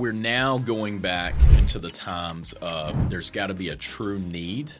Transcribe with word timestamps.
we're 0.00 0.12
now 0.12 0.56
going 0.56 0.98
back 0.98 1.34
into 1.58 1.78
the 1.78 1.90
times 1.90 2.54
of 2.54 3.10
there's 3.10 3.30
got 3.30 3.48
to 3.48 3.54
be 3.54 3.68
a 3.68 3.76
true 3.76 4.18
need 4.18 4.72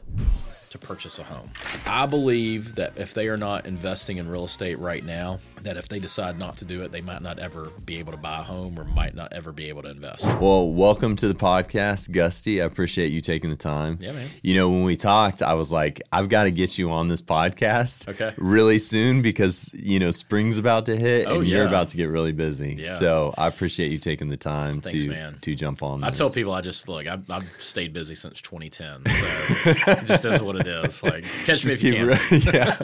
to 0.70 0.78
purchase 0.78 1.18
a 1.18 1.22
home. 1.22 1.50
I 1.84 2.06
believe 2.06 2.76
that 2.76 2.96
if 2.96 3.12
they 3.12 3.28
are 3.28 3.36
not 3.36 3.66
investing 3.66 4.16
in 4.16 4.26
real 4.26 4.44
estate 4.44 4.78
right 4.78 5.04
now, 5.04 5.38
that 5.62 5.76
if 5.76 5.88
they 5.88 5.98
decide 5.98 6.38
not 6.38 6.56
to 6.58 6.64
do 6.64 6.82
it, 6.82 6.90
they 6.92 7.00
might 7.00 7.22
not 7.22 7.38
ever 7.38 7.70
be 7.84 7.98
able 7.98 8.12
to 8.12 8.18
buy 8.18 8.38
a 8.38 8.42
home 8.42 8.78
or 8.78 8.84
might 8.84 9.14
not 9.14 9.32
ever 9.32 9.52
be 9.52 9.68
able 9.68 9.82
to 9.82 9.90
invest. 9.90 10.26
Well, 10.40 10.70
welcome 10.70 11.16
to 11.16 11.28
the 11.28 11.34
podcast, 11.34 12.10
Gusty. 12.10 12.62
I 12.62 12.64
appreciate 12.64 13.08
you 13.08 13.20
taking 13.20 13.50
the 13.50 13.56
time. 13.56 13.98
Yeah, 14.00 14.12
man. 14.12 14.28
You 14.42 14.54
know, 14.54 14.70
when 14.70 14.84
we 14.84 14.96
talked, 14.96 15.42
I 15.42 15.54
was 15.54 15.70
like, 15.70 16.00
I've 16.12 16.28
got 16.28 16.44
to 16.44 16.50
get 16.50 16.78
you 16.78 16.90
on 16.90 17.08
this 17.08 17.20
podcast 17.22 18.08
Okay. 18.08 18.32
really 18.38 18.78
soon 18.78 19.22
because, 19.22 19.70
you 19.74 19.98
know, 19.98 20.10
spring's 20.10 20.58
about 20.58 20.86
to 20.86 20.96
hit 20.96 21.28
Oh, 21.28 21.40
and 21.40 21.48
you're 21.48 21.66
about 21.66 21.90
to 21.90 21.96
get 21.96 22.06
really 22.06 22.32
busy. 22.32 22.76
Yeah. 22.78 22.96
So 22.98 23.34
I 23.36 23.46
appreciate 23.46 23.90
you 23.92 23.98
taking 23.98 24.28
the 24.28 24.36
time 24.38 24.80
Thanks, 24.80 25.02
to 25.02 25.08
man. 25.10 25.38
to 25.42 25.54
jump 25.54 25.82
on 25.82 26.02
I 26.04 26.10
tell 26.10 26.30
people 26.30 26.52
I 26.54 26.60
just 26.62 26.88
look. 26.88 27.06
I've, 27.06 27.30
I've 27.30 27.48
stayed 27.58 27.92
busy 27.92 28.14
since 28.14 28.40
2010, 28.40 29.04
so 29.06 29.70
it 29.92 30.06
just 30.06 30.24
is 30.24 30.42
what 30.42 30.56
it 30.56 30.66
is. 30.66 31.02
Like 31.02 31.24
catch 31.44 31.64
me 31.64 31.74
Just 31.74 31.76
if 31.76 31.82
you 31.82 31.94
can. 31.94 32.08
yeah. 32.54 32.78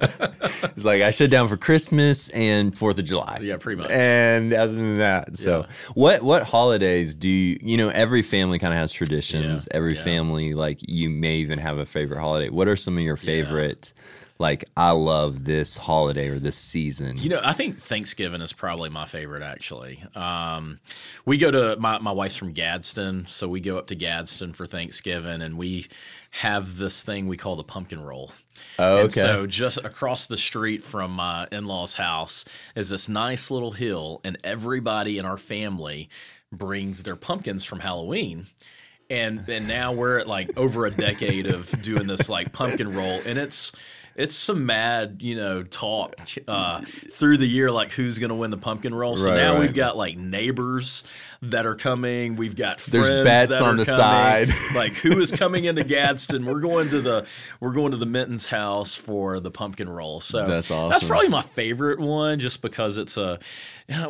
It's 0.76 0.84
like 0.84 1.02
I 1.02 1.10
shut 1.10 1.30
down 1.30 1.48
for 1.48 1.56
Christmas 1.56 2.28
and 2.30 2.65
Fourth 2.72 2.98
of 2.98 3.04
July. 3.04 3.40
Yeah, 3.42 3.56
pretty 3.58 3.80
much. 3.80 3.90
And 3.90 4.52
other 4.52 4.72
than 4.72 4.98
that, 4.98 5.36
so 5.38 5.60
Yeah. 5.68 5.74
what 5.94 6.22
what 6.22 6.42
holidays 6.44 7.14
do 7.14 7.28
you 7.28 7.58
you 7.62 7.76
know 7.76 7.88
every 7.88 8.22
family 8.22 8.58
kind 8.58 8.72
of 8.74 8.78
has 8.78 8.92
traditions. 8.92 9.66
Yeah, 9.70 9.76
Every 9.76 9.94
yeah. 9.94 10.02
family 10.04 10.54
like 10.54 10.80
you 10.88 11.10
may 11.10 11.36
even 11.36 11.58
have 11.58 11.78
a 11.78 11.86
favorite 11.86 12.20
holiday. 12.20 12.48
What 12.50 12.68
are 12.68 12.76
some 12.76 12.96
of 12.98 13.04
your 13.04 13.16
favorite 13.16 13.92
like 14.38 14.64
I 14.76 14.90
love 14.90 15.44
this 15.44 15.76
holiday 15.76 16.28
or 16.28 16.38
this 16.38 16.56
season? 16.56 17.16
You 17.18 17.30
know, 17.30 17.40
I 17.42 17.52
think 17.52 17.80
Thanksgiving 17.80 18.40
is 18.40 18.52
probably 18.52 18.90
my 18.90 19.06
favorite. 19.06 19.42
Actually, 19.42 20.02
um, 20.14 20.80
we 21.24 21.38
go 21.38 21.50
to 21.50 21.76
my 21.78 21.98
my 21.98 22.12
wife's 22.12 22.36
from 22.36 22.52
Gadsden, 22.52 23.26
so 23.26 23.48
we 23.48 23.60
go 23.60 23.78
up 23.78 23.86
to 23.88 23.94
Gadsden 23.94 24.52
for 24.52 24.66
Thanksgiving, 24.66 25.42
and 25.42 25.56
we 25.56 25.86
have 26.30 26.76
this 26.76 27.02
thing 27.02 27.26
we 27.26 27.36
call 27.36 27.56
the 27.56 27.64
pumpkin 27.64 28.02
roll. 28.02 28.30
oh, 28.78 28.98
And 28.98 29.06
okay. 29.06 29.20
so 29.20 29.46
just 29.46 29.78
across 29.78 30.26
the 30.26 30.36
street 30.36 30.82
from 30.82 31.12
my 31.12 31.48
in-laws' 31.50 31.94
house 31.94 32.44
is 32.74 32.90
this 32.90 33.08
nice 33.08 33.50
little 33.50 33.72
hill, 33.72 34.20
and 34.22 34.36
everybody 34.44 35.18
in 35.18 35.24
our 35.24 35.38
family 35.38 36.10
brings 36.52 37.02
their 37.02 37.16
pumpkins 37.16 37.64
from 37.64 37.80
Halloween. 37.80 38.46
And 39.08 39.48
and 39.48 39.68
now 39.68 39.92
we're 39.92 40.18
at 40.18 40.26
like 40.26 40.58
over 40.58 40.84
a 40.84 40.90
decade 40.90 41.46
of 41.46 41.70
doing 41.80 42.08
this 42.08 42.28
like 42.28 42.52
pumpkin 42.52 42.92
roll, 42.92 43.20
and 43.24 43.38
it's 43.38 43.70
it's 44.16 44.34
some 44.34 44.66
mad 44.66 45.18
you 45.20 45.36
know 45.36 45.62
talk 45.62 46.16
uh, 46.48 46.80
through 47.10 47.36
the 47.36 47.46
year 47.46 47.70
like 47.70 47.92
who's 47.92 48.18
gonna 48.18 48.34
win 48.34 48.50
the 48.50 48.56
pumpkin 48.56 48.94
roll. 48.94 49.16
So 49.16 49.28
Right, 49.30 49.36
now 49.36 49.52
right. 49.54 49.60
we've 49.60 49.74
got 49.74 49.96
like 49.96 50.16
neighbors 50.16 51.04
that 51.42 51.66
are 51.66 51.74
coming. 51.74 52.36
We've 52.36 52.56
got 52.56 52.78
There's 52.78 53.06
friends 53.06 53.24
bets 53.24 53.50
that 53.50 53.62
on 53.62 53.74
are 53.74 53.76
the 53.76 53.84
coming. 53.84 54.00
side. 54.00 54.48
like 54.74 54.92
who 54.92 55.20
is 55.20 55.32
coming 55.38 55.64
into 55.64 55.84
Gadsden? 55.84 56.44
We're 56.44 56.60
going 56.60 56.88
to 56.90 57.00
the 57.00 57.26
we're 57.60 57.72
going 57.72 57.92
to 57.92 57.96
the 57.96 58.06
Minton's 58.06 58.48
house 58.48 58.94
for 58.94 59.40
the 59.40 59.50
pumpkin 59.50 59.88
roll. 59.88 60.20
So 60.20 60.46
That's 60.46 60.70
awesome. 60.70 60.90
That's 60.90 61.04
probably 61.04 61.28
my 61.28 61.42
favorite 61.42 61.98
one, 62.00 62.38
just 62.38 62.62
because 62.62 62.98
it's 62.98 63.16
a 63.16 63.38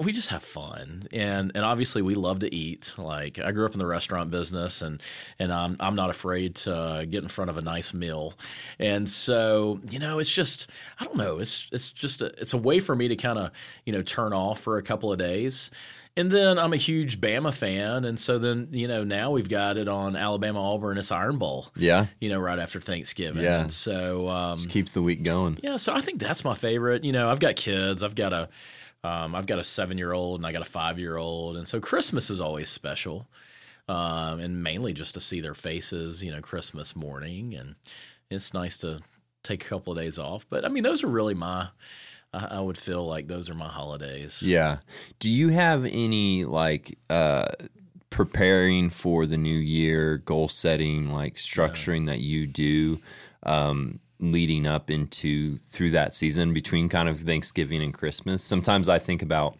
we 0.02 0.10
just 0.10 0.30
have 0.30 0.42
fun 0.42 1.06
and 1.12 1.52
and 1.54 1.62
obviously 1.64 2.00
we 2.02 2.14
love 2.14 2.38
to 2.40 2.54
eat. 2.54 2.94
Like 2.96 3.38
I 3.38 3.52
grew 3.52 3.66
up 3.66 3.72
in 3.72 3.78
the 3.78 3.86
restaurant 3.86 4.30
business 4.30 4.80
and 4.82 5.02
and 5.38 5.52
I'm 5.52 5.76
I'm 5.80 5.94
not 5.94 6.10
afraid 6.10 6.54
to 6.56 7.06
get 7.08 7.22
in 7.22 7.28
front 7.28 7.50
of 7.50 7.56
a 7.56 7.62
nice 7.62 7.92
meal. 7.92 8.34
And 8.78 9.08
so 9.08 9.80
you 9.90 9.98
know 9.98 10.18
it's 10.18 10.32
just 10.32 10.70
I 10.98 11.04
don't 11.04 11.16
know 11.16 11.38
it's 11.38 11.68
it's 11.72 11.90
just 11.90 12.22
a, 12.22 12.26
it's 12.40 12.54
a 12.54 12.58
way 12.58 12.80
for 12.80 12.96
me 12.96 13.08
to 13.08 13.16
kind 13.16 13.38
of 13.38 13.50
you 13.84 13.92
know 13.92 14.02
turn 14.02 14.32
off 14.32 14.60
for 14.60 14.78
a 14.78 14.82
couple 14.82 15.12
of 15.12 15.18
days. 15.18 15.70
And 16.18 16.30
then 16.30 16.58
I'm 16.58 16.72
a 16.72 16.78
huge 16.78 17.20
Bama 17.20 17.54
fan, 17.54 18.06
and 18.06 18.18
so 18.18 18.38
then 18.38 18.68
you 18.70 18.88
know 18.88 19.04
now 19.04 19.32
we've 19.32 19.50
got 19.50 19.76
it 19.76 19.86
on 19.86 20.16
Alabama 20.16 20.60
Auburn. 20.72 20.96
It's 20.96 21.12
Iron 21.12 21.36
Bowl, 21.36 21.68
yeah. 21.76 22.06
you 22.20 22.30
know, 22.30 22.38
right 22.38 22.58
after 22.58 22.80
Thanksgiving. 22.80 23.42
Yeah. 23.42 23.60
And 23.60 23.72
so 23.72 24.28
um, 24.30 24.58
Keeps 24.60 24.92
the 24.92 25.02
week 25.02 25.22
going. 25.22 25.58
yeah, 25.62 25.76
so 25.76 25.92
I 25.92 26.00
think 26.00 26.18
that's 26.18 26.42
my 26.42 26.54
favorite. 26.54 27.04
You 27.04 27.12
know, 27.12 27.28
I've 27.28 27.40
got 27.40 27.56
kids. 27.56 28.02
I've 28.02 28.14
got 28.14 28.32
a 28.32 28.48
um, 29.04 29.34
I've 29.34 29.46
got 29.46 29.58
a 29.58 29.64
seven 29.64 29.98
year 29.98 30.12
old 30.12 30.40
and 30.40 30.46
I 30.46 30.52
got 30.52 30.62
a 30.62 30.70
five 30.70 30.98
year 30.98 31.18
old, 31.18 31.58
and 31.58 31.68
so 31.68 31.80
Christmas 31.80 32.30
is 32.30 32.40
always 32.40 32.70
special, 32.70 33.28
um, 33.86 34.40
and 34.40 34.62
mainly 34.62 34.94
just 34.94 35.14
to 35.14 35.20
see 35.20 35.40
their 35.42 35.54
faces. 35.54 36.24
You 36.24 36.32
know, 36.32 36.40
Christmas 36.40 36.96
morning, 36.96 37.54
and 37.54 37.74
it's 38.30 38.54
nice 38.54 38.78
to 38.78 39.00
take 39.42 39.64
a 39.64 39.68
couple 39.68 39.92
of 39.92 39.98
days 39.98 40.18
off. 40.18 40.46
But 40.48 40.64
I 40.64 40.68
mean, 40.68 40.82
those 40.82 41.04
are 41.04 41.08
really 41.08 41.34
my. 41.34 41.68
I, 42.36 42.56
I 42.56 42.60
would 42.60 42.78
feel 42.78 43.06
like 43.06 43.26
those 43.28 43.48
are 43.50 43.54
my 43.54 43.68
holidays. 43.68 44.42
Yeah. 44.42 44.78
Do 45.18 45.30
you 45.30 45.48
have 45.48 45.84
any 45.84 46.44
like 46.44 46.98
uh 47.10 47.48
preparing 48.10 48.90
for 48.90 49.26
the 49.26 49.36
new 49.36 49.58
year, 49.58 50.18
goal 50.18 50.48
setting, 50.48 51.10
like 51.12 51.34
structuring 51.34 52.06
that 52.06 52.20
you 52.20 52.46
do 52.46 53.00
um 53.42 54.00
leading 54.18 54.66
up 54.66 54.90
into 54.90 55.58
through 55.68 55.90
that 55.90 56.14
season 56.14 56.54
between 56.54 56.88
kind 56.88 57.08
of 57.08 57.20
Thanksgiving 57.20 57.82
and 57.82 57.92
Christmas? 57.94 58.42
Sometimes 58.42 58.88
I 58.88 58.98
think 58.98 59.22
about 59.22 59.58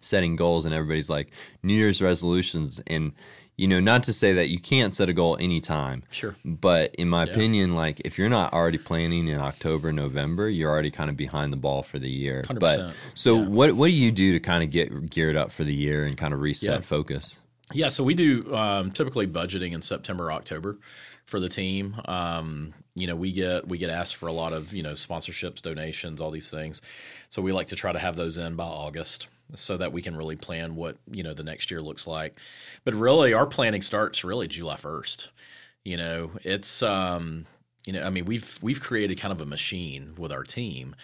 setting 0.00 0.36
goals 0.36 0.64
and 0.64 0.74
everybody's 0.74 1.10
like 1.10 1.30
New 1.62 1.74
Year's 1.74 2.00
resolutions 2.00 2.80
and 2.86 3.12
you 3.58 3.68
know, 3.68 3.80
not 3.80 4.04
to 4.04 4.12
say 4.14 4.32
that 4.32 4.48
you 4.48 4.58
can't 4.58 4.94
set 4.94 5.10
a 5.10 5.12
goal 5.12 5.36
anytime. 5.38 6.04
Sure. 6.10 6.36
But 6.44 6.94
in 6.94 7.08
my 7.08 7.24
Yeah. 7.26 7.32
opinion, 7.32 7.74
like 7.74 8.00
if 8.06 8.16
you're 8.16 8.28
not 8.30 8.54
already 8.54 8.78
planning 8.78 9.28
in 9.28 9.38
October, 9.38 9.92
November, 9.92 10.48
you're 10.48 10.70
already 10.70 10.90
kind 10.92 11.10
of 11.10 11.16
behind 11.16 11.52
the 11.52 11.56
ball 11.58 11.82
for 11.82 11.98
the 11.98 12.08
year. 12.08 12.42
100%. 12.46 12.60
But 12.60 12.94
so 13.14 13.36
Yeah. 13.36 13.44
what 13.44 13.72
what 13.74 13.88
do 13.88 13.92
you 13.94 14.12
do 14.12 14.32
to 14.32 14.40
kind 14.40 14.62
of 14.64 14.70
get 14.70 15.10
geared 15.10 15.36
up 15.36 15.50
for 15.52 15.64
the 15.64 15.74
year 15.74 16.06
and 16.06 16.16
kind 16.16 16.32
of 16.32 16.40
reset 16.40 16.70
Yeah. 16.70 16.80
focus? 16.80 17.40
Yeah, 17.74 17.88
so 17.88 18.02
we 18.02 18.14
do 18.14 18.54
um, 18.56 18.92
typically 18.92 19.26
budgeting 19.26 19.72
in 19.72 19.82
September, 19.82 20.32
October 20.32 20.78
for 21.26 21.38
the 21.38 21.50
team. 21.50 21.96
Um, 22.06 22.72
you 22.94 23.06
know, 23.06 23.14
we 23.16 23.30
get 23.32 23.68
we 23.68 23.76
get 23.76 23.90
asked 23.90 24.16
for 24.16 24.26
a 24.28 24.32
lot 24.32 24.52
of 24.54 24.72
you 24.72 24.82
know 24.82 24.92
sponsorships, 24.92 25.60
donations, 25.60 26.20
all 26.20 26.30
these 26.30 26.50
things. 26.50 26.80
So 27.28 27.42
we 27.42 27.52
like 27.52 27.66
to 27.66 27.76
try 27.76 27.92
to 27.92 27.98
have 27.98 28.16
those 28.16 28.38
in 28.38 28.54
by 28.54 28.64
August 28.64 29.26
so 29.54 29.76
that 29.76 29.92
we 29.92 30.02
can 30.02 30.16
really 30.16 30.36
plan 30.36 30.76
what 30.76 30.96
you 31.10 31.22
know 31.22 31.34
the 31.34 31.44
next 31.44 31.70
year 31.70 31.80
looks 31.80 32.06
like. 32.06 32.38
But 32.84 32.94
really, 32.94 33.32
our 33.32 33.46
planning 33.46 33.82
starts 33.82 34.24
really 34.24 34.48
July 34.48 34.76
first. 34.76 35.30
You 35.84 35.96
know, 35.96 36.32
it's 36.44 36.82
um, 36.82 37.46
you 37.88 37.94
know, 37.94 38.02
I 38.02 38.10
mean, 38.10 38.26
we've 38.26 38.58
we've 38.60 38.82
created 38.82 39.18
kind 39.18 39.32
of 39.32 39.40
a 39.40 39.46
machine 39.46 40.12
with 40.18 40.30
our 40.30 40.42
team, 40.42 40.94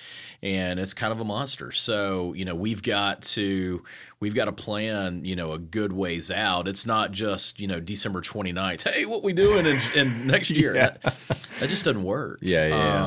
and 0.42 0.78
it's 0.78 0.92
kind 0.92 1.12
of 1.12 1.20
a 1.20 1.24
monster. 1.24 1.72
So 1.72 2.34
you 2.34 2.44
know, 2.44 2.54
we've 2.54 2.82
got 2.82 3.22
to 3.22 3.82
we've 4.20 4.34
got 4.34 4.44
to 4.44 4.52
plan 4.52 5.24
you 5.24 5.34
know 5.34 5.52
a 5.52 5.58
good 5.58 5.94
ways 5.94 6.30
out. 6.30 6.68
It's 6.68 6.84
not 6.84 7.10
just 7.12 7.58
you 7.58 7.66
know 7.66 7.80
December 7.80 8.20
29th. 8.20 8.82
Hey, 8.82 9.06
what 9.06 9.22
we 9.22 9.32
doing 9.32 9.64
in, 9.64 9.78
in 9.96 10.26
next 10.26 10.50
year? 10.50 10.74
that, 10.74 11.00
that 11.02 11.70
just 11.70 11.86
doesn't 11.86 12.04
work. 12.04 12.40
Yeah, 12.42 12.66
yeah, 12.66 12.76
yeah. 12.76 13.06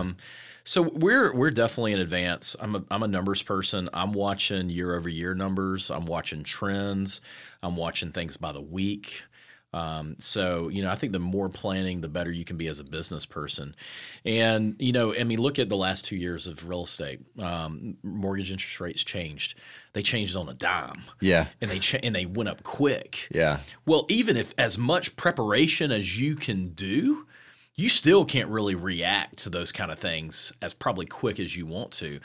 So 0.68 0.82
we're 0.82 1.34
we're 1.34 1.52
definitely 1.52 1.94
in 1.94 2.00
advance. 2.00 2.54
I'm 2.60 2.76
a 2.76 2.84
I'm 2.92 3.02
a 3.02 3.08
numbers 3.08 3.42
person. 3.42 3.88
I'm 3.94 4.12
watching 4.12 4.70
year 4.70 4.94
over 4.96 5.08
year 5.08 5.34
numbers. 5.34 5.90
I'm 5.90 6.06
watching 6.06 6.44
trends. 6.44 7.22
I'm 7.64 7.78
watching 7.78 8.12
things 8.12 8.36
by 8.36 8.52
the 8.52 8.62
week. 8.62 9.24
Um, 9.72 10.16
so 10.20 10.68
you 10.68 10.82
know, 10.82 10.90
I 10.90 10.96
think 10.96 11.14
the 11.14 11.20
more 11.20 11.48
planning, 11.48 12.02
the 12.02 12.10
better 12.10 12.32
you 12.32 12.44
can 12.44 12.58
be 12.58 12.68
as 12.68 12.82
a 12.82 12.84
business 12.84 13.26
person. 13.26 13.76
And 14.26 14.76
you 14.80 14.92
know, 14.92 15.16
I 15.16 15.24
mean, 15.24 15.40
look 15.40 15.58
at 15.58 15.70
the 15.70 15.78
last 15.78 16.04
two 16.04 16.18
years 16.18 16.48
of 16.48 16.68
real 16.68 16.84
estate. 16.84 17.22
Um, 17.40 17.96
mortgage 18.04 18.52
interest 18.52 18.82
rates 18.82 19.04
changed. 19.06 19.58
They 19.94 20.02
changed 20.02 20.36
on 20.36 20.50
a 20.50 20.54
dime, 20.54 21.02
Yeah. 21.22 21.48
and 21.62 21.72
they 21.72 21.80
cha- 21.80 22.00
and 22.04 22.14
they 22.14 22.26
went 22.26 22.50
up 22.50 22.64
quick. 22.64 23.30
Yeah. 23.34 23.60
Well, 23.86 24.06
even 24.10 24.36
if 24.36 24.54
as 24.58 24.78
much 24.78 25.16
preparation 25.16 25.94
as 25.94 26.20
you 26.20 26.36
can 26.36 26.70
do, 26.70 27.26
you 27.78 27.90
still 27.90 28.26
can't 28.26 28.50
really 28.50 28.76
react 28.76 29.38
to 29.38 29.50
those 29.50 29.72
kind 29.72 29.92
of 29.92 30.00
things 30.00 30.52
as 30.62 30.74
probably 30.74 31.06
quick 31.06 31.40
as 31.40 31.56
you 31.56 31.66
want 31.66 31.92
to. 31.92 32.20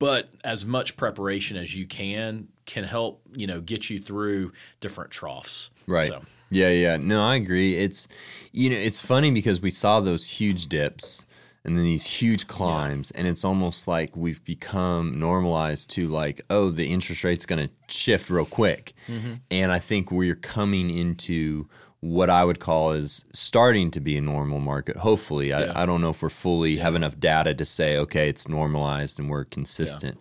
But 0.00 0.30
as 0.44 0.64
much 0.64 0.96
preparation 0.96 1.56
as 1.56 1.74
you 1.74 1.86
can 1.86 2.48
can 2.66 2.84
help, 2.84 3.20
you 3.32 3.46
know, 3.46 3.60
get 3.60 3.90
you 3.90 3.98
through 3.98 4.52
different 4.80 5.10
troughs. 5.10 5.70
Right. 5.86 6.08
So, 6.08 6.22
Yeah, 6.50 6.70
yeah. 6.70 6.96
No, 6.96 7.22
I 7.22 7.34
agree. 7.34 7.74
It's 7.74 8.08
you 8.52 8.70
know, 8.70 8.76
it's 8.76 9.00
funny 9.00 9.30
because 9.30 9.60
we 9.60 9.70
saw 9.70 10.00
those 10.00 10.28
huge 10.28 10.68
dips 10.68 11.26
and 11.64 11.76
then 11.76 11.84
these 11.84 12.06
huge 12.06 12.46
climbs 12.46 13.10
and 13.10 13.26
it's 13.26 13.44
almost 13.44 13.88
like 13.88 14.16
we've 14.16 14.42
become 14.44 15.18
normalized 15.18 15.90
to 15.90 16.06
like, 16.06 16.40
oh, 16.48 16.70
the 16.70 16.90
interest 16.90 17.24
rate's 17.24 17.44
going 17.44 17.66
to 17.66 17.94
shift 17.94 18.30
real 18.30 18.46
quick. 18.46 18.94
Mm-hmm. 19.08 19.34
And 19.50 19.72
I 19.72 19.80
think 19.80 20.10
we're 20.12 20.36
coming 20.36 20.88
into 20.88 21.68
what 22.00 22.30
I 22.30 22.44
would 22.44 22.60
call 22.60 22.92
is 22.92 23.24
starting 23.32 23.90
to 23.92 24.00
be 24.00 24.16
a 24.16 24.20
normal 24.20 24.60
market. 24.60 24.96
Hopefully, 24.98 25.48
Yeah. 25.48 25.72
I, 25.74 25.82
I 25.82 25.86
don't 25.86 26.00
know 26.00 26.10
if 26.10 26.22
we're 26.22 26.28
fully 26.28 26.76
have 26.76 26.94
enough 26.94 27.18
data 27.18 27.54
to 27.54 27.64
say, 27.64 27.96
okay, 27.98 28.28
it's 28.28 28.48
normalized 28.48 29.18
and 29.18 29.28
we're 29.28 29.44
consistent. 29.44 30.18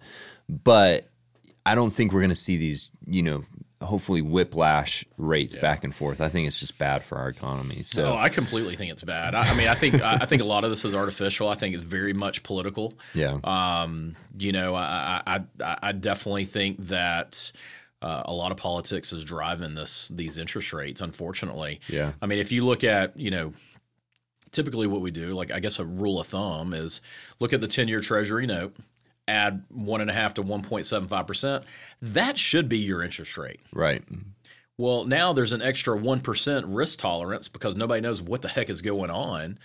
But 0.50 1.08
I 1.66 1.76
don't 1.76 1.92
think 1.92 2.14
we're 2.14 2.22
going 2.22 2.30
to 2.30 2.36
see 2.36 2.58
these, 2.58 2.90
you 3.06 3.22
know, 3.22 3.44
hopefully 3.80 4.22
whiplash 4.24 5.06
rates 5.18 5.56
back 5.56 5.84
and 5.84 5.94
forth. 5.94 6.20
I 6.20 6.30
think 6.30 6.48
it's 6.48 6.60
just 6.60 6.80
bad 6.80 7.04
for 7.04 7.16
our 7.20 7.30
economy. 7.30 7.84
So 7.84 8.14
Oh, 8.14 8.18
I 8.18 8.30
completely 8.30 8.76
think 8.76 8.92
it's 8.92 9.04
bad. 9.04 9.36
I, 9.36 9.42
I 9.42 9.56
mean, 9.56 9.68
I 9.68 9.76
think 9.76 10.02
I, 10.02 10.14
I 10.22 10.26
think 10.26 10.42
a 10.42 10.46
lot 10.46 10.64
of 10.64 10.72
this 10.72 10.84
is 10.84 10.96
artificial. 10.96 11.48
I 11.48 11.54
think 11.54 11.76
it's 11.76 11.84
very 11.84 12.14
much 12.14 12.42
political. 12.42 12.98
yeah, 13.14 13.38
Um, 13.44 14.16
you 14.36 14.52
know, 14.52 14.74
I, 14.74 15.22
I, 15.28 15.42
I, 15.64 15.78
I 15.84 15.92
definitely 15.92 16.46
think 16.46 16.80
that 16.86 17.52
uh, 18.02 18.24
a 18.26 18.34
lot 18.34 18.52
of 18.52 18.58
politics 18.58 19.12
is 19.12 19.24
driving 19.24 19.76
this 19.76 20.08
these 20.10 20.38
interest 20.38 20.74
rates. 20.74 21.02
Unfortunately, 21.02 21.80
Yeah. 21.88 22.14
I 22.22 22.28
mean, 22.28 22.40
if 22.40 22.52
you 22.52 22.64
look 22.66 22.84
at 22.84 23.18
you 23.18 23.32
know, 23.32 23.54
typically 24.52 24.88
what 24.88 25.02
we 25.02 25.12
do, 25.12 25.34
like 25.34 25.52
I 25.52 25.60
guess 25.60 25.80
a 25.80 25.86
rule 25.86 26.20
of 26.20 26.28
thumb 26.28 26.74
is 26.74 27.02
look 27.40 27.54
at 27.54 27.62
the 27.62 27.68
ten 27.68 27.88
year 27.88 28.00
Treasury 28.00 28.46
note, 28.46 28.76
add 29.28 29.64
one 29.70 30.02
and 30.02 30.10
a 30.10 30.14
half 30.14 30.36
to 30.36 30.42
one 30.42 30.62
point 30.62 30.86
seven 30.86 31.08
five 31.08 31.28
percent. 31.28 31.64
That 32.02 32.38
should 32.38 32.70
be 32.70 32.78
your 32.78 33.02
interest 33.04 33.38
rate. 33.38 33.60
Right. 33.74 34.04
Well, 34.78 35.06
now 35.06 35.34
there's 35.34 35.54
an 35.54 35.62
extra 35.62 35.98
1% 35.98 36.64
risk 36.68 37.00
tolerance 37.00 37.48
because 37.48 37.76
nobody 37.76 38.00
knows 38.00 38.22
what 38.22 38.44
the 38.44 38.48
heck 38.48 38.70
is 38.70 38.84
going 38.84 39.10
on. 39.10 39.58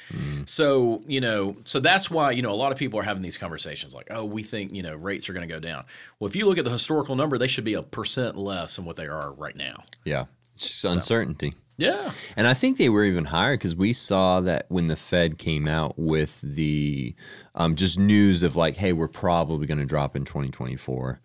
So, 0.47 1.03
you 1.07 1.21
know, 1.21 1.57
so 1.65 1.81
that's 1.81 2.11
why, 2.11 2.31
you 2.31 2.41
know, 2.41 2.51
a 2.51 2.55
lot 2.57 2.73
of 2.73 2.79
people 2.79 2.99
are 2.99 3.03
having 3.03 3.23
these 3.23 3.37
conversations 3.37 3.95
like, 3.95 4.07
oh, 4.11 4.25
we 4.25 4.43
think, 4.43 4.73
you 4.73 4.83
know, 4.83 4.97
rates 4.97 5.29
are 5.29 5.35
going 5.35 5.47
to 5.47 5.53
go 5.53 5.61
down. 5.61 5.85
Well, 6.19 6.29
if 6.29 6.35
you 6.35 6.47
look 6.47 6.57
at 6.57 6.65
the 6.65 6.71
historical 6.71 7.15
number, 7.15 7.37
they 7.37 7.47
should 7.47 7.65
be 7.65 7.75
a 7.75 7.83
percent 7.83 8.39
less 8.39 8.77
than 8.77 8.87
what 8.87 8.97
they 8.97 9.07
are 9.07 9.33
right 9.33 9.55
now. 9.57 9.85
Yeah. 10.05 10.25
It's 10.55 10.69
just 10.69 10.85
uncertainty. 10.85 11.55
Yeah. 11.77 12.13
And 12.37 12.47
I 12.47 12.55
think 12.55 12.79
they 12.79 12.89
were 12.89 13.05
even 13.05 13.27
higher 13.27 13.55
because 13.55 13.75
we 13.75 13.93
saw 13.93 14.41
that 14.43 14.67
when 14.69 14.87
the 14.87 14.97
Fed 14.97 15.37
came 15.39 15.67
out 15.67 15.99
with 15.99 16.41
the 16.43 17.15
um, 17.55 17.75
just 17.75 17.99
news 17.99 18.43
of 18.43 18.57
like, 18.57 18.77
hey, 18.77 18.93
we're 18.93 19.09
probably 19.09 19.67
going 19.67 19.79
to 19.79 19.85
drop 19.85 20.15
in 20.15 20.25
2024. 20.25 21.21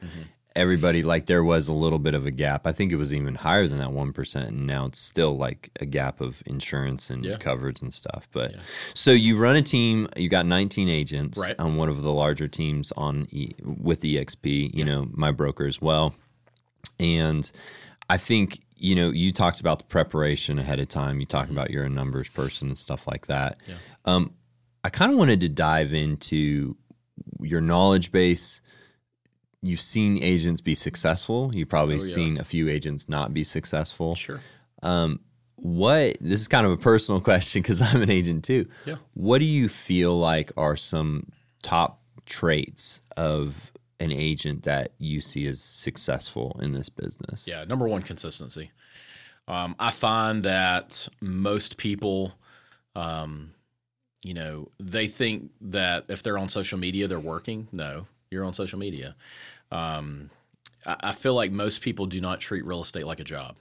Everybody, 0.57 1.03
like, 1.03 1.27
there 1.27 1.43
was 1.43 1.67
a 1.67 1.73
little 1.73 1.99
bit 1.99 2.13
of 2.15 2.25
a 2.25 2.31
gap. 2.31 2.65
I 2.65 2.71
think 2.71 2.91
it 2.91 2.95
was 2.95 3.13
even 3.13 3.35
higher 3.35 3.67
than 3.67 3.77
that 3.77 3.91
1%. 3.91 4.47
And 4.47 4.65
now 4.67 4.87
it's 4.87 4.99
still 4.99 5.37
like 5.37 5.69
a 5.79 5.85
gap 5.85 6.19
of 6.19 6.41
insurance 6.45 7.09
and 7.09 7.23
Yeah. 7.23 7.37
coverage 7.37 7.81
and 7.81 7.93
stuff. 7.93 8.27
But 8.31 8.55
so 8.93 9.11
you 9.11 9.37
run 9.37 9.55
a 9.55 9.61
team, 9.61 10.07
you 10.17 10.29
got 10.29 10.45
19 10.45 10.89
agents 10.89 11.37
Right. 11.37 11.55
on 11.59 11.77
one 11.77 11.89
of 11.89 12.01
the 12.01 12.11
larger 12.11 12.47
teams 12.47 12.91
on 12.97 13.27
e, 13.31 13.51
with 13.63 14.01
EXP, 14.03 14.71
you 14.73 14.83
know, 14.83 15.07
my 15.13 15.31
broker 15.31 15.65
as 15.67 15.79
well. 15.81 16.15
And 16.99 17.49
I 18.09 18.17
think, 18.17 18.59
you 18.77 18.95
know, 18.95 19.09
you 19.11 19.31
talked 19.31 19.59
about 19.59 19.79
the 19.79 19.85
preparation 19.85 20.57
ahead 20.59 20.79
of 20.79 20.87
time. 20.87 21.19
You 21.19 21.25
talked 21.25 21.51
about 21.51 21.69
you're 21.69 21.83
a 21.83 21.89
numbers 21.89 22.29
person 22.29 22.69
and 22.69 22.77
stuff 22.77 23.05
like 23.07 23.27
that. 23.27 23.57
Yeah. 23.67 23.75
Um, 24.05 24.33
I 24.83 24.89
kind 24.89 25.11
of 25.11 25.17
wanted 25.17 25.41
to 25.41 25.49
dive 25.49 25.93
into 25.93 26.75
your 27.41 27.61
knowledge 27.61 28.11
base. 28.11 28.61
You've 29.61 29.81
seen 29.81 30.21
agents 30.21 30.61
be 30.61 30.75
successful. 30.75 31.51
You've 31.53 31.69
probably 31.69 31.95
Oh, 31.95 32.03
yeah. 32.03 32.13
seen 32.13 32.37
a 32.37 32.43
few 32.43 32.69
agents 32.69 33.09
not 33.09 33.33
be 33.33 33.43
successful. 33.43 34.15
Sure. 34.15 34.39
Um, 34.83 35.19
what 35.55 36.17
this 36.21 36.39
is 36.41 36.47
kind 36.47 36.65
of 36.65 36.71
a 36.71 36.77
personal 36.77 37.19
question 37.31 37.61
because 37.63 37.81
I'm 37.81 38.01
an 38.01 38.11
agent 38.11 38.43
too. 38.43 38.67
Yeah. 38.85 38.97
What 39.13 39.39
do 39.39 39.45
you 39.45 39.67
feel 39.69 40.17
like 40.17 40.51
are 40.55 40.75
some 40.75 41.31
top 41.63 42.01
traits 42.25 43.01
of 43.17 43.71
an 43.99 44.11
agent 44.11 44.63
that 44.63 44.91
you 44.99 45.19
see 45.19 45.47
as 45.47 45.59
successful 45.61 46.59
in 46.61 46.73
this 46.73 46.89
business? 46.89 47.47
Yeah, 47.47 47.63
number 47.63 47.87
one, 47.87 48.03
consistency. 48.03 48.71
Um, 49.47 49.75
I 49.79 49.89
find 49.91 50.43
that 50.43 51.07
most 51.21 51.77
people, 51.77 52.33
um, 52.95 53.53
you 54.23 54.33
know, 54.35 54.69
they 54.79 55.07
think 55.07 55.49
that 55.61 56.05
if 56.09 56.21
they're 56.21 56.37
on 56.37 56.49
social 56.49 56.77
media, 56.77 57.07
they're 57.07 57.19
working. 57.19 57.67
No, 57.71 58.05
you're 58.29 58.45
on 58.45 58.53
social 58.53 58.79
media. 58.79 59.15
Um, 59.71 60.29
I, 60.85 60.95
I 60.99 61.11
feel 61.13 61.33
like 61.33 61.51
most 61.51 61.81
people 61.81 62.05
do 62.05 62.21
not 62.21 62.39
treat 62.39 62.65
real 62.65 62.81
estate 62.81 63.05
like 63.05 63.19
a 63.19 63.25
job. 63.25 63.57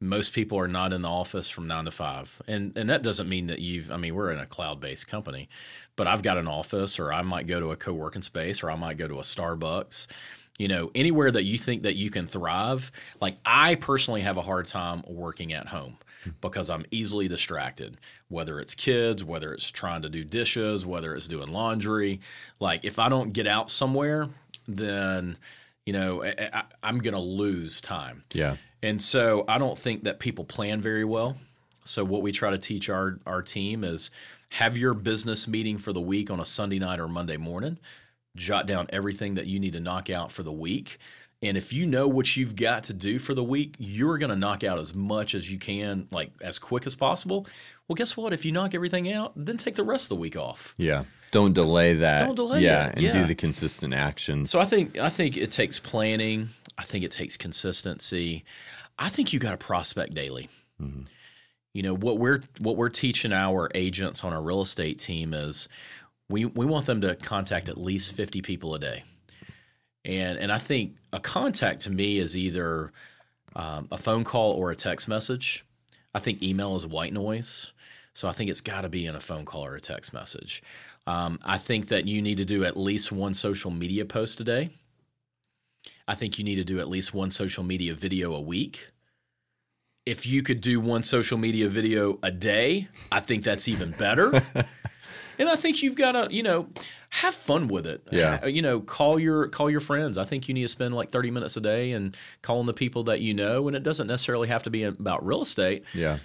Most 0.00 0.32
people 0.32 0.58
are 0.58 0.68
not 0.68 0.92
in 0.92 1.02
the 1.02 1.08
office 1.08 1.48
from 1.48 1.66
nine 1.66 1.84
to 1.86 1.90
five, 1.90 2.42
and 2.46 2.76
and 2.76 2.90
that 2.90 3.02
doesn't 3.02 3.28
mean 3.28 3.46
that 3.46 3.60
you've. 3.60 3.90
I 3.90 3.96
mean, 3.96 4.14
we're 4.14 4.32
in 4.32 4.38
a 4.38 4.46
cloud 4.46 4.80
based 4.80 5.06
company, 5.06 5.48
but 5.96 6.06
I've 6.06 6.22
got 6.22 6.36
an 6.36 6.48
office, 6.48 6.98
or 6.98 7.12
I 7.12 7.22
might 7.22 7.46
go 7.46 7.60
to 7.60 7.70
a 7.70 7.76
co 7.76 7.92
working 7.92 8.20
space, 8.20 8.62
or 8.62 8.70
I 8.70 8.74
might 8.74 8.98
go 8.98 9.08
to 9.08 9.18
a 9.18 9.22
Starbucks 9.22 10.08
you 10.58 10.68
know 10.68 10.90
anywhere 10.94 11.30
that 11.30 11.44
you 11.44 11.58
think 11.58 11.82
that 11.82 11.96
you 11.96 12.10
can 12.10 12.26
thrive 12.26 12.92
like 13.20 13.36
i 13.44 13.74
personally 13.74 14.20
have 14.20 14.36
a 14.36 14.42
hard 14.42 14.66
time 14.66 15.02
working 15.06 15.52
at 15.52 15.66
home 15.68 15.96
because 16.40 16.70
i'm 16.70 16.84
easily 16.90 17.28
distracted 17.28 17.96
whether 18.28 18.60
it's 18.60 18.74
kids 18.74 19.22
whether 19.24 19.52
it's 19.52 19.70
trying 19.70 20.02
to 20.02 20.08
do 20.08 20.24
dishes 20.24 20.84
whether 20.86 21.14
it's 21.14 21.28
doing 21.28 21.48
laundry 21.48 22.20
like 22.60 22.84
if 22.84 22.98
i 22.98 23.08
don't 23.08 23.32
get 23.32 23.46
out 23.46 23.70
somewhere 23.70 24.28
then 24.66 25.36
you 25.86 25.92
know 25.92 26.22
I, 26.24 26.34
I, 26.52 26.62
i'm 26.82 26.98
gonna 26.98 27.20
lose 27.20 27.80
time 27.80 28.24
Yeah. 28.32 28.56
and 28.82 29.00
so 29.00 29.44
I 29.48 29.58
don't 29.58 29.78
think 29.78 30.04
that 30.04 30.18
people 30.18 30.44
plan 30.44 30.80
very 30.80 31.04
well. 31.04 31.36
So 31.86 32.04
what 32.04 32.22
we 32.22 32.32
try 32.32 32.50
to 32.50 32.58
teach 32.58 32.88
our 32.88 33.18
our 33.26 33.42
team 33.42 33.84
is 33.84 34.10
have 34.50 34.76
your 34.78 34.94
business 34.94 35.46
meeting 35.48 35.76
for 35.78 35.92
the 35.92 36.00
week 36.00 36.30
on 36.30 36.40
a 36.40 36.44
Sunday 36.44 36.78
night 36.78 36.98
or 37.00 37.08
Monday 37.08 37.36
morning. 37.36 37.78
Jot 38.36 38.66
down 38.66 38.86
everything 38.90 39.34
that 39.34 39.46
you 39.46 39.58
need 39.60 39.74
to 39.74 39.80
knock 39.80 40.08
out 40.10 40.32
for 40.32 40.42
the 40.42 40.52
week. 40.52 40.98
And 41.44 41.58
if 41.58 41.74
you 41.74 41.84
know 41.84 42.08
what 42.08 42.36
you've 42.36 42.56
got 42.56 42.84
to 42.84 42.94
do 42.94 43.18
for 43.18 43.34
the 43.34 43.44
week, 43.44 43.76
you're 43.78 44.16
going 44.16 44.30
to 44.30 44.36
knock 44.36 44.64
out 44.64 44.78
as 44.78 44.94
much 44.94 45.34
as 45.34 45.50
you 45.50 45.58
can, 45.58 46.08
like 46.10 46.30
as 46.40 46.58
quick 46.58 46.86
as 46.86 46.94
possible. 46.94 47.46
Well, 47.86 47.94
guess 47.96 48.16
what? 48.16 48.32
If 48.32 48.46
you 48.46 48.52
knock 48.52 48.74
everything 48.74 49.12
out, 49.12 49.32
then 49.36 49.58
take 49.58 49.74
the 49.74 49.84
rest 49.84 50.06
of 50.06 50.08
the 50.08 50.16
week 50.16 50.36
off. 50.36 50.74
Yeah. 50.78 51.04
Don't 51.32 51.52
delay 51.52 51.94
that. 51.94 52.24
Don't 52.24 52.34
delay 52.34 52.62
yeah, 52.62 52.88
it. 52.88 52.94
and 52.96 53.12
do 53.12 53.26
the 53.26 53.34
consistent 53.34 53.92
actions. 53.92 54.50
So 54.50 54.58
I 54.60 54.64
think 54.64 54.98
I 54.98 55.10
think 55.10 55.36
it 55.36 55.50
takes 55.50 55.78
planning. 55.78 56.50
I 56.78 56.84
think 56.84 57.04
it 57.04 57.10
takes 57.10 57.36
consistency. 57.36 58.44
I 58.98 59.08
think 59.08 59.32
you 59.32 59.38
got 59.40 59.50
to 59.50 59.56
prospect 59.56 60.14
daily. 60.14 60.48
Mm-hmm. 60.80 61.02
You 61.72 61.82
know 61.82 61.96
what 61.96 62.18
we're 62.18 62.42
what 62.60 62.76
we're 62.76 62.88
teaching 62.88 63.32
our 63.32 63.68
agents 63.74 64.22
on 64.22 64.32
our 64.32 64.40
real 64.40 64.60
estate 64.60 64.98
team 64.98 65.34
is 65.34 65.68
we 66.28 66.44
we 66.44 66.64
want 66.64 66.86
them 66.86 67.00
to 67.00 67.16
contact 67.16 67.68
at 67.68 67.76
least 67.76 68.14
fifty 68.14 68.40
people 68.40 68.76
a 68.76 68.78
day, 68.78 69.02
and 70.04 70.38
and 70.38 70.52
I 70.52 70.58
think 70.58 70.96
a 71.12 71.20
contact 71.20 71.82
to 71.82 71.90
me 71.90 72.18
is 72.18 72.36
either 72.36 72.92
um, 73.56 73.88
a 73.90 73.96
phone 73.96 74.24
call 74.24 74.52
or 74.52 74.70
a 74.70 74.76
text 74.76 75.08
message. 75.08 75.64
I 76.14 76.18
think 76.18 76.42
email 76.42 76.76
is 76.76 76.86
white 76.86 77.12
noise, 77.12 77.72
so 78.12 78.28
I 78.28 78.32
think 78.32 78.50
it's 78.50 78.60
got 78.60 78.82
to 78.82 78.88
be 78.88 79.06
in 79.06 79.14
a 79.14 79.20
phone 79.20 79.44
call 79.44 79.64
or 79.64 79.74
a 79.74 79.80
text 79.80 80.12
message. 80.12 80.62
Um, 81.06 81.38
I 81.44 81.58
think 81.58 81.88
that 81.88 82.06
you 82.06 82.22
need 82.22 82.38
to 82.38 82.44
do 82.44 82.64
at 82.64 82.76
least 82.76 83.12
one 83.12 83.34
social 83.34 83.70
media 83.70 84.04
post 84.04 84.40
a 84.40 84.44
day. 84.44 84.70
I 86.06 86.14
think 86.14 86.38
you 86.38 86.44
need 86.44 86.56
to 86.56 86.64
do 86.64 86.80
at 86.80 86.88
least 86.88 87.14
one 87.14 87.30
social 87.30 87.64
media 87.64 87.94
video 87.94 88.34
a 88.34 88.40
week. 88.40 88.88
If 90.06 90.26
you 90.26 90.42
could 90.42 90.60
do 90.60 90.80
one 90.80 91.02
social 91.02 91.38
media 91.38 91.68
video 91.68 92.18
a 92.22 92.30
day, 92.30 92.88
I 93.10 93.20
think 93.20 93.42
that's 93.42 93.68
even 93.68 93.90
better. 93.92 94.34
and 95.38 95.48
I 95.48 95.56
think 95.56 95.82
you've 95.82 95.96
got 95.96 96.12
to, 96.12 96.34
you 96.34 96.42
know, 96.42 96.68
have 97.14 97.34
fun 97.34 97.68
with 97.68 97.86
it. 97.86 98.06
Yeah. 98.10 98.44
You 98.44 98.60
know, 98.60 98.80
call 98.80 99.20
your 99.20 99.46
call 99.48 99.70
your 99.70 99.80
friends. 99.80 100.18
I 100.18 100.24
think 100.24 100.48
you 100.48 100.54
need 100.54 100.62
to 100.62 100.68
spend 100.68 100.94
like 100.94 101.10
30 101.10 101.30
minutes 101.30 101.56
a 101.56 101.60
day 101.60 101.92
and 101.92 102.16
calling 102.42 102.66
the 102.66 102.74
people 102.74 103.04
that 103.04 103.20
you 103.20 103.34
know 103.34 103.68
and 103.68 103.76
it 103.76 103.84
doesn't 103.84 104.08
necessarily 104.08 104.48
have 104.48 104.64
to 104.64 104.70
be 104.70 104.82
about 104.82 105.24
real 105.24 105.42
estate. 105.42 105.84
yeah. 105.94 106.18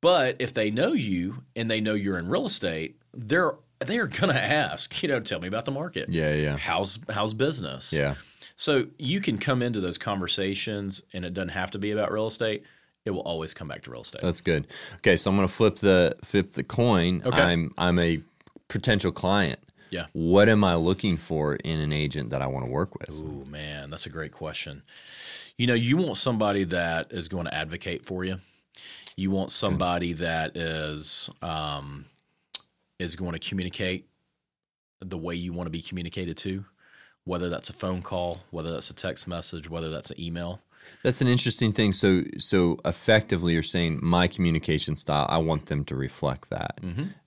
But 0.00 0.36
if 0.40 0.52
they 0.52 0.70
know 0.70 0.94
you 0.94 1.44
and 1.54 1.70
they 1.70 1.80
know 1.80 1.94
you're 1.94 2.18
in 2.18 2.28
real 2.28 2.46
estate, 2.46 2.96
they're 3.14 3.54
they're 3.86 4.08
gonna 4.08 4.32
ask, 4.32 5.02
you 5.02 5.08
know, 5.08 5.20
tell 5.20 5.38
me 5.38 5.48
about 5.48 5.64
the 5.64 5.70
market. 5.70 6.08
Yeah. 6.08 6.34
Yeah. 6.34 6.56
How's 6.56 6.98
how's 7.10 7.34
business? 7.34 7.92
Yeah. 7.92 8.14
So 8.56 8.86
you 8.98 9.20
can 9.20 9.38
come 9.38 9.62
into 9.62 9.80
those 9.80 9.98
conversations 9.98 11.02
and 11.12 11.24
it 11.24 11.34
doesn't 11.34 11.50
have 11.50 11.70
to 11.72 11.78
be 11.78 11.90
about 11.90 12.10
real 12.10 12.26
estate. 12.26 12.64
It 13.04 13.10
will 13.10 13.20
always 13.20 13.52
come 13.52 13.68
back 13.68 13.82
to 13.82 13.90
real 13.90 14.02
estate. 14.02 14.22
That's 14.22 14.40
good. 14.40 14.66
Okay, 14.96 15.16
so 15.16 15.30
I'm 15.30 15.36
going 15.36 15.48
to 15.48 15.52
flip 15.52 15.76
the 15.76 16.14
flip 16.24 16.52
the 16.52 16.62
coin. 16.64 17.22
Okay. 17.24 17.40
I'm 17.40 17.74
I'm 17.76 17.98
a 17.98 18.22
potential 18.68 19.12
client. 19.12 19.58
Yeah. 19.92 20.06
What 20.14 20.48
am 20.48 20.64
I 20.64 20.74
looking 20.74 21.18
for 21.18 21.54
in 21.56 21.78
an 21.78 21.92
agent 21.92 22.30
that 22.30 22.40
I 22.40 22.46
want 22.46 22.64
to 22.64 22.70
work 22.70 22.98
with? 22.98 23.10
Ooh, 23.10 23.44
man, 23.44 23.90
that's 23.90 24.06
a 24.06 24.10
great 24.10 24.32
question. 24.32 24.82
You 25.58 25.66
know, 25.66 25.74
you 25.74 25.98
want 25.98 26.16
somebody 26.16 26.64
that 26.64 27.12
is 27.12 27.28
going 27.28 27.44
to 27.44 27.54
advocate 27.54 28.06
for 28.06 28.24
you. 28.24 28.38
You 29.16 29.30
want 29.30 29.50
somebody 29.50 30.14
that 30.14 30.56
is 30.56 31.28
um, 31.42 32.06
is 32.98 33.16
going 33.16 33.32
to 33.32 33.38
communicate 33.38 34.08
the 35.00 35.18
way 35.18 35.34
you 35.34 35.52
want 35.52 35.66
to 35.66 35.70
be 35.70 35.82
communicated 35.82 36.38
to, 36.38 36.64
whether 37.24 37.50
that's 37.50 37.68
a 37.68 37.74
phone 37.74 38.00
call, 38.00 38.40
whether 38.50 38.72
that's 38.72 38.88
a 38.88 38.94
text 38.94 39.28
message, 39.28 39.68
whether 39.68 39.90
that's 39.90 40.10
an 40.10 40.18
email. 40.18 40.62
That's 41.02 41.20
an 41.20 41.26
interesting 41.26 41.72
thing. 41.72 41.92
So 41.92 42.22
so 42.38 42.78
effectively, 42.84 43.54
you're 43.54 43.62
saying 43.62 43.98
my 44.02 44.28
communication 44.28 44.94
style. 44.96 45.26
I 45.28 45.38
want 45.38 45.66
them 45.66 45.84
to 45.86 45.96
reflect 45.96 46.50
that 46.50 46.78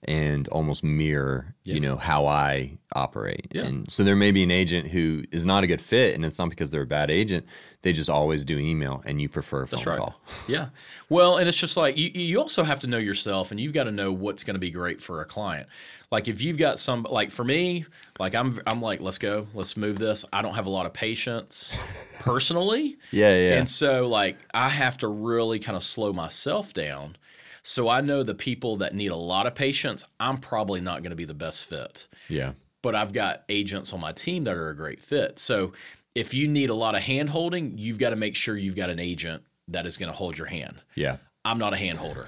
and 0.04 0.48
almost 0.50 0.84
mirror, 0.84 1.54
you 1.64 1.76
Mm-hmm. 1.76 1.84
Know, 1.84 1.98
how 1.98 2.26
I 2.28 2.78
operate. 2.94 3.48
Yeah. 3.52 3.64
And 3.64 3.92
so 3.92 4.04
there 4.04 4.16
may 4.16 4.32
be 4.32 4.44
an 4.44 4.52
agent 4.52 4.88
who 4.88 5.24
is 5.32 5.44
not 5.44 5.64
a 5.64 5.68
good 5.68 5.82
fit, 5.82 6.16
and 6.16 6.24
it's 6.24 6.38
not 6.40 6.50
because 6.50 6.72
they're 6.72 6.84
a 6.84 6.88
bad 6.88 7.12
agent. 7.12 7.46
They 7.82 7.92
just 7.92 8.10
always 8.10 8.44
do 8.46 8.58
email, 8.58 9.04
and 9.06 9.20
you 9.22 9.28
prefer 9.30 9.64
a 9.64 9.68
phone 9.68 9.78
That's 9.78 9.86
right. 9.88 9.98
call. 10.00 10.20
Yeah. 10.48 10.70
Well, 11.10 11.38
and 11.38 11.48
it's 11.48 11.58
just 11.58 11.76
like 11.76 11.98
you, 11.98 12.10
you 12.14 12.40
also 12.40 12.64
have 12.64 12.80
to 12.82 12.88
know 12.88 12.98
yourself 12.98 13.52
and 13.52 13.60
you've 13.60 13.74
got 13.74 13.84
to 13.86 13.92
know 13.92 14.12
what's 14.12 14.44
going 14.44 14.54
to 14.56 14.60
be 14.60 14.72
great 14.72 15.02
for 15.02 15.22
a 15.22 15.26
client. 15.26 15.68
Like 16.12 16.28
if 16.28 16.42
you've 16.42 16.58
got 16.58 16.80
some 16.80 17.06
like 17.10 17.30
for 17.32 17.44
me, 17.44 17.86
like 18.19 18.36
I'm 18.36 18.60
I'm 18.65 18.81
like 18.81 19.01
let's 19.01 19.17
go, 19.17 19.48
let's 19.53 19.75
move 19.75 20.00
this. 20.00 20.25
I 20.31 20.41
don't 20.41 20.55
have 20.55 20.67
a 20.67 20.69
lot 20.69 20.86
of 20.86 20.93
patience 20.93 21.77
personally. 22.19 22.98
Yeah, 23.12 23.36
yeah. 23.36 23.57
And 23.57 23.67
so 23.67 24.07
like 24.07 24.38
I 24.53 24.69
have 24.69 24.98
to 25.00 25.07
really 25.07 25.60
kind 25.60 25.75
of 25.75 25.84
slow 25.84 26.13
myself 26.13 26.74
down. 26.74 27.17
So 27.63 27.89
I 27.89 28.01
know 28.01 28.22
the 28.22 28.36
people 28.36 28.77
that 28.77 28.93
need 28.93 29.10
a 29.10 29.15
lot 29.15 29.48
of 29.48 29.55
patience, 29.55 30.03
I'm 30.19 30.38
probably 30.38 30.81
not 30.81 31.01
going 31.01 31.10
to 31.10 31.15
be 31.15 31.25
the 31.25 31.34
best 31.34 31.65
fit 31.65 32.07
yeah. 32.29 32.53
but 32.84 32.93
I've 32.93 33.12
got 33.12 33.43
agents 33.50 33.91
on 33.91 34.00
my 34.00 34.12
team 34.12 34.43
that 34.43 34.55
are 34.55 34.69
a 34.69 34.75
great 34.75 35.01
fit. 35.01 35.39
So 35.39 35.74
if 36.13 36.34
you 36.34 36.48
need 36.48 36.69
a 36.69 36.75
lot 36.75 36.93
of 36.93 37.01
hand 37.01 37.29
holding, 37.29 37.77
you've 37.77 37.98
got 37.98 38.12
to 38.12 38.15
make 38.15 38.36
sure 38.36 38.55
you've 38.55 38.75
got 38.75 38.91
an 38.91 39.00
agent 39.00 39.43
that 39.67 39.88
is 39.88 39.98
going 39.98 40.12
to 40.12 40.17
hold 40.17 40.38
your 40.38 40.48
hand. 40.48 40.84
Yeah. 40.93 41.17
I'm 41.43 41.57
not 41.57 41.74
a 41.74 41.77
hand 41.77 41.98
holder. 41.98 42.24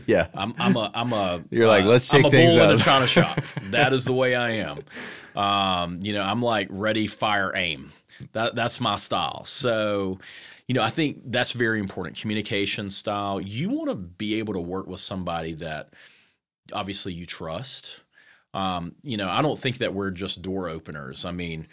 yeah. 0.06 0.28
I'm 0.34 0.54
I'm 0.58 0.76
a 0.76 0.90
I'm 0.94 1.12
a 1.12 1.42
You're 1.50 1.66
like, 1.68 1.84
let's 1.84 2.04
shake 2.06 2.20
I'm 2.20 2.26
a 2.26 2.30
things 2.30 2.52
bull 2.54 2.62
in 2.64 2.70
a 2.70 2.74
up. 2.74 2.80
china 2.80 3.06
shop. 3.08 3.40
that 3.70 3.92
is 3.92 4.04
the 4.04 4.12
way 4.12 4.34
I 4.34 4.50
am. 4.52 4.78
Um, 5.36 6.00
you 6.02 6.12
know, 6.12 6.22
I'm 6.22 6.42
like 6.42 6.68
ready, 6.70 7.06
fire, 7.06 7.52
aim. 7.54 7.92
That 8.32 8.54
that's 8.54 8.80
my 8.80 8.96
style. 8.96 9.44
So, 9.44 10.18
you 10.68 10.74
know, 10.74 10.82
I 10.82 10.90
think 10.90 11.20
that's 11.26 11.52
very 11.52 11.80
important. 11.80 12.16
Communication 12.18 12.90
style. 12.90 13.40
You 13.40 13.70
want 13.70 13.88
to 13.88 13.94
be 13.94 14.38
able 14.38 14.54
to 14.54 14.60
work 14.60 14.86
with 14.86 15.00
somebody 15.00 15.54
that 15.54 15.90
obviously 16.72 17.12
you 17.12 17.26
trust. 17.26 18.00
Um, 18.54 18.94
you 19.02 19.16
know, 19.16 19.28
I 19.28 19.40
don't 19.42 19.58
think 19.58 19.78
that 19.78 19.94
we're 19.94 20.10
just 20.10 20.42
door 20.42 20.68
openers. 20.68 21.24
I 21.24 21.30
mean, 21.30 21.66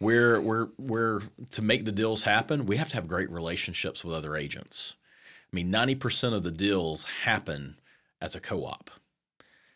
we're 0.00 0.40
we're 0.40 0.68
we're 0.78 1.22
to 1.52 1.62
make 1.62 1.84
the 1.86 1.92
deals 1.92 2.22
happen, 2.24 2.66
we 2.66 2.76
have 2.76 2.90
to 2.90 2.96
have 2.96 3.08
great 3.08 3.30
relationships 3.30 4.04
with 4.04 4.14
other 4.14 4.36
agents. 4.36 4.95
Mean, 5.56 5.72
90% 5.72 6.34
of 6.34 6.42
the 6.42 6.50
deals 6.50 7.04
happen 7.24 7.78
as 8.20 8.34
a 8.34 8.40
co-op. 8.40 8.90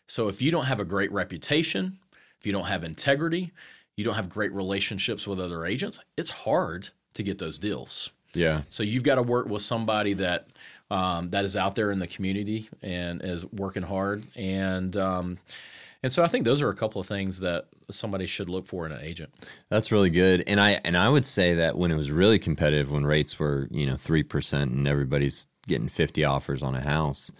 So 0.05 0.27
if 0.27 0.41
you 0.41 0.51
don't 0.51 0.65
have 0.65 0.79
a 0.79 0.85
great 0.85 1.11
reputation, 1.11 1.97
if 2.39 2.45
you 2.45 2.51
don't 2.51 2.65
have 2.65 2.83
integrity, 2.83 3.51
you 3.95 4.03
don't 4.03 4.13
have 4.13 4.29
great 4.29 4.51
relationships 4.51 5.25
with 5.25 5.39
other 5.39 5.65
agents, 5.65 5.99
it's 6.17 6.29
hard 6.29 6.89
to 7.15 7.23
get 7.23 7.39
those 7.39 7.57
deals. 7.57 8.11
Yeah. 8.33 8.61
So 8.69 8.83
you've 8.83 9.03
got 9.03 9.15
to 9.15 9.23
work 9.23 9.47
with 9.47 9.63
somebody 9.63 10.13
that 10.13 10.49
um, 10.91 11.31
that 11.31 11.45
is 11.45 11.55
out 11.55 11.75
there 11.75 11.89
in 11.89 11.97
the 11.97 12.07
community 12.07 12.69
and 12.83 13.23
is 13.23 13.43
working 13.45 13.83
hard, 13.83 14.25
and 14.35 14.95
um, 14.97 15.37
and 16.03 16.11
so 16.11 16.23
I 16.23 16.27
think 16.27 16.45
those 16.45 16.61
are 16.61 16.69
a 16.69 16.75
couple 16.75 16.99
of 16.99 17.07
things 17.07 17.39
that 17.41 17.67
somebody 17.89 18.25
should 18.25 18.49
look 18.49 18.67
for 18.67 18.85
in 18.85 18.91
an 18.91 19.01
agent. 19.01 19.33
That's 19.69 19.91
really 19.91 20.09
good. 20.09 20.43
And 20.47 20.59
I 20.59 20.79
and 20.83 20.97
I 20.97 21.09
would 21.09 21.25
say 21.25 21.55
that 21.55 21.77
when 21.77 21.91
it 21.91 21.95
was 21.95 22.11
really 22.11 22.39
competitive, 22.39 22.91
when 22.91 23.05
rates 23.05 23.39
were, 23.39 23.67
you 23.71 23.85
know, 23.85 23.95
three 23.95 24.23
percent 24.23 24.71
and 24.71 24.87
everybody's 24.87 25.47
getting 25.67 25.89
fifty 25.89 26.23
offers 26.23 26.61
on 26.63 26.75
a 26.75 26.81
house, 26.81 27.31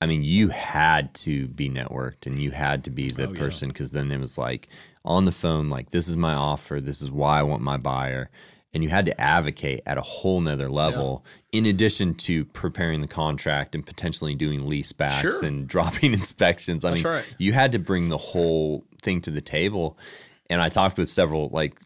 I 0.00 0.06
mean, 0.06 0.22
you 0.22 0.48
had 0.48 1.12
to 1.14 1.48
be 1.48 1.68
networked 1.68 2.26
and 2.26 2.40
you 2.40 2.50
had 2.52 2.84
to 2.84 2.90
be 2.90 3.08
the 3.08 3.28
Oh, 3.28 3.34
person 3.34 3.68
because 3.68 3.90
then 3.90 4.10
it 4.12 4.20
was 4.20 4.38
like 4.38 4.68
on 5.04 5.24
the 5.24 5.32
phone, 5.32 5.70
like, 5.70 5.90
this 5.90 6.06
is 6.08 6.16
my 6.16 6.34
offer, 6.34 6.80
this 6.80 7.02
is 7.02 7.10
why 7.10 7.40
I 7.40 7.42
want 7.42 7.62
my 7.62 7.76
buyer. 7.78 8.30
And 8.74 8.84
you 8.84 8.90
had 8.90 9.06
to 9.06 9.18
advocate 9.20 9.80
at 9.86 9.96
a 9.96 10.02
whole 10.02 10.40
nother 10.42 10.68
level, 10.68 11.24
in 11.52 11.64
addition 11.64 12.14
to 12.16 12.44
preparing 12.44 13.00
the 13.00 13.08
contract 13.08 13.74
and 13.74 13.84
potentially 13.84 14.34
doing 14.34 14.68
lease 14.68 14.92
backs 14.92 15.22
Sure. 15.22 15.44
and 15.44 15.66
dropping 15.74 16.12
inspections. 16.12 16.84
I 16.84 16.90
That's 16.90 17.02
mean, 17.02 17.12
right. 17.14 17.34
you 17.38 17.54
had 17.54 17.72
to 17.72 17.78
bring 17.78 18.10
the 18.10 18.18
whole 18.18 18.84
thing 19.00 19.22
to 19.22 19.30
the 19.30 19.40
table. 19.40 19.98
And 20.50 20.60
I 20.60 20.68
talked 20.68 20.98
with 20.98 21.08
several, 21.08 21.48
like, 21.48 21.78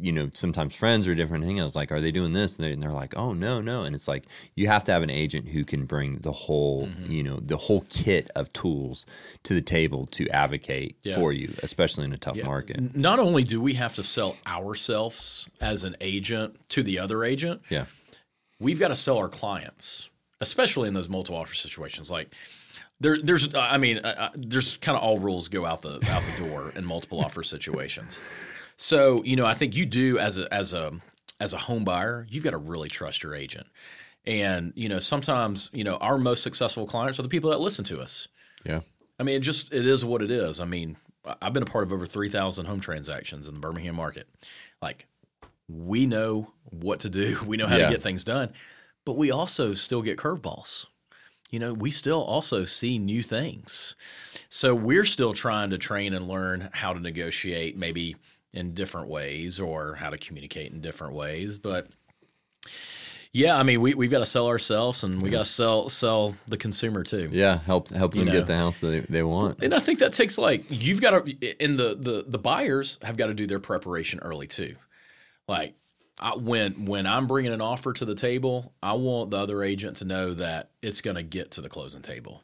you 0.00 0.12
know, 0.12 0.30
sometimes 0.32 0.74
friends 0.74 1.06
or 1.08 1.14
different 1.14 1.44
was 1.46 1.76
like, 1.76 1.90
are 1.92 2.00
they 2.00 2.10
doing 2.10 2.32
this? 2.32 2.56
And, 2.56 2.64
they, 2.64 2.72
and 2.72 2.82
they're 2.82 2.92
like, 2.92 3.16
oh, 3.16 3.32
no, 3.32 3.60
no. 3.60 3.82
And 3.82 3.94
it's 3.94 4.08
like, 4.08 4.24
you 4.54 4.66
have 4.66 4.84
to 4.84 4.92
have 4.92 5.02
an 5.02 5.10
agent 5.10 5.48
who 5.48 5.64
can 5.64 5.84
bring 5.86 6.18
the 6.18 6.32
whole, 6.32 6.86
Mm-hmm. 6.86 7.12
you 7.12 7.22
know, 7.22 7.38
the 7.40 7.56
whole 7.56 7.84
kit 7.88 8.30
of 8.34 8.52
tools 8.52 9.06
to 9.44 9.54
the 9.54 9.60
table 9.62 10.06
to 10.12 10.28
advocate 10.30 10.96
Yeah. 11.02 11.14
for 11.16 11.32
you, 11.32 11.52
especially 11.62 12.04
in 12.04 12.12
a 12.12 12.18
tough 12.18 12.42
market. 12.42 12.94
Not 12.96 13.18
only 13.18 13.42
do 13.42 13.60
we 13.60 13.74
have 13.74 13.94
to 13.94 14.02
sell 14.02 14.36
ourselves 14.46 15.48
as 15.60 15.84
an 15.84 15.96
agent 16.00 16.58
to 16.70 16.82
the 16.82 16.98
other 16.98 17.24
agent, 17.24 17.62
Yeah. 17.68 17.86
we've 18.58 18.78
got 18.78 18.88
to 18.88 18.96
sell 18.96 19.18
our 19.18 19.28
clients, 19.28 20.08
especially 20.40 20.88
in 20.88 20.94
those 20.94 21.08
multiple 21.08 21.38
offer 21.40 21.54
situations. 21.54 22.10
Like 22.10 22.34
there, 23.00 23.18
there's, 23.22 23.54
I 23.54 23.78
mean, 23.78 23.98
uh, 23.98 24.30
there's 24.34 24.76
kind 24.78 24.96
of 24.96 25.02
all 25.02 25.18
rules 25.18 25.48
go 25.48 25.64
out 25.66 25.82
the 25.82 25.94
out 26.10 26.22
the 26.36 26.46
door 26.46 26.72
in 26.76 26.84
multiple 26.84 27.20
offer 27.24 27.42
situations. 27.42 28.20
So 28.82 29.22
you 29.24 29.36
know, 29.36 29.44
I 29.44 29.52
think 29.52 29.76
you 29.76 29.84
do 29.84 30.18
as 30.18 30.38
a 30.38 30.52
as 30.52 30.72
a 30.72 30.92
as 31.38 31.52
a 31.52 31.58
home 31.58 31.84
buyer, 31.84 32.26
you've 32.30 32.44
got 32.44 32.52
to 32.52 32.56
really 32.56 32.88
trust 32.88 33.22
your 33.22 33.34
agent. 33.34 33.66
And 34.26 34.72
you 34.74 34.88
know, 34.88 34.98
sometimes 34.98 35.68
you 35.74 35.84
know 35.84 35.96
our 35.96 36.16
most 36.16 36.42
successful 36.42 36.86
clients 36.86 37.18
are 37.18 37.22
the 37.22 37.28
people 37.28 37.50
that 37.50 37.60
listen 37.60 37.84
to 37.84 38.00
us. 38.00 38.28
Yeah. 38.64 38.80
I 39.18 39.22
mean, 39.22 39.36
it 39.36 39.40
just 39.40 39.70
it 39.74 39.84
is 39.84 40.02
what 40.02 40.22
it 40.22 40.30
is. 40.30 40.60
I 40.60 40.64
mean, 40.64 40.96
I've 41.42 41.52
been 41.52 41.62
a 41.62 41.66
part 41.66 41.84
of 41.84 41.92
over 41.92 42.06
three 42.06 42.30
thousand 42.30 42.64
home 42.64 42.80
transactions 42.80 43.48
in 43.48 43.54
the 43.54 43.60
Birmingham 43.60 43.96
market. 43.96 44.26
Like, 44.80 45.06
we 45.68 46.06
know 46.06 46.50
what 46.64 47.00
to 47.00 47.10
do. 47.10 47.36
We 47.46 47.58
know 47.58 47.66
how 47.66 47.76
Yeah. 47.76 47.88
to 47.88 47.92
get 47.92 48.02
things 48.02 48.24
done, 48.24 48.50
but 49.04 49.18
we 49.18 49.30
also 49.30 49.74
still 49.74 50.00
get 50.00 50.16
curveballs. 50.16 50.86
You 51.50 51.58
know, 51.58 51.74
we 51.74 51.90
still 51.90 52.22
also 52.22 52.64
see 52.64 52.98
new 52.98 53.22
things. 53.22 53.94
So 54.48 54.74
we're 54.74 55.04
still 55.04 55.34
trying 55.34 55.68
to 55.70 55.78
train 55.78 56.14
and 56.14 56.26
learn 56.28 56.70
how 56.72 56.94
to 56.94 57.00
negotiate, 57.00 57.76
maybe 57.76 58.16
in 58.52 58.74
different 58.74 59.08
ways, 59.08 59.60
or 59.60 59.94
how 59.94 60.10
to 60.10 60.18
communicate 60.18 60.72
in 60.72 60.80
different 60.80 61.14
ways. 61.14 61.58
But 61.58 61.88
yeah, 63.32 63.56
I 63.56 63.62
mean, 63.62 63.80
we 63.80 63.94
we've 63.94 64.10
got 64.10 64.18
to 64.18 64.26
sell 64.26 64.48
ourselves, 64.48 65.04
and 65.04 65.22
we 65.22 65.30
got 65.30 65.38
to 65.38 65.44
sell 65.44 65.88
sell 65.88 66.34
the 66.48 66.56
consumer 66.56 67.04
too. 67.04 67.28
Yeah. 67.30 67.58
Help 67.58 67.88
help 67.90 68.12
them 68.12 68.26
know. 68.26 68.32
get 68.32 68.48
the 68.48 68.56
house 68.56 68.80
that 68.80 68.88
they, 68.88 69.00
they 69.00 69.22
want. 69.22 69.62
And 69.62 69.72
I 69.72 69.78
think 69.78 70.00
that 70.00 70.12
takes 70.12 70.36
like 70.36 70.64
you've 70.68 71.00
got 71.00 71.24
to, 71.24 71.54
and 71.60 71.78
the 71.78 71.94
the 71.94 72.24
the 72.26 72.38
buyers 72.38 72.98
have 73.02 73.16
got 73.16 73.26
to 73.26 73.34
do 73.34 73.46
their 73.46 73.60
preparation 73.60 74.18
early 74.20 74.48
too. 74.48 74.74
Like 75.46 75.74
I, 76.18 76.34
when 76.36 76.86
when 76.86 77.06
I'm 77.06 77.28
bringing 77.28 77.52
an 77.52 77.60
offer 77.60 77.92
to 77.92 78.04
the 78.04 78.16
table, 78.16 78.74
I 78.82 78.94
want 78.94 79.30
the 79.30 79.38
other 79.38 79.62
agent 79.62 79.98
to 79.98 80.04
know 80.04 80.34
that 80.34 80.70
it's 80.82 81.00
going 81.00 81.16
to 81.16 81.22
get 81.22 81.52
to 81.52 81.60
the 81.60 81.68
closing 81.68 82.02
table. 82.02 82.42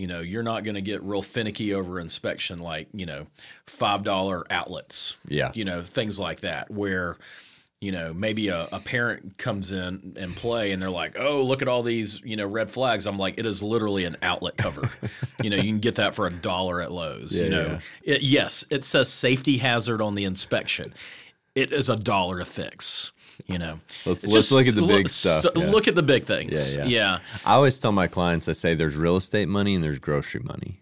You 0.00 0.06
know, 0.06 0.20
you're 0.20 0.42
not 0.42 0.64
going 0.64 0.76
to 0.76 0.80
get 0.80 1.02
real 1.02 1.20
finicky 1.22 1.74
over 1.74 2.00
inspection 2.00 2.58
like 2.58 2.88
you 2.94 3.04
know 3.04 3.26
five 3.66 4.02
dollar 4.02 4.46
outlets. 4.50 5.18
Yeah. 5.28 5.50
you 5.54 5.64
know 5.66 5.82
things 5.82 6.18
like 6.18 6.40
that 6.40 6.70
where 6.70 7.16
you 7.82 7.92
know 7.92 8.14
maybe 8.14 8.48
a, 8.48 8.66
a 8.72 8.80
parent 8.80 9.36
comes 9.36 9.72
in 9.72 10.14
and 10.18 10.34
play 10.36 10.72
and 10.72 10.80
they're 10.82 10.90
like 10.90 11.16
oh 11.18 11.42
look 11.42 11.62
at 11.62 11.68
all 11.68 11.82
these 11.82 12.20
you 12.22 12.36
know 12.36 12.46
red 12.46 12.70
flags. 12.70 13.06
I'm 13.06 13.18
like 13.18 13.34
it 13.38 13.44
is 13.44 13.62
literally 13.62 14.04
an 14.06 14.16
outlet 14.22 14.56
cover. 14.56 14.88
You 15.42 15.48
know 15.50 15.56
you 15.56 15.62
can 15.72 15.80
get 15.80 15.94
that 15.96 16.14
for 16.14 16.26
a 16.26 16.30
dollar 16.30 16.82
at 16.82 16.92
Lowe's 16.92 17.34
Yeah, 17.36 17.44
you 17.44 17.50
know. 17.50 17.78
It- 18.02 18.22
yes 18.22 18.64
it 18.70 18.84
says 18.84 19.10
safety 19.12 19.58
hazard 19.58 20.00
on 20.02 20.14
the 20.14 20.24
inspection. 20.24 20.92
It 21.54 21.72
is 21.72 21.88
a 21.88 21.96
dollar 21.96 22.38
to 22.38 22.44
fix 22.44 23.12
you 23.46 23.58
know 23.58 23.80
Let's- 24.06 24.26
let's 24.26 24.50
look 24.52 24.66
at 24.66 24.74
the 24.74 24.80
look- 24.82 24.96
big 24.96 25.08
stuff, 25.08 25.42
st- 25.44 25.56
yeah. 25.56 25.70
look 25.70 25.88
at 25.88 25.94
the 25.94 26.02
big 26.02 26.24
things 26.24 26.76
Yeah, 26.76 26.84
yeah, 26.84 26.88
yeah. 26.88 27.18
I 27.46 27.54
always 27.54 27.78
tell 27.78 27.92
my 27.92 28.06
clients, 28.06 28.48
I 28.48 28.52
say 28.52 28.74
there's 28.74 28.96
real 28.96 29.16
estate 29.16 29.48
money 29.48 29.74
and 29.74 29.82
there's 29.84 29.98
grocery 29.98 30.42
money. 30.44 30.80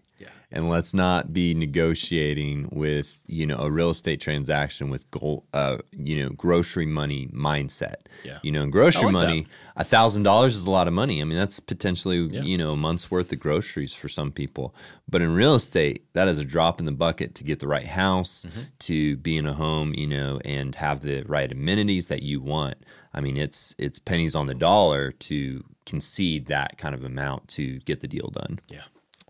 And 0.51 0.67
let's 0.67 0.95
not 0.95 1.31
be 1.31 1.53
negotiating 1.53 2.69
with, 2.71 3.19
you 3.27 3.45
know, 3.45 3.57
a 3.57 3.69
real 3.69 3.91
estate 3.91 4.19
transaction 4.19 4.89
with 4.89 5.09
gold, 5.11 5.43
uh, 5.53 5.77
you 5.91 6.23
know, 6.23 6.29
grocery 6.29 6.85
money 6.87 7.27
mindset. 7.27 7.95
Yeah. 8.23 8.39
You 8.41 8.51
know, 8.51 8.63
in 8.63 8.71
grocery 8.71 9.03
like 9.05 9.13
money, 9.13 9.47
a 9.75 9.83
thousand 9.83 10.23
dollars 10.23 10.55
is 10.55 10.65
a 10.65 10.71
lot 10.71 10.87
of 10.87 10.93
money. 10.93 11.21
I 11.21 11.25
mean, 11.25 11.37
that's 11.37 11.59
potentially, 11.59 12.17
Yeah. 12.21 12.41
you 12.41 12.57
know, 12.57 12.71
a 12.73 12.77
month's 12.77 13.11
worth 13.11 13.31
of 13.31 13.39
groceries 13.39 13.93
for 13.93 14.09
some 14.09 14.31
people. 14.31 14.73
But 15.07 15.21
in 15.21 15.33
real 15.35 15.53
estate, 15.55 16.05
that 16.13 16.27
is 16.27 16.39
a 16.39 16.45
drop 16.45 16.79
in 16.79 16.85
the 16.87 16.91
bucket 16.91 17.35
to 17.35 17.43
get 17.43 17.59
the 17.59 17.67
right 17.67 17.85
house, 17.87 18.45
Mm-hmm. 18.49 18.61
to 18.79 19.17
be 19.17 19.37
in 19.37 19.45
a 19.45 19.53
home, 19.53 19.93
you 19.93 20.07
know, 20.07 20.39
and 20.45 20.73
have 20.75 21.01
the 21.01 21.23
right 21.27 21.51
amenities 21.51 22.07
that 22.07 22.23
you 22.23 22.41
want. 22.41 22.75
I 23.13 23.21
mean, 23.21 23.37
it's 23.37 23.75
it's 23.77 23.99
pennies 23.99 24.35
on 24.35 24.47
the 24.47 24.55
dollar 24.55 25.11
to 25.11 25.63
concede 25.85 26.47
that 26.47 26.77
kind 26.77 26.93
of 26.95 27.03
amount 27.03 27.47
to 27.49 27.79
get 27.81 27.99
the 28.01 28.07
deal 28.07 28.29
done. 28.29 28.59
yeah 28.67 28.83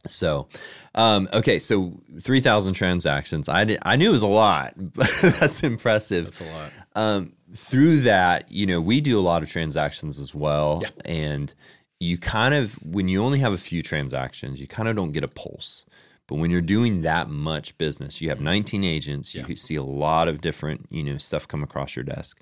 So, 0.07 0.47
um, 0.95 1.27
okay, 1.33 1.59
so 1.59 1.99
three 2.21 2.39
thousand 2.41 2.73
transactions. 2.73 3.49
I 3.49 3.65
did, 3.65 3.79
I 3.83 3.95
knew 3.95 4.09
it 4.09 4.13
was 4.13 4.21
a 4.21 4.27
lot, 4.27 4.73
but 4.77 5.09
that's 5.21 5.63
impressive. 5.63 6.25
that's 6.25 6.41
a 6.41 6.45
lot 6.51 6.71
Um, 6.95 7.33
through 7.53 8.01
that, 8.01 8.51
you 8.51 8.65
know, 8.65 8.79
we 8.79 9.01
do 9.01 9.17
a 9.19 9.21
lot 9.21 9.43
of 9.43 9.49
transactions 9.49 10.19
as 10.19 10.33
well, 10.35 10.79
Yeah. 10.83 10.89
and 11.05 11.53
you 11.99 12.17
kind 12.17 12.53
of 12.53 12.73
when 12.85 13.07
you 13.09 13.21
only 13.23 13.39
have 13.39 13.53
a 13.53 13.57
few 13.57 13.81
transactions, 13.81 14.59
you 14.61 14.67
kind 14.67 14.87
of 14.87 14.95
don't 14.95 15.11
get 15.11 15.23
a 15.23 15.27
pulse. 15.27 15.85
But 16.27 16.35
when 16.35 16.51
you're 16.51 16.61
doing 16.61 17.01
that 17.01 17.27
much 17.27 17.75
business, 17.79 18.21
you 18.21 18.29
have 18.29 18.39
19 18.39 18.83
agents, 18.83 19.33
you. 19.33 19.43
Yeah. 19.47 19.55
see 19.55 19.75
a 19.75 19.81
lot 19.83 20.27
of 20.27 20.41
different, 20.41 20.85
you 20.91 21.03
know, 21.03 21.17
stuff 21.17 21.47
come 21.47 21.63
across 21.63 21.95
your 21.95 22.03
desk. 22.05 22.39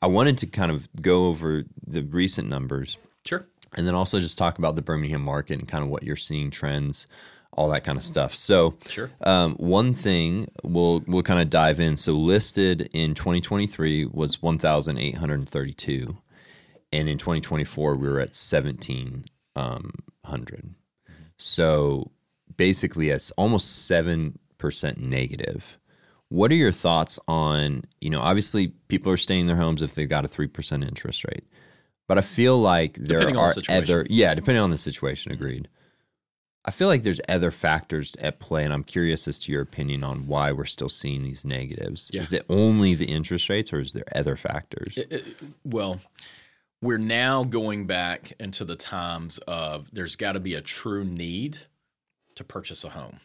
I 0.00 0.06
wanted 0.06 0.38
to 0.38 0.46
kind 0.46 0.70
of 0.70 0.88
go 1.02 1.26
over 1.26 1.64
the 1.86 2.02
recent 2.02 2.48
numbers 2.48 2.98
sure 3.26 3.44
and 3.76 3.86
then 3.86 3.94
also 3.94 4.18
just 4.20 4.38
talk 4.38 4.58
about 4.58 4.76
the 4.76 4.82
Birmingham 4.82 5.22
market 5.22 5.58
and 5.58 5.68
kind 5.68 5.84
of 5.84 5.90
what 5.90 6.02
you're 6.02 6.16
seeing 6.16 6.50
trends, 6.50 7.06
all 7.52 7.68
that 7.70 7.84
kind 7.84 7.96
of 7.98 8.04
stuff. 8.04 8.34
So, 8.34 8.74
Sure. 8.88 9.10
um, 9.22 9.54
one 9.56 9.94
thing 9.94 10.48
we'll 10.62 11.02
we'll 11.06 11.22
kind 11.22 11.40
of 11.40 11.48
dive 11.50 11.80
in. 11.80 11.96
So, 11.96 12.12
listed 12.12 12.88
in 12.92 13.14
2023 13.14 14.06
was 14.06 14.42
1,832, 14.42 16.16
and 16.92 17.08
in 17.08 17.18
2024 17.18 17.96
we 17.96 18.08
were 18.08 18.20
at 18.20 18.34
1,700. 18.34 20.74
So, 21.38 22.10
basically, 22.56 23.10
it's 23.10 23.30
almost 23.32 23.86
seven 23.86 24.38
percent 24.58 24.98
negative. 24.98 25.76
What 26.28 26.50
are 26.50 26.54
your 26.56 26.72
thoughts 26.72 27.20
on, 27.28 27.84
you 28.00 28.10
know, 28.10 28.20
obviously 28.20 28.68
people 28.88 29.12
are 29.12 29.16
staying 29.16 29.42
in 29.42 29.46
their 29.46 29.54
homes 29.56 29.80
if 29.80 29.94
they've 29.94 30.08
got 30.08 30.24
a 30.24 30.28
3% 30.28 30.82
interest 30.82 31.24
rate. 31.24 31.44
But 32.08 32.18
I 32.18 32.20
feel 32.20 32.58
like 32.58 32.94
there 32.94 33.18
Depending 33.18 33.34
the 33.34 33.40
are 33.40 33.52
situation. 33.52 33.82
other, 33.82 34.06
yeah, 34.08 34.34
depending 34.34 34.62
on 34.62 34.70
the 34.70 34.78
situation, 34.78 35.32
agreed. 35.32 35.68
I 36.64 36.70
feel 36.72 36.88
like 36.88 37.04
there's 37.04 37.20
other 37.28 37.52
factors 37.52 38.16
at 38.20 38.40
play, 38.40 38.64
and 38.64 38.72
I'm 38.72 38.82
curious 38.82 39.28
as 39.28 39.38
to 39.40 39.52
your 39.52 39.62
opinion 39.62 40.02
on 40.02 40.26
why 40.26 40.50
we're 40.50 40.64
still 40.64 40.88
seeing 40.88 41.22
these 41.22 41.44
negatives. 41.44 42.10
Yeah. 42.12 42.22
Is 42.22 42.32
it 42.32 42.44
only 42.48 42.94
the 42.94 43.06
interest 43.06 43.48
rates, 43.48 43.72
or 43.72 43.80
is 43.80 43.92
there 43.92 44.04
other 44.14 44.34
factors? 44.36 44.98
Well, 45.64 46.00
we're 46.82 46.98
now 46.98 47.44
going 47.44 47.86
back 47.86 48.32
into 48.40 48.64
the 48.64 48.76
times 48.76 49.38
of 49.46 49.88
there's 49.92 50.16
got 50.16 50.32
to 50.32 50.40
be 50.40 50.54
a 50.54 50.60
true 50.60 51.04
need 51.04 51.58
to 52.34 52.44
purchase 52.44 52.84
a 52.84 52.90
home. 52.90 53.20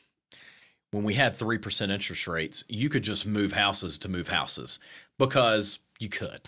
When 0.91 1.03
we 1.03 1.15
had 1.15 1.33
3% 1.33 1.89
interest 1.89 2.27
rates, 2.27 2.63
you 2.67 2.89
could 2.89 3.03
just 3.03 3.25
move 3.25 3.53
houses 3.53 3.97
to 3.99 4.09
move 4.09 4.27
houses 4.27 4.79
because 5.17 5.79
you 5.99 6.09
could. 6.09 6.41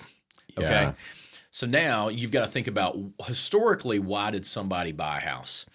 Okay. 0.58 0.70
Yeah. 0.70 0.94
So 1.53 1.67
now 1.67 2.07
you've 2.07 2.31
got 2.31 2.45
to 2.45 2.51
think 2.51 2.65
about 2.65 2.98
historically 3.27 4.00
why 4.00 4.31
did 4.31 4.43
somebody 4.43 4.91
buy 4.91 5.17
a 5.17 5.22
house? 5.22 5.67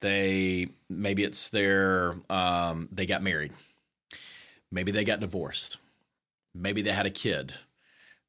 They 0.00 0.70
maybe 0.88 1.22
it's 1.22 1.48
their 1.48 2.16
um, 2.28 2.88
they 2.90 3.06
got 3.06 3.22
married, 3.22 3.52
maybe 4.72 4.90
they 4.90 5.04
got 5.04 5.20
divorced, 5.20 5.78
maybe 6.56 6.82
they 6.82 6.90
had 6.90 7.06
a 7.06 7.10
kid, 7.10 7.54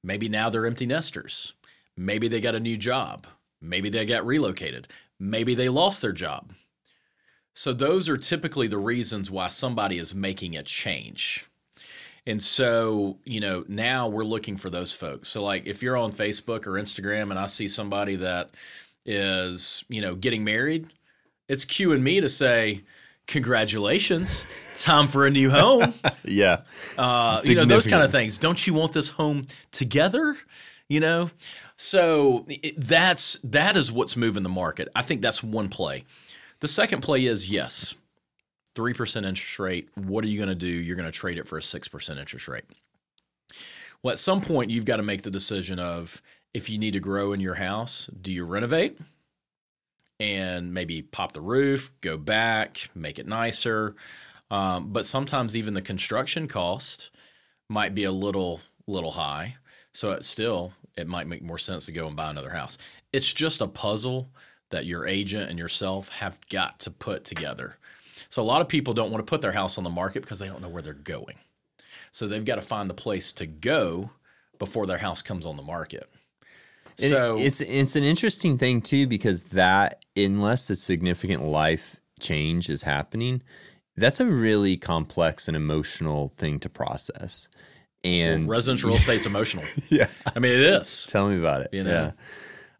maybe 0.03 0.29
now 0.29 0.51
they're 0.51 0.67
empty 0.67 0.85
nesters, 0.85 1.55
maybe 1.97 2.27
they 2.27 2.39
got 2.39 2.53
a 2.53 2.59
new 2.59 2.77
job, 2.77 3.25
maybe 3.59 3.89
they 3.89 4.05
got 4.05 4.27
relocated, 4.27 4.87
maybe 5.19 5.55
they 5.55 5.69
lost 5.69 6.03
their 6.03 6.11
job. 6.11 6.53
So 7.55 7.73
those 7.73 8.07
are 8.07 8.17
typically 8.17 8.67
the 8.67 8.77
reasons 8.77 9.31
why 9.31 9.47
somebody 9.47 9.97
is 9.97 10.13
making 10.13 10.55
a 10.55 10.61
change. 10.61 11.47
And 12.27 12.43
so, 12.43 13.17
you 13.23 13.39
know, 13.39 13.63
now 13.69 14.09
we're 14.09 14.25
looking 14.25 14.57
for 14.57 14.69
those 14.69 14.93
folks. 14.93 15.29
So, 15.29 15.41
like, 15.41 15.65
if 15.65 15.81
you're 15.81 15.95
on 15.95 16.11
Facebook 16.11 16.67
or 16.67 16.73
Instagram 16.73 17.31
and 17.31 17.39
I 17.39 17.45
see 17.45 17.69
somebody 17.69 18.17
that 18.17 18.49
is, 19.05 19.85
you 19.87 20.01
know, 20.01 20.13
getting 20.13 20.43
married, 20.43 20.87
it's 21.47 21.63
cueing 21.63 22.01
me 22.01 22.19
to 22.19 22.27
say, 22.27 22.83
Congratulations, 23.27 24.45
time 24.75 25.07
for 25.07 25.25
a 25.25 25.29
new 25.29 25.49
home. 25.49 25.93
Yeah. 26.29 26.63
Uh, 26.97 27.39
you 27.45 27.55
know, 27.55 27.63
those 27.63 27.87
kind 27.87 28.03
of 28.03 28.11
things. 28.11 28.37
Don't 28.37 28.67
you 28.67 28.73
want 28.73 28.91
this 28.91 29.07
home 29.07 29.43
together? 29.71 30.35
You 30.89 30.99
know, 30.99 31.29
so 31.77 32.45
it, 32.49 32.75
that's 32.77 33.39
that 33.45 33.77
is 33.77 33.93
what's 33.93 34.17
moving 34.17 34.43
the 34.43 34.49
market. 34.49 34.89
I 34.93 35.03
think 35.03 35.21
that's 35.21 35.41
one 35.41 35.69
play. 35.69 36.03
The 36.59 36.67
second 36.67 37.03
play 37.03 37.25
is 37.25 37.49
yes, 37.49 37.95
three 38.77 38.93
percent 38.93 39.25
interest 39.25 39.57
rate. 39.57 39.89
What 39.95 40.23
are 40.23 40.27
you 40.27 40.37
going 40.37 40.49
to 40.49 40.55
do? 40.55 40.67
You're 40.67 40.95
going 40.95 41.11
to 41.11 41.11
trade 41.11 41.39
it 41.39 41.47
for 41.47 41.57
a 41.57 41.63
six 41.63 41.87
percent 41.87 42.19
interest 42.19 42.47
rate. 42.47 42.63
Well, 44.03 44.11
at 44.11 44.19
some 44.19 44.39
point, 44.39 44.69
you've 44.69 44.85
got 44.85 44.97
to 44.97 45.03
make 45.03 45.23
the 45.23 45.31
decision 45.31 45.79
of 45.79 46.21
if 46.53 46.69
you 46.69 46.77
need 46.77 46.91
to 46.91 46.99
grow 46.99 47.33
in 47.33 47.39
your 47.39 47.55
house, 47.55 48.07
do 48.21 48.31
you 48.31 48.45
renovate 48.45 48.99
and 50.19 50.75
maybe 50.75 51.01
pop 51.01 51.31
the 51.33 51.41
roof, 51.41 51.91
go 52.01 52.17
back, 52.17 52.91
make 52.93 53.17
it 53.17 53.25
nicer? 53.25 53.95
Um, 54.51 54.93
but 54.93 55.05
sometimes 55.05 55.57
even 55.57 55.73
the 55.73 55.81
construction 55.81 56.47
cost 56.47 57.09
might 57.69 57.95
be 57.95 58.03
a 58.03 58.11
little 58.11 58.61
little 58.85 59.11
high. 59.11 59.55
So 59.91 60.11
it 60.11 60.23
still 60.23 60.73
it 60.95 61.07
might 61.07 61.25
make 61.25 61.41
more 61.41 61.57
sense 61.57 61.87
to 61.87 61.91
go 61.91 62.05
and 62.05 62.15
buy 62.15 62.29
another 62.29 62.51
house. 62.51 62.77
It's 63.11 63.33
just 63.33 63.59
a 63.59 63.67
puzzle 63.67 64.27
that 64.69 64.85
your 64.85 65.07
agent 65.07 65.49
and 65.49 65.57
yourself 65.57 66.09
have 66.09 66.39
got 66.49 66.79
to 66.81 66.91
put 66.91 67.23
together. 67.25 67.77
So 68.29 68.41
a 68.41 68.43
lot 68.43 68.61
of 68.61 68.67
people 68.67 68.93
don't 68.93 69.11
want 69.11 69.25
to 69.25 69.29
put 69.29 69.41
their 69.41 69.51
house 69.51 69.77
on 69.77 69.83
the 69.83 69.89
market 69.89 70.21
because 70.21 70.39
they 70.39 70.47
don't 70.47 70.61
know 70.61 70.69
where 70.69 70.81
they're 70.81 70.93
going. 70.93 71.35
So 72.11 72.27
they've 72.27 72.43
got 72.43 72.55
to 72.55 72.61
find 72.61 72.89
the 72.89 72.95
place 72.95 73.31
to 73.33 73.45
go 73.45 74.11
before 74.59 74.85
their 74.85 74.97
house 74.97 75.21
comes 75.21 75.45
on 75.45 75.57
the 75.57 75.63
market. 75.63 76.09
So 76.97 77.37
it's 77.37 77.61
it's 77.61 77.95
an 77.95 78.03
interesting 78.03 78.57
thing 78.57 78.81
too 78.81 79.05
because 79.05 79.43
that 79.43 80.03
unless 80.15 80.67
a 80.71 80.75
significant 80.75 81.43
life 81.43 81.97
change 82.19 82.69
is 82.69 82.81
happening, 82.81 83.43
that's 83.95 84.19
a 84.19 84.25
really 84.25 84.77
complex 84.77 85.47
and 85.47 85.55
emotional 85.55 86.29
thing 86.29 86.59
to 86.61 86.69
process. 86.69 87.49
And 88.03 88.49
residential 88.49 88.89
real 88.89 88.97
estate's 88.97 89.27
emotional. 89.27 89.63
yeah, 89.89 90.07
I 90.35 90.39
mean, 90.39 90.53
it 90.53 90.61
is. 90.61 91.05
tell 91.07 91.29
me 91.29 91.37
about 91.37 91.61
it. 91.61 91.69
You 91.71 91.83
know? 91.83 91.91
Yeah. 91.91 92.11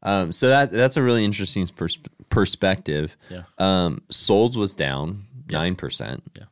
Um, 0.02 0.32
so 0.32 0.48
that 0.48 0.72
that's 0.72 0.98
a 0.98 1.04
really 1.04 1.24
interesting 1.24 1.68
pers- 1.68 2.00
perspective. 2.30 3.16
Yeah. 3.30 3.44
Um, 3.60 4.02
Solds 4.12 4.56
was 4.56 4.74
down 4.74 5.27
nine 5.52 5.76
percent. 5.76 6.24
Yeah. 6.38 6.46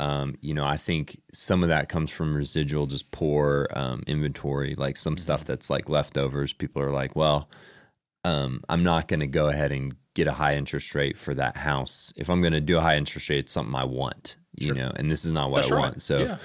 Um, 0.00 0.36
you 0.40 0.54
know, 0.54 0.64
I 0.64 0.76
think 0.76 1.20
some 1.32 1.62
of 1.62 1.70
that 1.70 1.88
comes 1.88 2.10
from 2.10 2.34
residual, 2.36 2.86
just 2.86 3.10
poor 3.10 3.66
um, 3.74 4.02
inventory, 4.06 4.74
like 4.74 4.96
some 4.96 5.14
Mm-hmm. 5.16 5.20
stuff 5.22 5.44
that's 5.44 5.70
like 5.70 5.88
leftovers. 5.88 6.52
People 6.52 6.82
are 6.82 6.90
like, 6.90 7.16
well, 7.16 7.48
um, 8.24 8.62
I'm 8.68 8.82
not 8.82 9.08
going 9.08 9.20
to 9.20 9.26
go 9.26 9.48
ahead 9.48 9.72
and 9.72 9.94
get 10.14 10.26
a 10.26 10.32
high 10.32 10.56
interest 10.56 10.94
rate 10.94 11.16
for 11.16 11.34
that 11.34 11.56
house. 11.56 12.12
If 12.16 12.28
I'm 12.28 12.40
going 12.40 12.52
to 12.52 12.60
do 12.60 12.76
a 12.78 12.80
high 12.80 12.96
interest 12.96 13.28
rate, 13.28 13.38
it's 13.38 13.52
something 13.52 13.74
I 13.74 13.84
want, 13.84 14.36
you 14.58 14.74
know, 14.74 14.92
and 14.96 15.10
this 15.10 15.24
is 15.24 15.32
not 15.32 15.50
what 15.50 15.62
That's 15.62 15.72
I 15.72 15.74
right. 15.74 15.80
want. 15.82 16.02
So, 16.02 16.18
Yeah. 16.18 16.38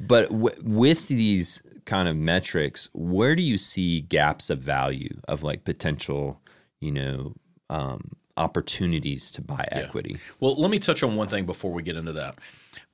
but 0.00 0.28
w- 0.30 0.56
with 0.62 1.08
these 1.08 1.62
kind 1.86 2.08
of 2.08 2.16
metrics, 2.16 2.88
where 2.92 3.34
do 3.34 3.42
you 3.42 3.58
see 3.58 4.00
gaps 4.02 4.50
of 4.50 4.60
value 4.60 5.18
of 5.26 5.42
like 5.42 5.64
potential, 5.64 6.40
you 6.80 6.92
know, 6.92 7.34
um, 7.70 8.12
opportunities 8.36 9.30
to 9.32 9.42
buy 9.42 9.66
equity? 9.70 10.18
Well, 10.40 10.54
let 10.56 10.70
me 10.70 10.78
touch 10.78 11.02
on 11.02 11.16
one 11.16 11.28
thing 11.28 11.46
before 11.46 11.72
we 11.72 11.82
get 11.82 11.96
into 11.96 12.12
that, 12.12 12.38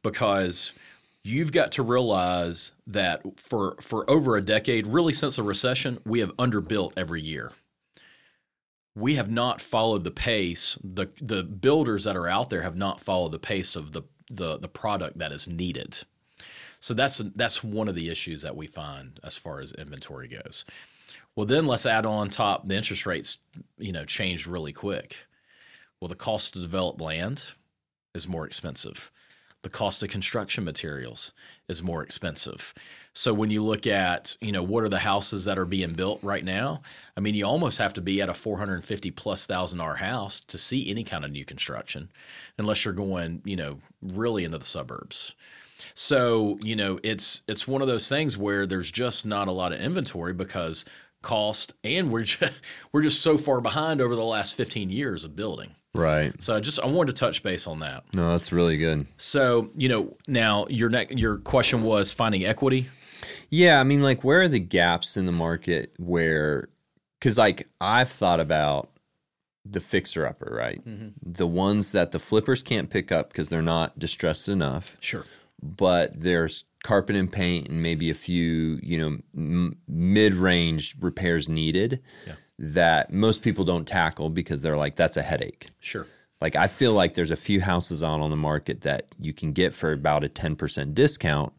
because 0.02 0.72
you've 1.22 1.52
got 1.52 1.72
to 1.72 1.82
realize 1.82 2.72
that 2.86 3.22
for 3.38 3.76
for 3.80 4.08
over 4.08 4.36
a 4.36 4.42
decade, 4.42 4.86
really 4.86 5.12
since 5.12 5.36
the 5.36 5.42
recession, 5.42 5.98
we 6.04 6.20
have 6.20 6.34
underbuilt 6.36 6.92
every 6.96 7.20
year. 7.20 7.52
We 8.96 9.14
have 9.14 9.30
not 9.30 9.60
followed 9.60 10.04
the 10.04 10.10
pace. 10.10 10.78
the 10.82 11.08
The 11.20 11.42
builders 11.42 12.04
that 12.04 12.16
are 12.16 12.28
out 12.28 12.50
there 12.50 12.62
have 12.62 12.76
not 12.76 13.00
followed 13.00 13.32
the 13.32 13.38
pace 13.38 13.76
of 13.76 13.92
the 13.92 14.02
the 14.28 14.58
the 14.58 14.68
product 14.68 15.18
that 15.18 15.32
is 15.32 15.46
needed. 15.48 15.98
So 16.80 16.94
that's 16.94 17.18
that's 17.18 17.62
one 17.62 17.88
of 17.88 17.94
the 17.94 18.08
issues 18.08 18.42
that 18.42 18.56
we 18.56 18.66
find 18.66 19.20
as 19.22 19.36
far 19.36 19.60
as 19.60 19.72
inventory 19.72 20.28
goes. 20.28 20.64
Well, 21.36 21.46
then 21.46 21.66
let's 21.66 21.86
add 21.86 22.06
on 22.06 22.30
top 22.30 22.66
the 22.66 22.74
interest 22.74 23.06
rates. 23.06 23.38
You 23.78 23.92
know, 23.92 24.04
changed 24.04 24.46
really 24.46 24.72
quick. 24.72 25.18
Well, 26.00 26.08
the 26.08 26.14
cost 26.14 26.54
to 26.54 26.60
develop 26.60 27.00
land 27.00 27.52
is 28.14 28.26
more 28.26 28.46
expensive. 28.46 29.10
The 29.62 29.68
cost 29.68 30.02
of 30.02 30.08
construction 30.08 30.64
materials 30.64 31.32
is 31.68 31.82
more 31.82 32.02
expensive. 32.02 32.72
So 33.12 33.34
when 33.34 33.50
you 33.50 33.62
look 33.62 33.86
at, 33.86 34.34
you 34.40 34.52
know, 34.52 34.62
what 34.62 34.84
are 34.84 34.88
the 34.88 35.00
houses 35.00 35.44
that 35.44 35.58
are 35.58 35.66
being 35.66 35.92
built 35.92 36.20
right 36.22 36.44
now? 36.44 36.80
I 37.14 37.20
mean, 37.20 37.34
you 37.34 37.44
almost 37.44 37.76
have 37.76 37.92
to 37.94 38.00
be 38.00 38.22
at 38.22 38.30
a 38.30 38.34
450 38.34 39.10
plus 39.10 39.44
thousand 39.44 39.78
dollar 39.78 39.96
house 39.96 40.40
to 40.40 40.56
see 40.56 40.90
any 40.90 41.04
kind 41.04 41.26
of 41.26 41.30
new 41.30 41.44
construction, 41.44 42.10
unless 42.56 42.86
you're 42.86 42.94
going, 42.94 43.42
you 43.44 43.56
know, 43.56 43.80
really 44.00 44.44
into 44.44 44.56
the 44.56 44.64
suburbs. 44.64 45.34
So, 45.92 46.58
you 46.62 46.76
know, 46.76 46.98
it's 47.02 47.42
it's 47.46 47.68
one 47.68 47.82
of 47.82 47.88
those 47.88 48.08
things 48.08 48.38
where 48.38 48.64
there's 48.64 48.90
just 48.90 49.26
not 49.26 49.48
a 49.48 49.52
lot 49.52 49.72
of 49.72 49.80
inventory 49.80 50.32
because 50.32 50.86
cost 51.22 51.74
and 51.84 52.08
we're 52.08 52.22
just, 52.22 52.54
we're 52.92 53.02
just 53.02 53.20
so 53.20 53.36
far 53.36 53.60
behind 53.60 54.00
over 54.00 54.16
the 54.16 54.24
last 54.24 54.54
15 54.54 54.88
years 54.88 55.24
of 55.24 55.36
building. 55.36 55.74
Right. 55.94 56.32
So 56.42 56.54
I 56.54 56.60
just 56.60 56.78
I 56.80 56.86
wanted 56.86 57.14
to 57.14 57.20
touch 57.20 57.42
base 57.42 57.66
on 57.66 57.80
that. 57.80 58.04
No, 58.14 58.30
that's 58.32 58.52
really 58.52 58.76
good. 58.78 59.06
So 59.16 59.70
you 59.76 59.88
know 59.88 60.16
now 60.28 60.66
your 60.68 60.88
neck 60.88 61.08
your 61.10 61.38
question 61.38 61.82
was 61.82 62.12
finding 62.12 62.44
equity. 62.44 62.88
Yeah, 63.50 63.80
I 63.80 63.84
mean, 63.84 64.00
like, 64.02 64.22
where 64.22 64.42
are 64.42 64.48
the 64.48 64.60
gaps 64.60 65.16
in 65.16 65.26
the 65.26 65.32
market 65.32 65.92
where, 65.98 66.68
because 67.18 67.36
like 67.36 67.66
I've 67.80 68.08
thought 68.08 68.38
about 68.38 68.90
the 69.64 69.80
fixer 69.80 70.24
upper, 70.26 70.54
right? 70.56 70.82
Mm-hmm. 70.86 71.08
The 71.32 71.46
ones 71.48 71.90
that 71.92 72.12
the 72.12 72.18
flippers 72.20 72.62
can't 72.62 72.88
pick 72.88 73.10
up 73.12 73.28
because 73.30 73.48
they're 73.48 73.60
not 73.60 73.98
distressed 73.98 74.48
enough, 74.48 74.96
Sure. 75.00 75.24
but 75.60 76.18
there's 76.18 76.64
carpet 76.84 77.14
and 77.16 77.30
paint 77.30 77.68
and 77.68 77.82
maybe 77.82 78.08
a 78.08 78.14
few, 78.14 78.78
you 78.82 78.96
know, 78.96 79.18
m- 79.36 79.76
mid 79.88 80.32
range 80.34 80.94
repairs 81.00 81.48
needed 81.48 82.00
Yeah. 82.26 82.34
That 82.62 83.10
most 83.12 83.40
people 83.42 83.64
don't 83.64 83.88
tackle 83.88 84.28
because 84.30 84.60
they're 84.62 84.76
like, 84.76 84.94
that's 84.94 85.16
a 85.16 85.22
headache. 85.22 85.66
Sure. 85.80 86.06
Like 86.42 86.56
I 86.56 86.66
feel 86.68 86.92
like 86.92 87.14
there's 87.14 87.30
a 87.30 87.36
few 87.36 87.60
houses 87.60 88.02
out 88.02 88.20
on 88.20 88.30
the 88.30 88.36
market 88.36 88.82
that 88.82 89.06
you 89.18 89.32
can 89.32 89.52
get 89.52 89.74
for 89.74 89.92
about 89.92 90.24
a 90.24 90.28
10% 90.28 90.94
discount 90.94 91.52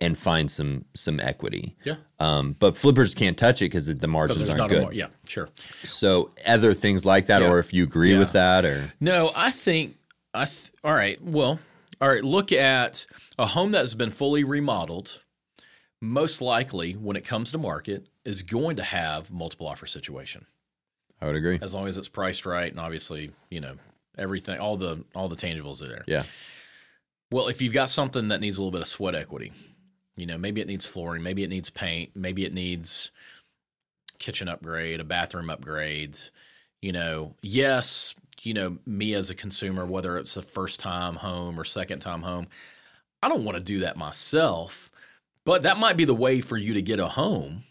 and 0.00 0.18
find 0.18 0.50
some 0.50 0.84
some 0.94 1.20
equity. 1.20 1.76
Yeah. 1.84 1.94
Um, 2.18 2.56
but 2.58 2.76
flippers 2.76 3.14
can't 3.14 3.38
touch 3.38 3.62
it 3.62 3.66
because 3.66 3.86
the 3.86 4.06
margins 4.08 4.42
aren't 4.48 4.58
not 4.58 4.68
good. 4.68 4.78
a 4.78 4.82
mar- 4.82 4.92
yeah. 4.92 5.06
Sure. 5.28 5.48
So 5.84 6.30
other 6.46 6.74
things 6.74 7.04
like 7.06 7.26
that, 7.26 7.42
Yeah. 7.42 7.50
or 7.50 7.58
if 7.60 7.72
you 7.72 7.84
agree 7.84 8.12
Yeah. 8.12 8.18
with 8.18 8.32
that, 8.32 8.64
or 8.64 8.92
No, 9.00 9.30
I 9.36 9.50
think 9.52 9.96
I. 10.34 10.46
Th- 10.46 10.72
all 10.82 10.94
right. 10.94 11.22
Well, 11.22 11.60
all 12.00 12.08
right. 12.08 12.24
Look 12.24 12.50
at 12.50 13.06
a 13.38 13.46
home 13.46 13.70
that's 13.70 13.94
been 13.94 14.10
fully 14.10 14.42
remodeled. 14.42 15.20
Most 16.00 16.42
likely, 16.42 16.94
when 16.94 17.16
it 17.16 17.24
comes 17.24 17.52
to 17.52 17.58
market, 17.58 18.06
is 18.24 18.42
going 18.42 18.76
to 18.76 18.82
have 18.82 19.30
multiple 19.30 19.66
offer 19.66 19.86
situation 19.86 20.46
I 21.20 21.26
would 21.26 21.36
agree. 21.36 21.58
as 21.62 21.74
long 21.74 21.86
as 21.86 21.98
it's 21.98 22.08
priced 22.08 22.46
right 22.46 22.70
and 22.70 22.80
obviously 22.80 23.30
you 23.50 23.60
know 23.60 23.74
everything 24.18 24.58
all 24.58 24.76
the 24.76 25.04
all 25.14 25.28
the 25.28 25.36
tangibles 25.36 25.82
are 25.82 25.88
there. 25.88 26.04
Yeah. 26.06 26.24
Well, 27.30 27.48
if 27.48 27.62
you've 27.62 27.72
got 27.72 27.88
something 27.88 28.28
that 28.28 28.40
needs 28.40 28.58
a 28.58 28.60
little 28.60 28.72
bit 28.72 28.82
of 28.82 28.86
sweat 28.86 29.14
equity, 29.14 29.52
you 30.16 30.26
know, 30.26 30.36
maybe 30.36 30.60
it 30.60 30.66
needs 30.66 30.84
flooring, 30.84 31.22
maybe 31.22 31.42
it 31.42 31.48
needs 31.48 31.70
paint, 31.70 32.10
maybe 32.14 32.44
it 32.44 32.52
needs 32.52 33.10
kitchen 34.18 34.48
upgrade, 34.48 35.00
a 35.00 35.04
bathroom 35.04 35.48
upgrade, 35.48 36.18
you 36.82 36.92
know, 36.92 37.34
yes, 37.40 38.14
you 38.42 38.52
know, 38.52 38.76
me 38.84 39.14
as 39.14 39.30
a 39.30 39.34
consumer, 39.34 39.86
whether 39.86 40.18
it's 40.18 40.36
a 40.36 40.42
first 40.42 40.78
time 40.78 41.16
home 41.16 41.58
or 41.58 41.64
second 41.64 42.00
time 42.00 42.22
home, 42.22 42.48
I 43.22 43.28
don't 43.28 43.44
want 43.44 43.56
to 43.56 43.64
do 43.64 43.78
that 43.80 43.96
myself, 43.96 44.90
but 45.46 45.62
that 45.62 45.78
might 45.78 45.96
be 45.96 46.04
the 46.04 46.14
way 46.14 46.42
for 46.42 46.58
you 46.58 46.74
to 46.74 46.82
get 46.82 47.00
a 47.00 47.08
home. 47.08 47.64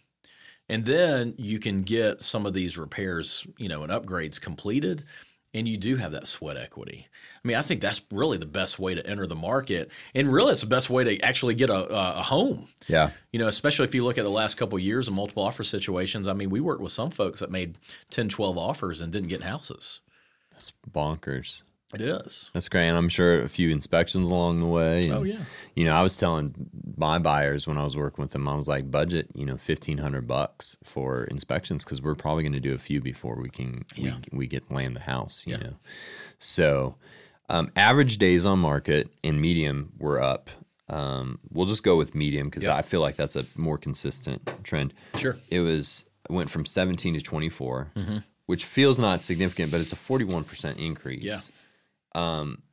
And 0.71 0.85
then 0.85 1.35
you 1.37 1.59
can 1.59 1.83
get 1.83 2.21
some 2.21 2.45
of 2.45 2.53
these 2.53 2.77
repairs, 2.77 3.45
you 3.57 3.69
know, 3.69 3.83
and 3.83 3.91
upgrades 3.91 4.39
completed 4.39 5.03
and 5.53 5.67
you 5.67 5.77
do 5.77 5.97
have 5.97 6.13
that 6.13 6.27
sweat 6.27 6.57
equity. 6.57 7.07
I 7.43 7.47
mean, 7.47 7.57
I 7.57 7.61
think 7.61 7.81
that's 7.81 8.01
really 8.11 8.37
the 8.37 8.45
best 8.45 8.79
way 8.79 8.95
to 8.95 9.05
enter 9.05 9.27
the 9.27 9.35
market, 9.35 9.91
and 10.15 10.31
really, 10.31 10.51
it's 10.51 10.61
the 10.61 10.67
best 10.67 10.89
way 10.89 11.03
to 11.03 11.19
actually 11.21 11.55
get 11.55 11.69
a, 11.69 12.19
a 12.19 12.23
home. 12.23 12.67
Yeah, 12.87 13.09
you 13.31 13.39
know, 13.39 13.47
especially 13.47 13.85
if 13.85 13.95
you 13.95 14.03
look 14.03 14.17
at 14.17 14.23
the 14.23 14.29
last 14.29 14.55
couple 14.55 14.77
of 14.77 14.83
years 14.83 15.07
of 15.07 15.13
multiple 15.13 15.43
offer 15.43 15.63
situations. 15.63 16.27
I 16.27 16.33
mean, 16.33 16.49
we 16.49 16.59
worked 16.59 16.81
with 16.81 16.91
some 16.91 17.11
folks 17.11 17.39
that 17.39 17.51
made 17.51 17.77
10, 18.11 18.29
12 18.29 18.57
offers 18.57 19.01
and 19.01 19.11
didn't 19.11 19.29
get 19.29 19.43
houses. 19.43 20.01
That's 20.51 20.71
bonkers. 20.89 21.63
It 21.93 22.01
is. 22.01 22.49
That's 22.53 22.69
great. 22.69 22.87
And 22.87 22.97
I'm 22.97 23.09
sure 23.09 23.41
a 23.41 23.49
few 23.49 23.69
inspections 23.69 24.29
along 24.29 24.59
the 24.59 24.65
way. 24.65 25.05
And, 25.05 25.13
oh 25.13 25.23
yeah. 25.23 25.39
You 25.75 25.85
know, 25.85 25.93
I 25.93 26.03
was 26.03 26.15
telling 26.17 26.53
my 26.97 27.19
buyers 27.19 27.67
when 27.67 27.77
I 27.77 27.83
was 27.83 27.97
working 27.97 28.21
with 28.21 28.31
them, 28.31 28.47
I 28.47 28.55
was 28.55 28.67
like, 28.67 28.89
budget, 28.89 29.27
you 29.33 29.45
know, 29.45 29.57
fifteen 29.57 29.97
hundred 29.97 30.27
bucks 30.27 30.77
for 30.83 31.25
inspections 31.25 31.83
because 31.83 32.01
we're 32.01 32.15
probably 32.15 32.43
going 32.43 32.53
to 32.53 32.59
do 32.59 32.73
a 32.73 32.79
few 32.79 33.01
before 33.01 33.35
we 33.35 33.49
can 33.49 33.85
yeah. 33.95 34.17
we, 34.31 34.39
we 34.39 34.47
get 34.47 34.71
land 34.71 34.95
the 34.95 35.01
house. 35.01 35.45
You 35.47 35.57
yeah. 35.57 35.63
know, 35.63 35.73
so 36.37 36.95
um, 37.49 37.69
average 37.75 38.17
days 38.17 38.45
on 38.45 38.59
market 38.59 39.09
and 39.23 39.41
medium 39.41 39.91
were 39.99 40.21
up. 40.21 40.49
Um, 40.87 41.39
we'll 41.51 41.65
just 41.65 41.83
go 41.83 41.97
with 41.97 42.15
medium 42.15 42.47
because 42.47 42.63
yep. 42.63 42.75
I 42.75 42.81
feel 42.81 43.01
like 43.01 43.15
that's 43.15 43.35
a 43.35 43.45
more 43.55 43.77
consistent 43.77 44.49
trend. 44.63 44.93
Sure. 45.17 45.37
It 45.49 45.59
was 45.59 46.05
it 46.29 46.33
went 46.33 46.49
from 46.49 46.65
17 46.65 47.15
to 47.15 47.21
24, 47.21 47.91
mm-hmm. 47.95 48.17
which 48.45 48.65
feels 48.65 48.99
not 48.99 49.23
significant, 49.23 49.71
but 49.71 49.81
it's 49.81 49.91
a 49.91 49.97
41% 49.97 50.77
increase. 50.77 51.23
Yeah. 51.23 51.39
Um, 52.13 52.63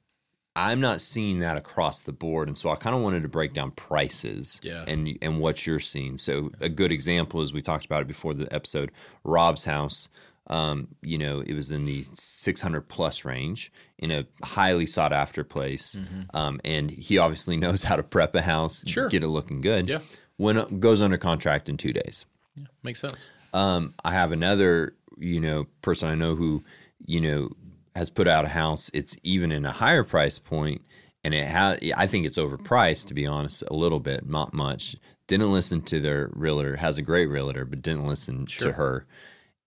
I'm 0.58 0.80
not 0.80 1.00
seeing 1.00 1.38
that 1.38 1.56
across 1.56 2.02
the 2.02 2.12
board, 2.12 2.48
and 2.48 2.58
so 2.58 2.70
I 2.70 2.74
kind 2.74 2.96
of 2.96 3.00
wanted 3.00 3.22
to 3.22 3.28
break 3.28 3.52
down 3.52 3.70
prices 3.70 4.60
yeah. 4.64 4.84
and 4.88 5.16
and 5.22 5.38
what 5.38 5.66
you're 5.66 5.78
seeing. 5.78 6.16
So 6.16 6.50
a 6.60 6.68
good 6.68 6.90
example 6.90 7.40
is 7.42 7.52
we 7.52 7.62
talked 7.62 7.84
about 7.84 8.02
it 8.02 8.08
before 8.08 8.34
the 8.34 8.52
episode. 8.52 8.90
Rob's 9.22 9.66
house, 9.66 10.08
um, 10.48 10.88
you 11.00 11.16
know, 11.16 11.40
it 11.40 11.54
was 11.54 11.70
in 11.70 11.84
the 11.84 12.04
600 12.12 12.88
plus 12.88 13.24
range 13.24 13.70
in 13.98 14.10
a 14.10 14.26
highly 14.42 14.86
sought 14.86 15.12
after 15.12 15.44
place, 15.44 15.94
mm-hmm. 15.94 16.36
um, 16.36 16.60
and 16.64 16.90
he 16.90 17.18
obviously 17.18 17.56
knows 17.58 17.84
how 17.84 17.94
to 17.94 18.02
prep 18.02 18.34
a 18.34 18.42
house, 18.42 18.82
sure. 18.84 19.08
get 19.08 19.22
it 19.22 19.28
looking 19.28 19.60
good. 19.60 19.88
Yeah, 19.88 20.00
when 20.38 20.56
it 20.56 20.80
goes 20.80 21.02
under 21.02 21.18
contract 21.18 21.68
in 21.68 21.76
two 21.76 21.92
days. 21.92 22.26
Yeah, 22.56 22.66
makes 22.82 23.00
sense. 23.00 23.30
Um, 23.54 23.94
I 24.04 24.12
have 24.12 24.32
another, 24.32 24.96
you 25.16 25.40
know, 25.40 25.68
person 25.82 26.08
I 26.08 26.16
know 26.16 26.34
who, 26.34 26.64
you 27.06 27.20
know 27.20 27.50
has 27.98 28.10
put 28.10 28.26
out 28.26 28.44
a 28.44 28.48
house. 28.48 28.90
It's 28.94 29.16
even 29.22 29.52
in 29.52 29.64
a 29.64 29.72
higher 29.72 30.04
price 30.04 30.38
point, 30.38 30.82
and 31.22 31.34
it 31.34 31.44
has. 31.44 31.78
I 31.96 32.06
think 32.06 32.26
it's 32.26 32.38
overpriced 32.38 33.06
to 33.08 33.14
be 33.14 33.26
honest, 33.26 33.62
a 33.68 33.74
little 33.74 34.00
bit, 34.00 34.28
not 34.28 34.54
much. 34.54 34.96
Didn't 35.26 35.52
listen 35.52 35.82
to 35.82 36.00
their 36.00 36.30
realtor. 36.32 36.76
Has 36.76 36.96
a 36.96 37.02
great 37.02 37.26
realtor, 37.26 37.64
but 37.64 37.82
didn't 37.82 38.06
listen 38.06 38.46
sure. 38.46 38.68
to 38.68 38.72
her, 38.74 39.06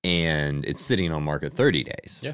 and 0.04 0.65
it's 0.65 0.82
sitting 0.82 1.12
on 1.12 1.24
market 1.24 1.54
thirty 1.54 1.84
days. 1.84 2.22
Yeah. 2.24 2.34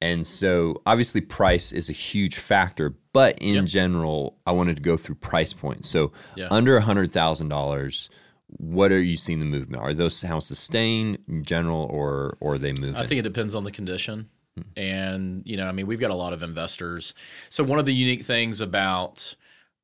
And 0.00 0.26
so 0.26 0.80
obviously 0.86 1.20
price 1.20 1.72
is 1.72 1.88
a 1.88 1.92
huge 1.92 2.36
factor, 2.36 2.94
but 3.12 3.36
in 3.40 3.54
yep. 3.54 3.64
general, 3.64 4.38
I 4.46 4.52
wanted 4.52 4.76
to 4.76 4.82
go 4.82 4.96
through 4.96 5.16
price 5.16 5.52
points. 5.52 5.88
So 5.88 6.12
yeah. 6.36 6.48
under 6.50 6.76
a 6.76 6.80
hundred 6.80 7.12
thousand 7.12 7.48
dollars, 7.48 8.08
what 8.46 8.92
are 8.92 9.02
you 9.02 9.16
seeing 9.16 9.40
the 9.40 9.44
movement? 9.44 9.82
Are 9.82 9.92
those 9.92 10.22
houses 10.22 10.58
staying 10.58 11.18
in 11.28 11.42
general 11.42 11.88
or 11.90 12.36
or 12.40 12.54
are 12.54 12.58
they 12.58 12.72
moving? 12.72 12.96
I 12.96 13.06
think 13.06 13.18
it 13.18 13.22
depends 13.22 13.54
on 13.54 13.64
the 13.64 13.72
condition. 13.72 14.28
And, 14.76 15.42
you 15.44 15.56
know, 15.56 15.66
I 15.66 15.72
mean, 15.72 15.86
we've 15.86 16.00
got 16.00 16.10
a 16.10 16.14
lot 16.14 16.32
of 16.32 16.42
investors. 16.42 17.14
So, 17.48 17.64
one 17.64 17.78
of 17.78 17.86
the 17.86 17.94
unique 17.94 18.22
things 18.22 18.60
about 18.60 19.34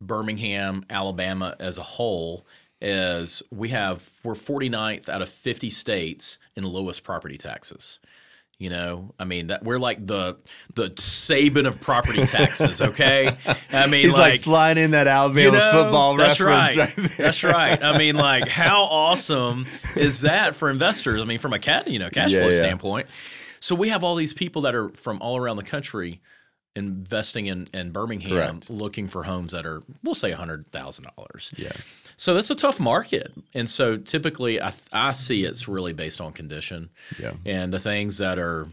Birmingham, 0.01 0.85
Alabama 0.91 1.57
as 1.59 1.79
a 1.79 1.83
whole 1.83 2.47
is 2.81 3.43
we 3.51 3.71
have, 3.71 4.11
we're 4.23 4.35
49th 4.35 5.09
out 5.09 5.23
of 5.23 5.29
50 5.29 5.71
states 5.71 6.39
in 6.57 6.65
lowest 6.65 7.03
property 7.03 7.39
taxes. 7.39 8.01
You 8.57 8.71
know, 8.71 9.13
I 9.19 9.25
mean 9.25 9.49
that 9.49 9.65
we're 9.65 9.81
like 9.81 10.07
the 10.07 10.37
the 10.75 10.91
Saban 10.91 11.67
of 11.67 11.81
property 11.81 12.25
taxes. 12.25 12.81
Okay, 12.81 13.29
I 13.73 13.87
mean 13.89 14.05
he's 14.05 14.13
like, 14.13 14.21
like 14.21 14.37
sliding 14.37 14.85
in 14.85 14.91
that 14.93 15.09
Alabama 15.09 15.41
you 15.41 15.51
know, 15.51 15.73
football 15.73 16.17
that's 16.17 16.39
reference. 16.39 16.77
Right. 16.77 16.97
right 16.97 17.11
that's 17.17 17.43
right. 17.43 17.83
I 17.83 17.99
mean, 17.99 18.15
like 18.15 18.47
how 18.49 18.85
awesome 18.85 19.67
is 19.97 20.21
that 20.21 20.55
for 20.55 20.71
investors? 20.71 21.21
I 21.21 21.25
mean, 21.25 21.41
from 21.41 21.53
a 21.53 21.59
cat 21.59 21.89
you 21.89 21.99
know 21.99 22.11
cash 22.11 22.33
yeah, 22.33 22.41
flow 22.41 22.51
yeah. 22.51 22.59
standpoint. 22.59 23.09
So 23.65 23.75
we 23.75 23.89
have 23.89 24.05
all 24.05 24.15
these 24.15 24.35
people 24.35 24.61
that 24.63 24.75
are 24.75 24.91
from 24.91 25.23
all 25.23 25.39
around 25.39 25.57
the 25.57 25.63
country 25.63 26.21
investing 26.77 27.47
in, 27.47 27.67
in 27.73 27.93
Birmingham 27.93 28.61
Correct. 28.61 28.69
looking 28.69 29.09
for 29.09 29.23
homes 29.23 29.53
that 29.53 29.65
are, 29.65 29.83
we'll 30.03 30.15
say 30.15 30.33
$100,000. 30.33 31.59
Yeah. 31.59 31.73
So 32.15 32.35
that's 32.35 32.51
a 32.51 32.55
tough 32.55 32.79
market. 32.79 33.33
And 33.55 33.67
so 33.67 33.97
typically 33.97 34.61
I, 34.61 34.75
I 34.93 35.13
see 35.13 35.45
it's 35.45 35.67
really 35.67 35.95
based 35.95 36.21
on 36.21 36.35
condition. 36.35 36.91
Yeah. 37.19 37.33
And 37.47 37.73
the 37.73 37.79
things 37.79 38.19
that 38.19 38.39
are, 38.39 38.69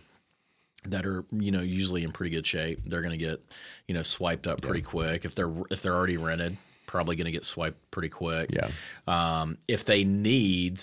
that 0.83 1.05
are 1.05 1.23
you 1.31 1.51
know 1.51 1.61
usually 1.61 2.03
in 2.03 2.11
pretty 2.11 2.31
good 2.31 2.43
shape 2.43 2.79
they're 2.87 3.03
going 3.03 3.11
to 3.11 3.23
get 3.23 3.39
you 3.87 3.93
know 3.93 4.01
swiped 4.01 4.47
up 4.47 4.61
pretty 4.61 4.79
yeah. 4.79 4.85
quick 4.87 5.25
if 5.25 5.35
they're 5.35 5.53
if 5.69 5.83
they're 5.83 5.93
already 5.93 6.17
rented 6.17 6.57
probably 6.87 7.15
going 7.15 7.25
to 7.25 7.31
get 7.31 7.43
swiped 7.43 7.77
pretty 7.91 8.09
quick 8.09 8.49
yeah 8.51 8.67
um, 9.07 9.59
if 9.67 9.85
they 9.85 10.03
need 10.03 10.81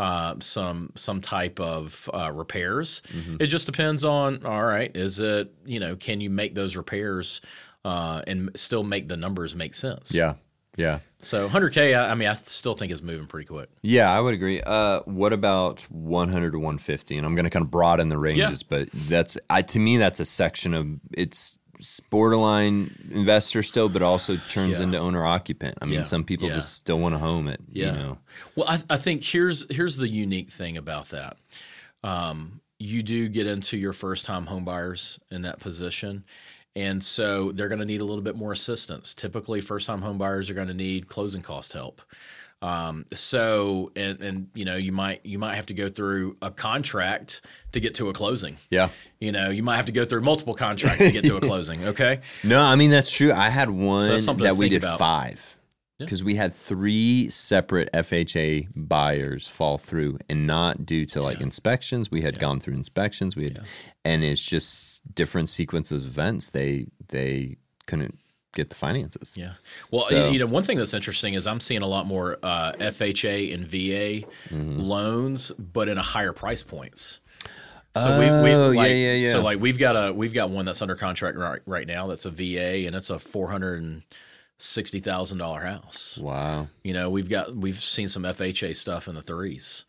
uh, 0.00 0.34
some 0.40 0.90
some 0.94 1.20
type 1.20 1.60
of 1.60 2.08
uh, 2.14 2.32
repairs. 2.32 3.02
Mm-hmm. 3.12 3.36
It 3.38 3.48
just 3.48 3.66
depends 3.66 4.02
on 4.02 4.46
all 4.46 4.64
right. 4.64 4.90
Is 4.96 5.20
it 5.20 5.54
you 5.66 5.78
know 5.78 5.94
can 5.94 6.22
you 6.22 6.30
make 6.30 6.54
those 6.54 6.74
repairs 6.74 7.42
uh, 7.84 8.22
and 8.26 8.50
still 8.54 8.82
make 8.82 9.08
the 9.08 9.18
numbers 9.18 9.54
make 9.54 9.74
sense? 9.74 10.14
Yeah, 10.14 10.34
yeah. 10.74 11.00
So 11.18 11.50
100k, 11.50 11.94
I, 11.94 12.12
I, 12.12 12.14
mean, 12.14 12.28
I 12.28 12.34
still 12.34 12.72
think 12.72 12.90
is 12.92 13.02
moving 13.02 13.26
pretty 13.26 13.44
quick. 13.44 13.68
Yeah, 13.82 14.10
I 14.10 14.22
would 14.22 14.32
agree. 14.32 14.62
Uh, 14.62 15.00
what 15.00 15.34
about 15.34 15.82
100 15.90 16.52
to 16.52 16.58
150? 16.58 17.18
And 17.18 17.26
I'm 17.26 17.34
going 17.34 17.44
to 17.44 17.50
kind 17.50 17.62
of 17.62 17.70
broaden 17.70 18.08
the 18.08 18.16
ranges, 18.16 18.62
yeah. 18.62 18.78
but 18.78 18.88
that's 18.92 19.36
I 19.50 19.60
to 19.60 19.78
me 19.78 19.98
that's 19.98 20.18
a 20.18 20.24
section 20.24 20.72
of 20.72 20.88
it's 21.12 21.58
borderline 22.10 22.94
investor 23.10 23.62
still, 23.62 23.88
but 23.88 24.02
also 24.02 24.36
turns 24.48 24.76
yeah. 24.78 24.84
into 24.84 24.98
owner 24.98 25.24
occupant. 25.24 25.78
I 25.80 25.86
mean, 25.86 25.94
yeah. 25.94 26.02
some 26.02 26.24
people 26.24 26.48
yeah. 26.48 26.54
just 26.54 26.74
still 26.74 26.98
want 26.98 27.14
to 27.14 27.18
home 27.18 27.48
it. 27.48 27.60
Yeah. 27.70 27.86
You 27.86 27.92
know? 27.92 28.18
Well, 28.56 28.66
I, 28.68 28.78
I, 28.90 28.96
think 28.96 29.24
here's 29.24 29.66
here's 29.74 29.96
the 29.96 30.08
unique 30.08 30.50
thing 30.50 30.76
about 30.76 31.08
that. 31.10 31.36
Um, 32.04 32.60
you 32.78 33.02
do 33.02 33.28
get 33.28 33.46
into 33.46 33.76
your 33.76 33.92
first 33.92 34.24
time 34.24 34.46
home 34.46 34.64
buyers 34.64 35.20
in 35.30 35.42
that 35.42 35.60
position. 35.60 36.24
And 36.76 37.02
so 37.02 37.52
they're 37.52 37.68
going 37.68 37.80
to 37.80 37.84
need 37.84 38.00
a 38.00 38.04
little 38.04 38.22
bit 38.22 38.36
more 38.36 38.52
assistance. 38.52 39.12
Typically, 39.12 39.60
first 39.60 39.86
time 39.86 40.02
home 40.02 40.18
buyers 40.18 40.48
are 40.50 40.54
going 40.54 40.68
to 40.68 40.74
need 40.74 41.08
closing 41.08 41.42
cost 41.42 41.72
help. 41.72 42.00
Um, 42.62 43.06
so 43.14 43.90
and 43.96 44.20
and 44.20 44.48
you 44.54 44.64
know 44.64 44.76
you 44.76 44.92
might 44.92 45.24
you 45.24 45.38
might 45.38 45.54
have 45.54 45.66
to 45.66 45.74
go 45.74 45.88
through 45.88 46.36
a 46.42 46.50
contract 46.50 47.40
to 47.72 47.80
get 47.80 47.94
to 47.96 48.08
a 48.10 48.12
closing. 48.12 48.58
Yeah. 48.70 48.90
You 49.18 49.32
know 49.32 49.48
you 49.48 49.62
might 49.62 49.76
have 49.76 49.86
to 49.86 49.92
go 49.92 50.04
through 50.04 50.20
multiple 50.22 50.54
contracts 50.54 50.98
to 50.98 51.10
get 51.10 51.24
to 51.24 51.36
a 51.36 51.40
closing. 51.40 51.80
Okay. 51.90 52.20
No, 52.44 52.60
I 52.60 52.76
mean 52.76 52.90
that's 52.90 53.10
true. 53.10 53.32
I 53.32 53.48
had 53.48 53.70
one 53.70 54.18
so 54.18 54.32
that 54.34 54.56
we 54.56 54.68
did 54.68 54.84
about. 54.84 54.98
five 54.98 55.56
because 55.98 56.20
yeah. 56.20 56.26
we 56.26 56.34
had 56.34 56.52
three 56.52 57.28
separate 57.28 57.90
FHA 57.92 58.68
buyers 58.74 59.46
fall 59.46 59.78
through 59.78 60.18
and 60.28 60.46
not 60.46 60.84
due 60.86 61.06
to 61.06 61.22
like 61.22 61.38
yeah. 61.38 61.44
inspections. 61.44 62.10
We 62.10 62.22
had 62.22 62.34
yeah. 62.34 62.40
gone 62.40 62.60
through 62.60 62.74
inspections. 62.74 63.36
We 63.36 63.44
had, 63.44 63.62
and 64.04 64.22
it's 64.22 64.42
just 64.42 65.14
different 65.14 65.48
sequences 65.48 66.04
of 66.04 66.10
events. 66.10 66.50
They 66.50 66.86
they 67.08 67.56
couldn't 67.86 68.18
get 68.52 68.70
the 68.70 68.76
finances. 68.76 69.36
Yeah. 69.36 69.52
Well, 69.90 70.02
so, 70.02 70.30
you 70.30 70.38
know, 70.38 70.46
one 70.46 70.62
thing 70.62 70.78
that's 70.78 70.94
interesting 70.94 71.34
is 71.34 71.46
I'm 71.46 71.60
seeing 71.60 71.82
a 71.82 71.86
lot 71.86 72.06
more 72.06 72.38
uh, 72.42 72.72
FHA 72.72 73.54
and 73.54 73.66
VA 73.66 74.26
mm-hmm. 74.48 74.78
loans, 74.78 75.50
but 75.52 75.88
in 75.88 75.98
a 75.98 76.02
higher 76.02 76.32
price 76.32 76.62
points. 76.62 77.20
So 77.96 78.02
oh, 78.06 78.18
we, 78.20 78.50
we 78.50 78.54
oh, 78.54 78.68
like, 78.68 78.88
yeah, 78.88 78.94
yeah, 78.94 79.12
yeah. 79.14 79.32
So 79.32 79.42
like 79.42 79.58
we've 79.58 79.78
got 79.78 79.96
a 79.96 80.12
we've 80.12 80.32
got 80.32 80.50
one 80.50 80.64
that's 80.64 80.80
under 80.80 80.94
contract 80.94 81.36
right 81.36 81.60
right 81.66 81.88
now. 81.88 82.06
That's 82.06 82.24
a 82.24 82.30
VA, 82.30 82.86
and 82.86 82.94
it's 82.94 83.10
a 83.10 83.18
four 83.18 83.50
hundred 83.50 83.82
and 83.82 84.02
sixty 84.58 85.00
thousand 85.00 85.38
dollar 85.38 85.62
house. 85.62 86.16
Wow. 86.16 86.68
You 86.84 86.94
know, 86.94 87.10
we've 87.10 87.28
got 87.28 87.56
we've 87.56 87.80
seen 87.80 88.06
some 88.06 88.22
FHA 88.22 88.76
stuff 88.76 89.08
in 89.08 89.16
the 89.16 89.22
threes 89.22 89.84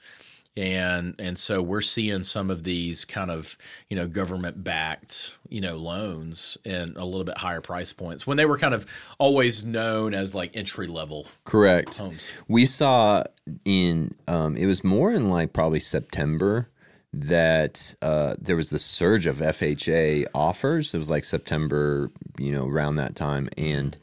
and 0.57 1.15
and 1.17 1.37
so 1.37 1.61
we're 1.61 1.81
seeing 1.81 2.23
some 2.23 2.49
of 2.49 2.63
these 2.63 3.05
kind 3.05 3.31
of 3.31 3.57
you 3.89 3.95
know 3.95 4.07
government 4.07 4.63
backed 4.63 5.35
you 5.49 5.61
know 5.61 5.77
loans 5.77 6.57
and 6.65 6.95
a 6.97 7.05
little 7.05 7.23
bit 7.23 7.37
higher 7.37 7.61
price 7.61 7.93
points 7.93 8.27
when 8.27 8.35
they 8.35 8.45
were 8.45 8.57
kind 8.57 8.73
of 8.73 8.85
always 9.17 9.65
known 9.65 10.13
as 10.13 10.35
like 10.35 10.51
entry 10.53 10.87
level 10.87 11.25
correct. 11.45 11.97
homes. 11.97 12.31
We 12.47 12.65
saw 12.65 13.23
in 13.63 14.13
um, 14.27 14.57
it 14.57 14.65
was 14.65 14.83
more 14.83 15.11
in 15.11 15.29
like 15.29 15.53
probably 15.53 15.79
september 15.79 16.67
that 17.13 17.93
uh, 18.01 18.35
there 18.39 18.55
was 18.55 18.69
the 18.69 18.79
surge 18.79 19.25
of 19.25 19.37
fha 19.37 20.25
offers. 20.33 20.93
It 20.93 20.97
was 20.97 21.09
like 21.09 21.23
september 21.23 22.11
you 22.37 22.51
know 22.51 22.67
around 22.67 22.95
that 22.97 23.15
time. 23.15 23.47
And 23.57 23.97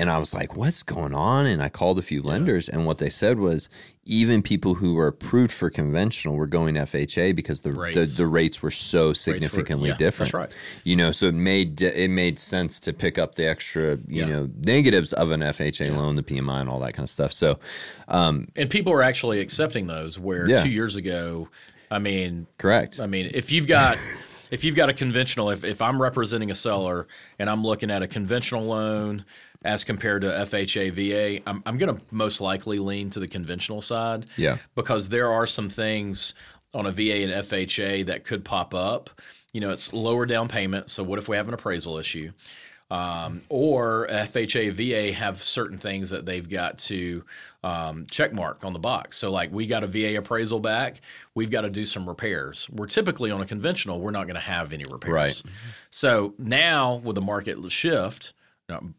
and 0.00 0.10
I 0.10 0.18
was 0.18 0.32
like, 0.32 0.56
what's 0.56 0.82
going 0.82 1.14
on? 1.14 1.46
And 1.46 1.62
I 1.62 1.68
called 1.68 1.98
a 1.98 2.02
few 2.02 2.22
lenders, 2.22 2.68
and 2.68 2.86
what 2.86 2.98
they 2.98 3.10
said 3.10 3.38
was 3.38 3.68
even 4.06 4.42
people 4.42 4.74
who 4.74 4.94
were 4.94 5.06
approved 5.06 5.52
for 5.52 5.68
conventional 5.70 6.34
were 6.34 6.46
going 6.46 6.74
FHA 6.74 7.36
because 7.36 7.60
the 7.60 7.72
Rates. 7.72 8.16
the, 8.16 8.22
the 8.22 8.26
rates 8.26 8.62
were 8.62 8.70
so 8.70 9.12
significantly 9.12 9.90
yeah, 9.90 9.96
different. 9.96 10.32
that's 10.32 10.34
right. 10.34 10.50
You 10.84 10.96
know, 10.96 11.12
so 11.12 11.26
it 11.26 11.34
made 11.34 11.80
it 11.82 12.10
made 12.10 12.38
sense 12.38 12.80
to 12.80 12.92
pick 12.92 13.18
up 13.18 13.34
the 13.34 13.46
extra, 13.48 13.96
you 14.08 14.22
Yeah. 14.22 14.26
know, 14.26 14.50
negatives 14.64 15.12
of 15.12 15.30
an 15.30 15.40
FHA 15.42 15.94
loan, 15.94 16.16
the 16.16 16.22
PMI, 16.22 16.62
and 16.62 16.70
all 16.70 16.80
that 16.80 16.94
kind 16.94 17.04
of 17.04 17.10
stuff. 17.10 17.32
So, 17.32 17.58
um, 18.08 18.48
And 18.56 18.70
people 18.70 18.92
are 18.92 19.02
actually 19.02 19.40
accepting 19.40 19.86
those. 19.86 20.18
Where 20.18 20.48
Yeah. 20.48 20.62
two 20.62 20.70
years 20.70 20.96
ago, 20.96 21.48
I 21.90 21.98
mean, 21.98 22.46
correct. 22.58 22.98
I 23.00 23.06
mean, 23.06 23.30
if 23.34 23.52
you've 23.52 23.66
got 23.66 23.98
if 24.50 24.64
you've 24.64 24.74
got 24.74 24.88
a 24.88 24.92
conventional, 24.94 25.50
if 25.50 25.62
if 25.62 25.80
I'm 25.80 26.00
representing 26.02 26.50
a 26.50 26.54
seller 26.54 27.06
and 27.38 27.48
I'm 27.48 27.62
looking 27.62 27.90
at 27.90 28.02
a 28.02 28.08
conventional 28.08 28.64
loan 28.66 29.24
as 29.62 29.84
compared 29.84 30.22
to 30.22 30.28
FHA 30.28 30.92
VA, 30.92 31.42
I'm 31.46 31.62
I'm 31.66 31.78
going 31.78 31.94
to 31.94 32.02
most 32.10 32.40
likely 32.40 32.78
lean 32.78 33.10
to 33.10 33.20
the 33.20 33.28
conventional 33.28 33.80
side. 33.80 34.26
Yeah. 34.36 34.58
Because 34.74 35.08
there 35.08 35.30
are 35.30 35.46
some 35.46 35.68
things 35.68 36.34
on 36.72 36.86
a 36.86 36.92
VA 36.92 37.22
and 37.22 37.32
FHA 37.32 38.06
that 38.06 38.24
could 38.24 38.44
pop 38.44 38.74
up. 38.74 39.10
You 39.52 39.60
know, 39.60 39.70
it's 39.70 39.92
lower 39.92 40.26
down 40.26 40.48
payment. 40.48 40.90
So 40.90 41.02
what 41.02 41.18
if 41.18 41.28
we 41.28 41.36
have 41.36 41.48
an 41.48 41.54
appraisal 41.54 41.98
issue? 41.98 42.32
Um, 42.90 43.42
or 43.48 44.08
FHA, 44.10 44.72
VA 44.72 45.12
have 45.12 45.40
certain 45.40 45.78
things 45.78 46.10
that 46.10 46.26
they've 46.26 46.48
got 46.48 46.78
to 46.78 47.24
um, 47.62 48.06
check 48.10 48.32
mark 48.32 48.64
on 48.64 48.72
the 48.72 48.80
box. 48.80 49.16
So, 49.16 49.30
like, 49.30 49.52
we 49.52 49.66
got 49.66 49.84
a 49.84 49.86
VA 49.86 50.18
appraisal 50.18 50.58
back, 50.58 51.00
we've 51.36 51.50
got 51.50 51.60
to 51.60 51.70
do 51.70 51.84
some 51.84 52.08
repairs. 52.08 52.68
We're 52.68 52.88
typically 52.88 53.30
on 53.30 53.40
a 53.40 53.46
conventional, 53.46 54.00
we're 54.00 54.10
not 54.10 54.24
going 54.24 54.34
to 54.34 54.40
have 54.40 54.72
any 54.72 54.84
repairs. 54.86 55.14
Right. 55.14 55.42
So 55.90 56.34
now 56.36 56.96
with 56.96 57.14
the 57.14 57.20
market 57.20 57.58
shift, 57.70 58.32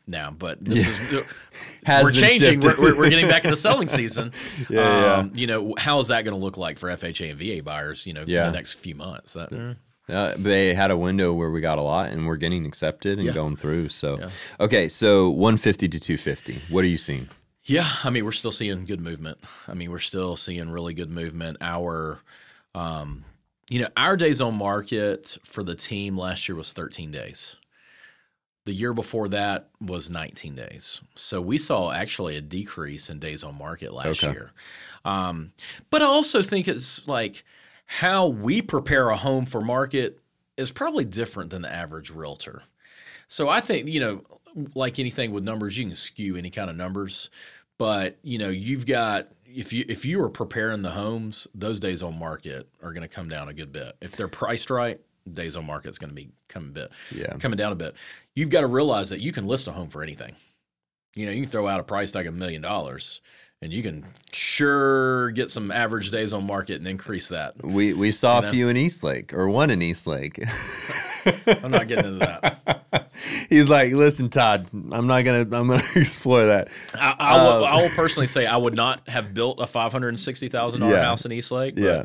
now, 0.07 0.31
but 0.31 0.63
this 0.63 0.87
is 0.87 1.23
Has 1.85 2.03
we're 2.03 2.11
changing. 2.11 2.59
We're, 2.59 2.79
we're, 2.79 2.97
we're 2.97 3.09
getting 3.09 3.27
back 3.27 3.43
into 3.43 3.57
selling 3.57 3.87
season. 3.99 4.31
Yeah, 4.69 5.15
um, 5.17 5.31
You 5.35 5.47
know, 5.47 5.73
how 5.77 5.99
is 5.99 6.07
that 6.09 6.23
going 6.23 6.37
to 6.37 6.43
look 6.43 6.57
like 6.57 6.77
for 6.79 6.89
FHA 6.89 7.31
and 7.31 7.39
VA 7.39 7.63
buyers? 7.63 8.05
You 8.05 8.13
know, 8.13 8.23
Yeah. 8.25 8.45
in 8.47 8.51
the 8.51 8.57
next 8.57 8.73
few 8.75 8.95
months. 8.95 9.33
That, 9.33 9.75
Uh, 10.09 10.35
they 10.37 10.73
had 10.73 10.91
a 10.91 10.97
window 10.97 11.31
where 11.33 11.49
we 11.51 11.61
got 11.61 11.77
a 11.77 11.81
lot, 11.81 12.11
and 12.11 12.27
we're 12.27 12.35
getting 12.37 12.65
accepted 12.65 13.17
and 13.17 13.27
Yeah. 13.27 13.33
going 13.33 13.55
through. 13.55 13.89
So, 13.89 14.19
Yeah. 14.19 14.29
okay, 14.59 14.87
so 14.89 15.29
150 15.29 15.87
to 15.87 15.99
250. 15.99 16.61
What 16.69 16.83
are 16.83 16.87
you 16.87 16.97
seeing? 16.97 17.29
Yeah, 17.63 17.87
I 18.03 18.09
mean, 18.09 18.25
we're 18.25 18.31
still 18.31 18.51
seeing 18.51 18.85
good 18.85 18.99
movement. 19.01 19.37
I 19.67 19.73
mean, 19.73 19.89
we're 19.91 19.99
still 19.99 20.35
seeing 20.35 20.69
really 20.69 20.93
good 20.93 21.09
movement. 21.11 21.57
Our, 21.61 22.19
um, 22.75 23.23
you 23.69 23.79
know, 23.81 23.87
our 23.95 24.17
days 24.17 24.41
on 24.41 24.55
market 24.55 25.37
for 25.45 25.63
the 25.63 25.75
team 25.75 26.17
last 26.17 26.49
year 26.49 26.55
was 26.57 26.73
13 26.73 27.11
days. 27.11 27.55
The 28.71 28.77
year 28.77 28.93
before 28.93 29.27
that 29.27 29.67
was 29.81 30.09
19 30.09 30.55
days. 30.55 31.01
So 31.13 31.41
we 31.41 31.57
saw 31.57 31.91
actually 31.91 32.37
a 32.37 32.41
decrease 32.41 33.09
in 33.09 33.19
days 33.19 33.43
on 33.43 33.57
market 33.57 33.93
last 33.93 34.23
Okay. 34.23 34.31
year. 34.31 34.51
Um, 35.03 35.51
but 35.89 36.01
I 36.01 36.05
also 36.05 36.41
think 36.41 36.69
it's 36.69 37.05
like 37.05 37.43
how 37.85 38.27
we 38.27 38.61
prepare 38.61 39.09
a 39.09 39.17
home 39.17 39.45
for 39.45 39.59
market 39.59 40.19
is 40.55 40.71
probably 40.71 41.03
different 41.03 41.49
than 41.49 41.63
the 41.63 41.69
average 41.69 42.11
realtor. 42.11 42.63
So 43.27 43.49
I 43.49 43.59
think, 43.59 43.89
you 43.89 43.99
know, 43.99 44.23
like 44.73 44.99
anything 44.99 45.33
with 45.33 45.43
numbers, 45.43 45.77
you 45.77 45.87
can 45.87 45.95
skew 45.97 46.37
any 46.37 46.49
kind 46.49 46.69
of 46.69 46.77
numbers, 46.77 47.29
but 47.77 48.19
you 48.23 48.37
know, 48.37 48.47
you've 48.47 48.85
got 48.85 49.27
if 49.45 49.73
you 49.73 49.83
if 49.89 50.05
you 50.05 50.21
are 50.23 50.29
preparing 50.29 50.81
the 50.81 50.91
homes, 50.91 51.45
those 51.53 51.81
days 51.81 52.01
on 52.01 52.17
market 52.17 52.69
are 52.81 52.93
going 52.93 53.01
to 53.03 53.13
come 53.13 53.27
down 53.27 53.49
a 53.49 53.53
good 53.53 53.73
bit. 53.73 53.97
If 53.99 54.15
they're 54.15 54.29
priced 54.29 54.69
right, 54.69 55.01
days 55.31 55.55
on 55.57 55.65
market 55.65 55.89
is 55.89 55.97
going 55.99 56.09
to 56.09 56.15
be 56.15 56.29
coming 56.47 56.69
a 56.69 56.73
bit 56.73 56.91
Yeah. 57.13 57.37
coming 57.37 57.57
down 57.57 57.71
a 57.71 57.75
bit. 57.75 57.95
You've 58.35 58.49
got 58.49 58.61
to 58.61 58.67
realize 58.67 59.09
that 59.09 59.19
you 59.21 59.31
can 59.31 59.45
list 59.47 59.67
a 59.67 59.71
home 59.71 59.89
for 59.89 60.01
anything. 60.03 60.35
You 61.15 61.25
know, 61.25 61.31
you 61.31 61.41
can 61.41 61.49
throw 61.51 61.67
out 61.67 61.79
a 61.79 61.83
price 61.83 62.11
tag 62.11 62.25
of 62.27 62.33
a 62.33 62.37
million 62.37 62.61
dollars 62.61 63.21
and 63.61 63.71
you 63.71 63.83
can 63.83 64.05
sure 64.33 65.29
get 65.31 65.49
some 65.49 65.71
average 65.71 66.09
days 66.09 66.33
on 66.33 66.45
market 66.47 66.77
and 66.77 66.87
increase 66.87 67.29
that. 67.29 67.63
We 67.63 67.93
we 67.93 68.09
saw 68.11 68.39
a 68.39 68.41
few 68.43 68.69
in 68.69 68.77
Eastlake, 68.77 69.33
or 69.33 69.49
one 69.49 69.69
in 69.69 69.81
Eastlake. 69.83 70.39
I'm 71.63 71.69
not 71.69 71.87
getting 71.87 72.13
into 72.13 72.19
that. 72.25 73.07
He's 73.49 73.69
like, 73.69 73.91
"Listen, 73.93 74.29
Todd, 74.29 74.67
I'm 74.73 75.05
not 75.05 75.23
gonna, 75.25 75.41
I'm 75.41 75.67
gonna 75.67 75.75
explore 75.95 76.45
that." 76.47 76.69
I, 76.95 77.15
I, 77.19 77.43
will, 77.43 77.65
um, 77.65 77.73
I 77.73 77.81
will 77.83 77.89
personally 77.89 78.25
say 78.25 78.47
I 78.47 78.57
would 78.57 78.75
not 78.75 79.07
have 79.07 79.31
built 79.33 79.59
a 79.59 79.67
five 79.67 79.91
hundred 79.91 80.09
and 80.09 80.19
sixty 80.19 80.47
thousand 80.47 80.81
dollar 80.81 80.93
Yeah. 80.95 81.03
house 81.03 81.25
in 81.25 81.31
Eastlake. 81.31 81.75
but- 81.75 81.83
Yeah, 81.83 82.03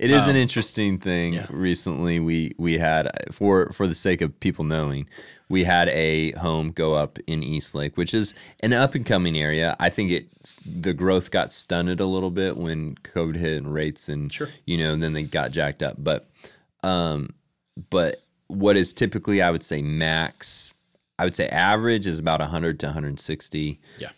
it 0.00 0.10
is 0.10 0.26
an 0.26 0.36
interesting 0.36 0.98
thing. 0.98 1.34
yeah. 1.34 1.46
Recently, 1.50 2.18
we 2.20 2.52
we 2.58 2.78
had 2.78 3.10
for 3.32 3.70
for 3.72 3.86
the 3.86 3.94
sake 3.94 4.20
of 4.20 4.38
people 4.40 4.64
knowing, 4.64 5.06
we 5.48 5.64
had 5.64 5.88
a 5.90 6.32
home 6.32 6.70
go 6.70 6.94
up 6.94 7.18
in 7.26 7.42
Eastlake, 7.42 7.96
which 7.96 8.14
is 8.14 8.34
an 8.62 8.72
up 8.72 8.94
and 8.94 9.04
coming 9.04 9.36
area. 9.36 9.76
I 9.78 9.90
think 9.90 10.10
it 10.10 10.28
the 10.64 10.94
growth 10.94 11.30
got 11.30 11.52
stunted 11.52 12.00
a 12.00 12.06
little 12.06 12.30
bit 12.30 12.56
when 12.56 12.94
COVID 12.96 13.36
hit 13.36 13.58
and 13.62 13.72
rates 13.74 14.08
and 14.08 14.32
Sure. 14.32 14.48
you 14.64 14.78
know, 14.78 14.92
and 14.92 15.02
then 15.02 15.12
they 15.12 15.22
got 15.24 15.50
jacked 15.52 15.82
up. 15.82 15.96
But 15.98 16.28
um, 16.82 17.34
but 17.90 18.22
what 18.46 18.76
is 18.76 18.92
typically 18.92 19.42
I 19.42 19.50
would 19.50 19.62
say 19.62 19.82
max. 19.82 20.72
I 21.18 21.24
would 21.24 21.36
say 21.36 21.48
average 21.48 22.06
is 22.06 22.18
about 22.18 22.40
100 22.40 22.80
to 22.80 22.86
160. 22.86 23.78
yeah, 23.98 24.08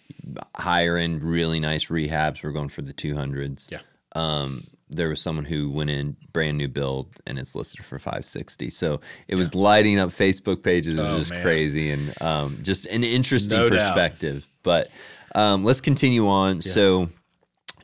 Higher 0.54 0.96
end, 0.96 1.24
really 1.24 1.58
nice 1.58 1.86
rehabs. 1.86 2.44
We're 2.44 2.52
going 2.52 2.68
for 2.68 2.80
the 2.82 2.92
200s 2.92 3.68
yeah. 3.72 3.80
um, 4.14 4.68
there 4.94 5.08
was 5.08 5.20
someone 5.20 5.44
who 5.44 5.70
went 5.70 5.90
in 5.90 6.16
brand 6.32 6.56
new 6.58 6.68
build 6.68 7.08
and 7.26 7.38
it's 7.38 7.54
listed 7.54 7.84
for 7.84 7.98
560 7.98 8.70
so 8.70 9.00
it 9.28 9.34
was 9.34 9.54
lighting 9.54 9.98
up 9.98 10.10
facebook 10.10 10.62
pages 10.62 10.98
it 10.98 11.02
was 11.02 11.12
Oh, 11.12 11.18
just 11.18 11.30
man. 11.30 11.42
crazy 11.42 11.90
and 11.90 12.22
um, 12.22 12.58
just 12.62 12.86
an 12.86 13.02
interesting 13.04 13.58
No 13.58 13.68
doubt. 13.68 13.78
perspective 13.78 14.46
but 14.62 14.90
um, 15.34 15.64
let's 15.64 15.80
continue 15.80 16.28
on 16.28 16.60
so 16.60 17.08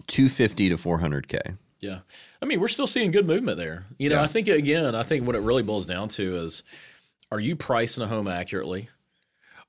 250 0.06 0.68
to 0.70 0.76
400k 0.76 1.56
Yeah. 1.80 2.00
I 2.40 2.46
mean, 2.46 2.60
we're 2.60 2.68
still 2.68 2.86
seeing 2.86 3.10
good 3.10 3.26
movement 3.26 3.58
there. 3.58 3.84
You 3.98 4.08
know, 4.10 4.16
Yeah. 4.16 4.22
I 4.22 4.26
think, 4.26 4.48
again, 4.48 4.94
I 4.94 5.02
think 5.02 5.26
what 5.26 5.34
it 5.36 5.40
really 5.40 5.62
boils 5.62 5.86
down 5.86 6.08
to 6.10 6.36
is 6.36 6.62
are 7.32 7.40
you 7.40 7.56
pricing 7.56 8.02
a 8.02 8.06
home 8.06 8.28
accurately? 8.28 8.88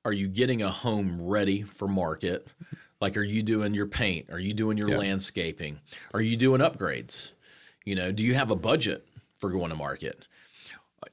Are 0.06 0.14
you 0.14 0.28
getting 0.28 0.62
a 0.62 0.70
home 0.72 1.22
ready 1.22 1.62
for 1.64 1.88
market? 1.88 2.48
Like, 3.02 3.16
are 3.16 3.24
you 3.24 3.44
doing 3.44 3.74
your 3.74 3.88
paint? 3.88 4.30
Are 4.32 4.40
you 4.40 4.54
doing 4.54 4.78
your 4.78 4.90
Yeah. 4.90 4.98
landscaping? 4.98 5.80
Are 6.14 6.22
you 6.22 6.36
doing 6.36 6.62
upgrades? 6.62 7.32
You 7.86 7.96
know, 7.96 8.12
do 8.12 8.24
you 8.24 8.36
have 8.36 8.52
a 8.52 8.56
budget 8.56 9.08
for 9.38 9.50
going 9.50 9.70
to 9.70 9.76
market? 9.76 10.28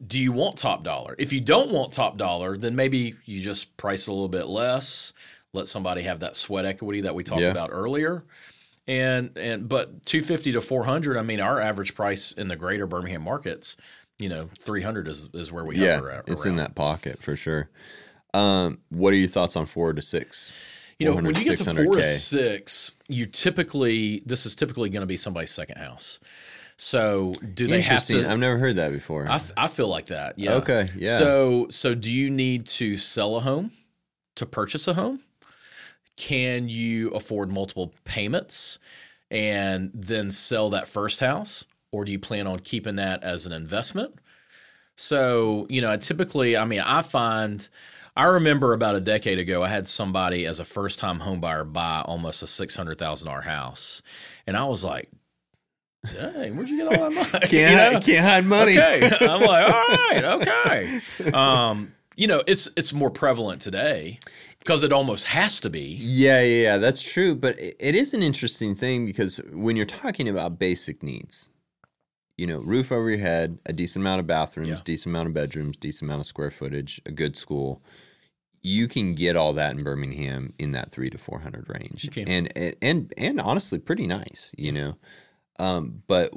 Do 0.04 0.18
you 0.18 0.32
want 0.32 0.58
top 0.58 0.82
dollar? 0.82 1.14
If 1.18 1.32
you 1.32 1.40
don't 1.40 1.70
want 1.70 1.92
top 1.92 2.18
dollar, 2.18 2.56
then 2.56 2.74
maybe 2.74 3.14
you 3.24 3.40
just 3.40 3.76
price 3.76 4.08
a 4.08 4.12
little 4.12 4.28
bit 4.28 4.48
less, 4.48 5.12
let 5.52 5.68
somebody 5.68 6.02
have 6.02 6.20
that 6.20 6.34
sweat 6.34 6.64
equity 6.64 7.02
that 7.02 7.14
we 7.14 7.22
talked 7.22 7.42
Yeah. 7.42 7.50
about 7.50 7.70
earlier 7.72 8.24
and 8.88 9.36
and 9.36 9.68
but 9.68 10.04
250 10.06 10.52
to 10.52 10.60
400 10.60 11.16
i 11.16 11.22
mean 11.22 11.40
our 11.40 11.60
average 11.60 11.92
price 11.96 12.30
in 12.30 12.46
the 12.46 12.54
greater 12.54 12.86
birmingham 12.86 13.22
markets 13.22 13.76
you 14.20 14.28
know 14.28 14.48
300 14.60 15.08
is 15.08 15.28
is 15.34 15.50
where 15.50 15.64
we 15.64 15.76
yeah 15.76 15.96
hover 15.96 16.10
at 16.12 16.28
it's 16.28 16.46
in 16.46 16.54
that 16.54 16.76
pocket 16.76 17.20
for 17.20 17.34
sure 17.34 17.68
um, 18.32 18.78
what 18.90 19.12
are 19.12 19.16
your 19.16 19.28
thoughts 19.28 19.56
on 19.56 19.66
four 19.66 19.92
to 19.92 20.00
six 20.02 20.52
you 20.98 21.06
know 21.06 21.14
when 21.14 21.26
you 21.26 21.44
get 21.44 21.58
to 21.58 21.64
4 21.64 21.74
to 21.74 21.80
600K. 21.82 22.02
6 22.02 22.92
you 23.08 23.26
typically 23.26 24.22
this 24.26 24.46
is 24.46 24.54
typically 24.54 24.88
going 24.88 25.02
to 25.02 25.06
be 25.06 25.16
somebody's 25.16 25.50
second 25.50 25.78
house. 25.78 26.20
So 26.78 27.32
do 27.54 27.66
they 27.66 27.80
have 27.82 28.04
to 28.06 28.28
i've 28.28 28.38
never 28.38 28.58
heard 28.58 28.76
that 28.76 28.92
before. 28.92 29.26
I 29.30 29.68
feel 29.68 29.88
like 29.88 30.06
that 30.06 30.38
yeah. 30.38 30.54
Okay, 30.54 30.88
yeah. 30.96 31.18
so 31.18 31.66
so 31.70 31.94
do 31.94 32.12
you 32.12 32.30
need 32.30 32.66
to 32.66 32.96
sell 32.96 33.36
a 33.36 33.40
home 33.40 33.72
to 34.36 34.46
purchase 34.46 34.88
a 34.88 34.94
home? 34.94 35.20
Can 36.16 36.68
you 36.68 37.10
afford 37.10 37.52
multiple 37.52 37.92
payments 38.04 38.78
and 39.30 39.90
then 39.92 40.30
sell 40.30 40.70
that 40.70 40.88
first 40.88 41.20
house? 41.20 41.64
Or 41.92 42.04
do 42.04 42.12
you 42.12 42.18
plan 42.18 42.46
on 42.46 42.60
keeping 42.60 42.96
that 42.96 43.22
as 43.22 43.46
an 43.46 43.52
investment? 43.52 44.14
So 44.96 45.66
you 45.68 45.80
know 45.80 45.90
I 45.90 45.98
typically 45.98 46.56
i 46.56 46.64
mean 46.64 46.80
i 46.80 47.02
find 47.02 47.68
i 48.16 48.24
remember 48.24 48.72
about 48.72 48.94
a 48.96 49.00
decade 49.00 49.38
ago 49.38 49.62
i 49.62 49.68
had 49.68 49.86
somebody 49.86 50.46
as 50.46 50.58
a 50.58 50.64
first 50.64 50.98
time 50.98 51.20
homebuyer 51.20 51.70
buy 51.70 52.02
almost 52.04 52.42
a 52.42 52.46
$600000 52.46 53.42
house 53.44 54.02
and 54.46 54.56
i 54.56 54.64
was 54.64 54.82
like 54.84 55.10
dang 56.12 56.56
where'd 56.56 56.68
you 56.68 56.76
get 56.76 56.86
all 56.86 57.10
that 57.10 57.14
money 57.14 57.46
can't, 57.46 57.52
You 57.52 57.94
know? 57.94 58.00
can't 58.00 58.24
hide 58.24 58.44
money 58.44 58.72
Okay. 58.78 59.10
I'm 59.20 59.40
like, 59.40 59.68
all 59.68 59.84
right, 59.88 60.24
okay. 60.24 61.30
Um, 61.32 61.92
you 62.16 62.26
know, 62.26 62.42
it's 62.46 62.68
it's 62.76 62.92
more 62.92 63.10
prevalent 63.10 63.60
today 63.60 64.18
because 64.60 64.82
it 64.82 64.92
almost 64.92 65.26
has 65.26 65.60
to 65.60 65.68
be. 65.70 65.96
Yeah, 66.00 66.40
yeah, 66.42 66.62
yeah, 66.62 66.78
that's 66.78 67.02
true. 67.02 67.34
But 67.34 67.58
it 67.58 67.76
it 67.80 67.94
is 67.94 68.14
an 68.14 68.22
interesting 68.22 68.74
thing 68.74 69.04
because 69.04 69.38
when 69.52 69.76
you're 69.76 69.84
talking 69.84 70.26
about 70.28 70.58
basic 70.58 71.02
needs, 71.02 71.50
you 72.38 72.46
know, 72.46 72.60
roof 72.60 72.90
over 72.92 73.10
your 73.10 73.18
head, 73.18 73.58
a 73.66 73.72
decent 73.74 74.02
amount 74.02 74.20
of 74.20 74.26
bathrooms, 74.26 74.68
Yeah. 74.70 74.76
decent 74.84 75.12
amount 75.12 75.28
of 75.28 75.34
bedrooms, 75.34 75.76
decent 75.76 76.08
amount 76.08 76.20
of 76.20 76.26
square 76.26 76.50
footage, 76.50 77.02
a 77.04 77.10
good 77.10 77.36
school, 77.36 77.82
you 78.66 78.88
can 78.88 79.14
get 79.14 79.36
all 79.36 79.52
that 79.52 79.76
in 79.76 79.84
Birmingham 79.84 80.52
in 80.58 80.72
that 80.72 80.90
three 80.90 81.08
to 81.08 81.18
four 81.18 81.38
hundred 81.38 81.68
range, 81.68 82.02
You 82.02 82.10
can. 82.10 82.28
and 82.28 82.52
and 82.56 82.74
and 82.82 83.14
and 83.16 83.40
honestly, 83.40 83.78
pretty 83.78 84.08
nice, 84.08 84.52
you 84.58 84.72
know. 84.72 84.96
Um, 85.60 86.02
but 86.08 86.32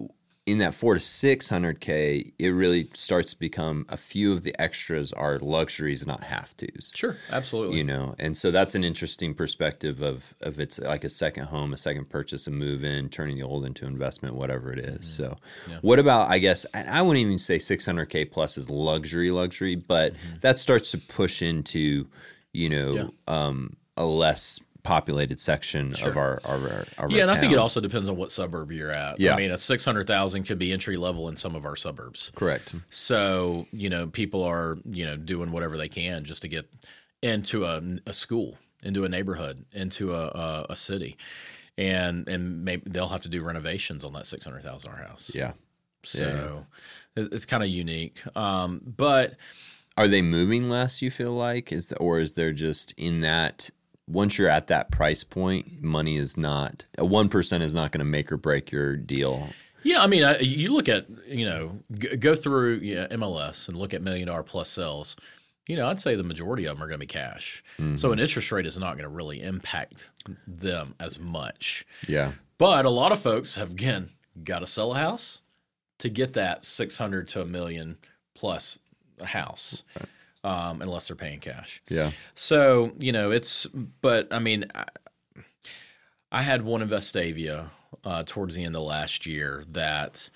in 0.51 0.57
that 0.57 0.73
four 0.73 0.95
to 0.95 0.99
six 0.99 1.49
hundred 1.49 1.79
k, 1.79 2.31
it 2.39 2.49
really 2.49 2.89
starts 2.93 3.33
to 3.33 3.39
become 3.39 3.85
a 3.89 3.97
few 3.97 4.33
of 4.33 4.43
the 4.43 4.59
extras 4.59 5.13
are 5.13 5.37
luxuries, 5.39 6.07
not 6.07 6.23
have 6.23 6.55
tos. 6.57 6.91
Sure, 6.95 7.17
absolutely. 7.31 7.77
You 7.77 7.83
know, 7.83 8.15
and 8.17 8.35
so 8.35 8.49
that's 8.49 8.73
an 8.73 8.83
interesting 8.83 9.33
perspective 9.35 10.01
of 10.01 10.33
of 10.41 10.59
it's 10.59 10.79
like 10.79 11.03
a 11.03 11.09
second 11.09 11.45
home, 11.45 11.71
a 11.73 11.77
second 11.77 12.09
purchase, 12.09 12.47
a 12.47 12.51
move 12.51 12.83
in, 12.83 13.09
turning 13.09 13.37
the 13.37 13.43
old 13.43 13.63
into 13.65 13.85
investment, 13.85 14.35
whatever 14.35 14.73
it 14.73 14.79
is. 14.79 15.05
So, 15.07 15.37
Yeah. 15.69 15.77
what 15.81 15.99
about? 15.99 16.29
I 16.31 16.39
guess 16.39 16.65
I 16.73 17.01
wouldn't 17.01 17.23
even 17.25 17.37
say 17.37 17.59
six 17.59 17.85
hundred 17.85 18.07
k 18.07 18.25
plus 18.25 18.57
is 18.57 18.69
luxury, 18.69 19.31
luxury, 19.31 19.75
but 19.75 20.13
that 20.41 20.57
starts 20.57 20.91
to 20.91 20.97
push 20.97 21.41
into 21.41 22.07
you 22.53 22.69
know 22.69 22.93
Yeah. 22.93 23.07
um, 23.27 23.75
a 23.97 24.05
less 24.05 24.59
populated 24.83 25.39
section 25.39 25.93
of 26.03 26.17
our 26.17 26.39
our, 26.45 26.57
our, 26.57 26.85
our 26.97 27.09
Yeah, 27.11 27.23
and 27.23 27.31
I 27.31 27.37
think 27.37 27.51
it 27.51 27.57
also 27.57 27.81
depends 27.81 28.09
on 28.09 28.15
what 28.17 28.31
suburb 28.31 28.71
you're 28.71 28.91
at. 28.91 29.19
Yeah. 29.19 29.33
I 29.33 29.37
mean, 29.37 29.51
a 29.51 29.57
six 29.57 29.83
hundred 29.85 30.07
thousand 30.07 30.43
could 30.43 30.57
be 30.59 30.71
entry 30.71 30.97
level 30.97 31.29
in 31.29 31.35
some 31.35 31.55
of 31.55 31.65
our 31.65 31.75
suburbs. 31.75 32.31
correct. 32.35 32.73
So 32.89 33.67
you 33.71 33.89
know, 33.89 34.07
people 34.07 34.43
are 34.43 34.77
you 34.85 35.05
know 35.05 35.15
doing 35.17 35.51
whatever 35.51 35.77
they 35.77 35.89
can 35.89 36.23
just 36.23 36.41
to 36.43 36.47
get 36.47 36.69
into 37.21 37.65
a, 37.65 37.81
a 38.05 38.13
school, 38.13 38.57
into 38.83 39.03
a 39.03 39.09
neighborhood, 39.09 39.65
into 39.73 40.13
a, 40.13 40.27
a, 40.27 40.65
a 40.69 40.75
city, 40.75 41.17
and 41.77 42.27
and 42.29 42.63
maybe 42.63 42.83
they'll 42.85 43.07
have 43.09 43.21
to 43.21 43.29
do 43.29 43.43
renovations 43.43 44.05
on 44.05 44.13
that 44.13 44.25
six 44.25 44.45
hundred 44.45 44.63
thousand 44.63 44.91
dollar 44.91 45.03
house. 45.03 45.31
Yeah. 45.35 45.53
So 46.03 46.65
it's, 47.17 47.27
it's 47.27 47.45
kind 47.45 47.61
of 47.61 47.67
unique. 47.67 48.21
Um, 48.37 48.81
but 48.85 49.35
Are 49.97 50.07
they 50.07 50.21
moving 50.21 50.69
less? 50.69 51.01
You 51.01 51.11
feel 51.11 51.33
like 51.33 51.73
is 51.73 51.87
the, 51.87 51.97
or 51.97 52.21
is 52.21 52.35
there 52.35 52.53
just 52.53 52.93
in 52.95 53.19
that 53.19 53.69
once 54.09 54.37
you're 54.37 54.49
at 54.49 54.67
that 54.67 54.91
price 54.91 55.23
point, 55.23 55.81
money 55.81 56.17
is 56.17 56.35
not 56.35 56.85
a 56.97 57.05
one 57.05 57.29
percent 57.29 57.63
is 57.63 57.73
not 57.73 57.91
going 57.91 57.99
to 57.99 58.05
make 58.05 58.31
or 58.31 58.37
break 58.37 58.71
your 58.71 58.97
deal. 58.97 59.49
Yeah, 59.83 60.01
I 60.01 60.07
mean, 60.07 60.23
I, 60.23 60.39
you 60.39 60.73
look 60.73 60.89
at 60.89 61.07
you 61.27 61.45
know 61.45 61.79
go 62.19 62.35
through 62.35 62.79
yeah, 62.81 63.07
MLS 63.07 63.69
and 63.69 63.77
look 63.77 63.93
at 63.93 64.01
million 64.01 64.27
dollar 64.27 64.43
plus 64.43 64.69
sales. 64.69 65.15
You 65.67 65.75
know, 65.75 65.87
I'd 65.87 65.99
say 65.99 66.15
the 66.15 66.23
majority 66.23 66.65
of 66.65 66.75
them 66.75 66.83
are 66.83 66.87
going 66.87 66.99
to 66.99 67.05
be 67.05 67.05
cash. 67.05 67.63
So 67.77 67.83
mm-hmm. 67.83 68.13
an 68.13 68.19
interest 68.19 68.51
rate 68.51 68.65
is 68.65 68.79
not 68.79 68.93
going 68.93 69.03
to 69.03 69.09
really 69.09 69.39
impact 69.43 70.09
them 70.47 70.95
as 70.99 71.19
much. 71.19 71.85
Yeah, 72.07 72.31
But 72.57 72.85
a 72.85 72.89
lot 72.89 73.11
of 73.11 73.19
folks 73.19 73.53
have 73.53 73.71
again 73.71 74.09
got 74.43 74.59
to 74.59 74.67
sell 74.67 74.93
a 74.93 74.97
house 74.97 75.41
to 75.99 76.09
get 76.09 76.33
that 76.33 76.63
six 76.63 76.97
hundred 76.97 77.27
to 77.29 77.41
a 77.41 77.45
million 77.45 77.97
plus 78.33 78.79
house, 79.23 79.83
um, 80.43 80.81
unless 80.81 81.07
they're 81.07 81.15
paying 81.15 81.39
cash. 81.39 81.81
yeah, 81.89 82.11
So 82.33 82.93
you 82.99 83.11
know, 83.11 83.31
it's 83.31 83.65
but 83.65 84.27
I 84.31 84.39
mean, 84.39 84.65
I, 84.73 84.85
I 86.31 86.41
had 86.43 86.63
one 86.63 86.81
in 86.81 86.89
Vestavia 86.89 87.69
uh, 88.03 88.23
towards 88.25 88.55
the 88.55 88.63
end 88.63 88.75
of 88.75 88.83
last 88.83 89.25
year 89.25 89.63
that 89.71 90.29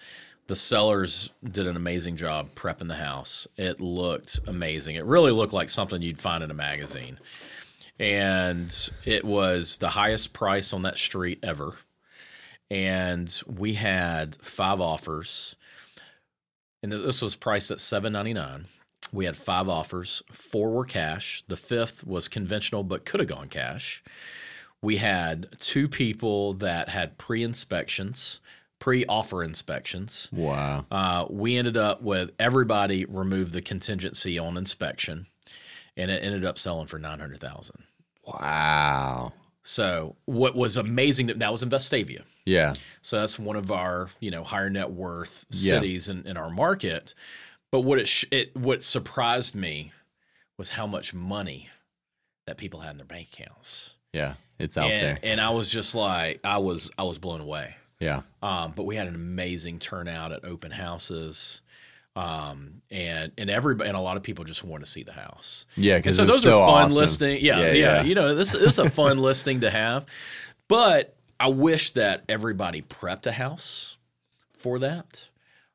the 0.48 0.56
sellers 0.56 1.30
did 1.44 1.68
an 1.68 1.76
amazing 1.76 2.18
job 2.18 2.54
prepping 2.56 2.89
the 2.89 2.96
house. 2.96 3.48
It 3.56 3.80
looked 3.80 4.39
amazing. 4.48 4.96
It 4.96 5.06
really 5.06 5.32
looked 5.32 5.54
like 5.54 5.70
something 5.70 6.02
you'd 6.02 6.20
find 6.20 6.44
in 6.44 6.52
a 6.52 6.56
magazine, 6.56 7.18
and 8.00 8.89
it 9.06 9.24
was 9.24 9.78
the 9.78 9.89
highest 9.89 10.34
price 10.34 10.74
on 10.74 10.82
that 10.82 10.98
street 10.98 11.39
ever. 11.44 11.76
And 12.70 13.42
we 13.46 13.74
had 13.74 14.36
five 14.42 14.82
offers, 14.82 15.56
and 16.82 16.92
this 16.92 17.22
was 17.22 17.36
priced 17.36 17.72
at 17.72 17.80
seven 17.80 18.13
ninety 18.13 18.34
nine. 18.34 18.66
We 19.13 19.26
had 19.26 19.38
five 19.38 19.69
offers. 19.69 20.21
Four 20.32 20.71
were 20.71 20.86
cash. 20.86 21.43
The 21.47 21.56
fifth 21.56 22.06
was 22.06 22.28
conventional, 22.28 22.84
but 22.84 23.06
could 23.06 23.19
have 23.21 23.30
gone 23.30 23.47
cash. 23.47 24.04
We 24.82 24.97
had 24.97 25.47
two 25.60 25.88
people 25.88 26.54
that 26.56 26.89
had 26.89 27.17
pre 27.17 27.43
inspections, 27.43 28.41
pre 28.80 29.06
offer 29.06 29.43
inspections. 29.43 30.30
wow, 30.34 30.86
Uh, 30.91 31.26
we 31.30 31.56
ended 31.58 31.78
up 31.78 32.02
with 32.02 32.32
everybody 32.39 33.06
removed 33.06 33.54
the 33.54 33.62
contingency 33.62 34.38
on 34.39 34.58
inspection, 34.58 35.28
and 35.95 36.12
it 36.12 36.21
ended 36.23 36.43
up 36.43 36.58
selling 36.58 36.88
for 36.88 36.97
nine 36.99 37.19
hundred 37.19 37.39
thousand. 37.39 37.84
wow, 38.26 39.32
So 39.62 40.15
what 40.26 40.56
was 40.56 40.76
amazing 40.76 41.28
that 41.28 41.39
that 41.39 41.52
was 41.52 41.63
in 41.63 41.69
Vestavia. 41.69 42.23
yeah, 42.45 42.73
So 43.02 43.19
that's 43.19 43.39
one 43.39 43.56
of 43.56 43.71
our 43.71 44.10
you 44.19 44.32
know 44.32 44.43
higher 44.43 44.69
net 44.69 44.91
worth 44.91 45.45
Yeah. 45.52 45.76
cities 45.76 46.10
in, 46.10 46.26
in 46.28 46.36
our 46.36 46.49
market. 46.49 47.13
But 47.74 47.80
what 47.82 47.98
it, 47.98 48.08
sh- 48.08 48.26
it 48.30 48.56
what 48.56 48.84
surprised 48.84 49.56
me 49.56 49.92
was 50.60 50.70
how 50.70 50.86
much 50.86 51.12
money 51.12 51.70
that 52.46 52.58
people 52.60 52.82
had 52.82 52.92
in 52.92 52.98
their 52.98 53.08
bank 53.08 53.30
accounts. 53.34 53.96
yeah. 54.14 54.36
It's 54.60 54.78
out 54.78 54.92
and, 54.92 55.02
there. 55.02 55.20
and 55.24 55.42
I 55.42 55.50
was 55.50 55.72
just 55.72 55.96
like 55.96 56.40
I 56.44 56.60
was 56.60 56.92
I 57.00 57.04
was 57.04 57.18
blown 57.18 57.42
away. 57.42 57.76
Yeah, 58.00 58.22
Um, 58.44 58.74
but 58.76 58.84
we 58.84 58.96
had 58.96 59.08
an 59.08 59.16
amazing 59.16 59.80
turnout 59.80 60.32
at 60.32 60.46
open 60.46 60.70
houses. 60.70 61.62
Um, 62.16 62.84
and 62.92 63.32
and 63.40 63.50
everybody 63.50 63.88
and 63.90 63.98
a 63.98 64.02
lot 64.02 64.18
of 64.18 64.24
people 64.24 64.46
just 64.46 64.64
want 64.64 64.86
to 64.86 64.90
see 64.90 65.02
the 65.02 65.12
house. 65.14 65.66
yeah. 65.76 65.98
Because 65.98 66.18
so 66.18 66.26
those 66.26 66.44
so 66.44 66.62
are 66.62 66.68
fun 66.70 66.86
awesome. 66.86 66.96
listing. 66.98 67.38
Yeah, 67.42 67.60
Yeah, 67.60 67.66
yeah, 67.72 67.74
yeah. 67.74 68.02
You 68.04 68.14
know, 68.14 68.36
this, 68.36 68.52
this 68.52 68.74
is 68.74 68.80
a 68.80 68.88
fun 68.88 69.18
listing 69.30 69.62
to 69.62 69.72
have. 69.72 70.06
But 70.68 71.16
I 71.40 71.48
wish 71.48 71.94
that 71.94 72.24
everybody 72.30 72.84
prepped 72.84 73.26
a 73.26 73.32
house 73.32 73.98
for 74.56 74.78
that. 74.78 75.28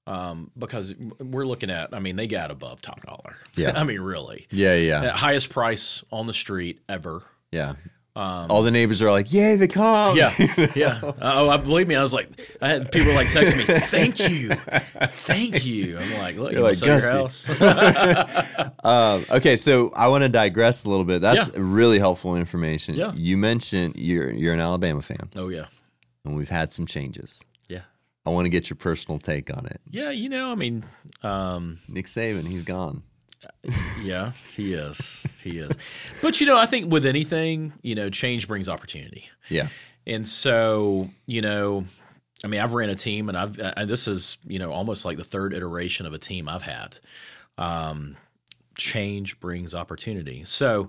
Um, 0.08 0.50
because 0.56 0.94
we're 1.20 1.44
looking 1.44 1.70
at, 1.70 1.92
I 1.92 1.98
mean, 2.00 2.16
they 2.16 2.26
got 2.26 2.50
above 2.50 2.80
top 2.80 3.04
dollar. 3.04 3.36
Yeah. 3.56 3.72
I 3.80 3.84
mean, 3.84 4.00
really. 4.00 4.46
Yeah, 4.50 4.74
yeah, 4.76 5.10
highest 5.10 5.50
price 5.50 6.02
on 6.10 6.26
the 6.26 6.32
street 6.32 6.80
ever. 6.88 7.22
yeah. 7.52 7.74
All 8.16 8.64
the 8.64 8.72
neighbors 8.72 9.00
are 9.00 9.12
like, 9.12 9.32
"Yay, 9.32 9.54
the 9.54 9.68
comp!" 9.68 10.10
Um, 10.10 10.16
Yeah, 10.18 10.66
yeah. 10.74 11.00
Oh, 11.22 11.48
I 11.48 11.56
believe 11.56 11.86
me. 11.86 11.94
I 11.94 12.02
was 12.02 12.12
like, 12.12 12.28
I 12.60 12.66
had 12.68 12.90
people 12.90 13.14
like 13.14 13.30
text 13.30 13.56
me, 13.56 13.62
"Thank 13.62 14.18
you, 14.18 14.48
thank 14.48 15.64
you." 15.64 15.96
I'm 15.96 16.18
like, 16.18 16.36
look, 16.36 16.50
you 16.50 16.58
You're 16.58 16.66
like, 16.68 16.80
like, 16.80 16.84
your 16.84 17.00
house. 17.00 17.46
Um, 18.84 19.24
okay, 19.30 19.56
so 19.56 19.92
I 19.94 20.08
want 20.08 20.22
to 20.22 20.28
digress 20.28 20.82
a 20.84 20.88
little 20.90 21.04
bit. 21.04 21.20
That's 21.20 21.46
Yeah. 21.48 21.54
really 21.58 22.00
helpful 22.00 22.34
information. 22.34 22.96
Yeah. 22.96 23.12
You 23.14 23.36
mentioned 23.36 23.94
you're 23.96 24.32
you're 24.32 24.54
an 24.54 24.58
Alabama 24.60 25.00
fan, 25.02 25.30
oh 25.36 25.48
yeah, 25.48 25.66
and 26.24 26.34
we've 26.36 26.48
had 26.50 26.72
some 26.72 26.86
changes. 26.86 27.40
Yeah, 28.28 28.32
I 28.32 28.34
want 28.34 28.46
to 28.46 28.50
get 28.50 28.70
your 28.70 28.76
personal 28.76 29.18
take 29.18 29.54
on 29.56 29.66
it. 29.66 29.80
yeah. 29.90 30.10
You 30.10 30.28
know, 30.28 30.50
I 30.50 30.54
mean, 30.54 30.84
um, 31.22 31.78
Nick 31.88 32.06
Saban, 32.06 32.46
he's 32.46 32.64
gone. 32.64 33.02
yeah, 34.02 34.32
he 34.56 34.74
is, 34.74 35.22
he 35.42 35.58
is. 35.58 35.76
But 36.20 36.40
you 36.40 36.46
know, 36.46 36.56
I 36.56 36.66
think 36.66 36.90
with 36.90 37.06
anything, 37.06 37.72
you 37.82 37.94
know, 37.94 38.10
change 38.10 38.48
brings 38.48 38.68
opportunity. 38.68 39.28
Yeah, 39.48 39.68
And 40.06 40.26
so, 40.26 41.08
you 41.26 41.40
know, 41.40 41.84
I 42.44 42.46
mean, 42.46 42.60
I've 42.60 42.74
ran 42.74 42.90
a 42.90 42.94
team, 42.94 43.28
and 43.28 43.36
I've 43.36 43.58
uh, 43.58 43.84
this 43.84 44.08
is 44.08 44.38
you 44.46 44.58
know 44.58 44.72
almost 44.72 45.04
like 45.04 45.16
the 45.16 45.24
third 45.24 45.52
iteration 45.52 46.06
of 46.06 46.12
a 46.14 46.18
team 46.18 46.48
I've 46.48 46.62
had. 46.62 46.98
Um, 47.56 48.16
change 48.76 49.40
brings 49.40 49.74
opportunity. 49.74 50.44
So, 50.44 50.88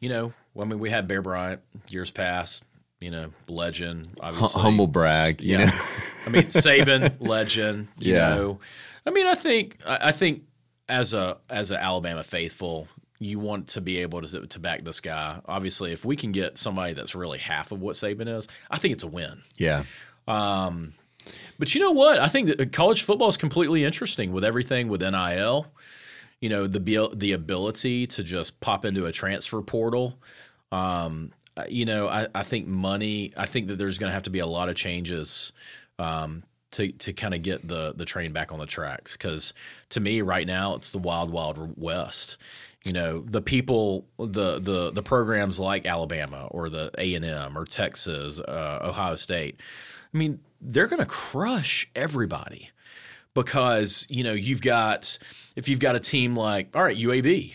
you 0.00 0.08
know, 0.08 0.32
I 0.58 0.64
mean, 0.64 0.78
we 0.78 0.88
had 0.88 1.06
Bear 1.06 1.20
Bryant 1.20 1.60
years 1.88 2.10
past. 2.10 2.64
You 3.00 3.10
know, 3.10 3.30
legend. 3.48 4.08
Obviously, 4.20 4.62
humble 4.62 4.86
brag, 4.86 5.42
you 5.42 5.58
know. 5.58 5.70
I 6.26 6.30
mean, 6.30 6.44
Saban, 6.44 7.16
legend. 7.26 7.88
You 7.98 8.14
Yeah. 8.14 8.34
know, 8.34 8.60
I 9.06 9.10
mean, 9.10 9.26
I 9.26 9.34
think 9.34 9.78
I 9.86 10.12
think 10.12 10.42
as 10.88 11.14
a 11.14 11.38
as 11.50 11.70
an 11.70 11.78
Alabama 11.78 12.22
faithful, 12.22 12.88
you 13.20 13.38
want 13.38 13.68
to 13.68 13.80
be 13.80 13.98
able 13.98 14.22
to 14.22 14.46
to 14.46 14.58
back 14.58 14.82
this 14.82 15.00
guy. 15.00 15.40
Obviously, 15.46 15.92
if 15.92 16.04
we 16.04 16.16
can 16.16 16.32
get 16.32 16.58
somebody 16.58 16.92
that's 16.94 17.14
really 17.14 17.38
half 17.38 17.72
of 17.72 17.80
what 17.80 17.94
Saban 17.96 18.28
is, 18.34 18.48
I 18.70 18.78
think 18.78 18.92
it's 18.94 19.04
a 19.04 19.08
win. 19.08 19.42
yeah, 19.56 19.84
Um, 20.26 20.94
but 21.58 21.74
you 21.74 21.80
know 21.80 21.92
what? 21.92 22.18
I 22.18 22.28
think 22.28 22.48
that 22.48 22.72
college 22.72 23.02
football 23.02 23.28
is 23.28 23.36
completely 23.36 23.84
interesting 23.84 24.32
with 24.32 24.44
everything 24.44 24.88
with 24.88 25.00
NIL. 25.02 25.66
You 26.40 26.48
know, 26.50 26.66
the 26.66 27.10
the 27.14 27.32
ability 27.32 28.06
to 28.08 28.22
just 28.22 28.60
pop 28.60 28.84
into 28.84 29.06
a 29.06 29.12
transfer 29.12 29.62
portal. 29.62 30.18
Um, 30.72 31.32
uh, 31.56 31.64
you 31.68 31.86
know, 31.86 32.08
I, 32.08 32.26
I 32.34 32.42
think 32.42 32.66
money. 32.66 33.32
I 33.36 33.46
think 33.46 33.68
that 33.68 33.76
there's 33.76 33.96
going 33.96 34.08
to 34.10 34.14
have 34.14 34.24
to 34.24 34.30
be 34.30 34.40
a 34.40 34.46
lot 34.46 34.68
of 34.68 34.74
changes 34.74 35.52
um, 35.98 36.42
to 36.72 36.90
to 36.92 37.12
kind 37.12 37.34
of 37.34 37.42
get 37.42 37.66
the 37.66 37.94
the 37.94 38.04
train 38.04 38.32
back 38.32 38.52
on 38.52 38.58
the 38.58 38.66
tracks. 38.66 39.16
Because 39.16 39.54
to 39.90 40.00
me, 40.00 40.22
right 40.22 40.46
now, 40.46 40.74
it's 40.74 40.90
the 40.90 40.98
wild 40.98 41.30
wild 41.30 41.74
west. 41.80 42.36
You 42.84 42.92
know, 42.92 43.20
the 43.20 43.40
people, 43.40 44.06
the 44.18 44.58
the 44.58 44.90
the 44.90 45.02
programs 45.02 45.58
like 45.58 45.86
Alabama 45.86 46.48
or 46.50 46.68
the 46.68 46.90
A 46.98 47.14
and 47.14 47.24
M 47.24 47.56
or 47.56 47.64
Texas, 47.64 48.40
uh, 48.40 48.80
Ohio 48.82 49.14
State. 49.14 49.60
I 50.12 50.18
mean, 50.18 50.40
they're 50.60 50.86
going 50.86 51.00
to 51.00 51.06
crush 51.06 51.88
everybody 51.94 52.70
because 53.34 54.06
you 54.08 54.24
know 54.24 54.32
you've 54.32 54.62
got 54.62 55.18
if 55.56 55.68
you've 55.68 55.80
got 55.80 55.96
a 55.96 56.00
team 56.00 56.34
like 56.36 56.74
all 56.74 56.82
right 56.82 56.96
UAB, 56.96 57.52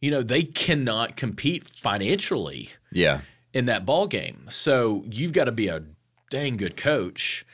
you 0.00 0.10
know 0.10 0.22
they 0.22 0.42
cannot 0.42 1.16
compete 1.16 1.66
financially 1.66 2.70
yeah, 2.92 3.20
in 3.52 3.66
that 3.66 3.84
ball 3.84 4.06
game. 4.06 4.46
So 4.48 5.04
you've 5.10 5.32
got 5.32 5.44
to 5.44 5.52
be 5.52 5.68
a 5.68 5.82
dang 6.30 6.56
good 6.56 6.76
coach 6.76 7.46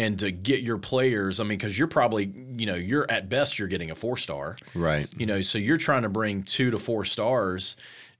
and 0.00 0.18
to 0.18 0.32
get 0.32 0.62
your 0.62 0.78
players. 0.78 1.40
I 1.40 1.42
mean, 1.42 1.58
because 1.58 1.78
you're 1.78 1.86
probably 1.86 2.32
you 2.56 2.64
know 2.64 2.74
you're 2.74 3.08
at 3.10 3.28
best 3.28 3.58
you're 3.58 3.68
getting 3.68 3.90
a 3.90 3.94
four 3.94 4.16
star. 4.16 4.56
right. 4.74 5.06
You 5.16 5.26
know, 5.26 5.42
so 5.42 5.58
you're 5.58 5.76
trying 5.76 6.02
to 6.02 6.08
bring 6.08 6.42
two 6.42 6.70
to 6.70 6.78
four 6.78 7.04
stars 7.04 7.76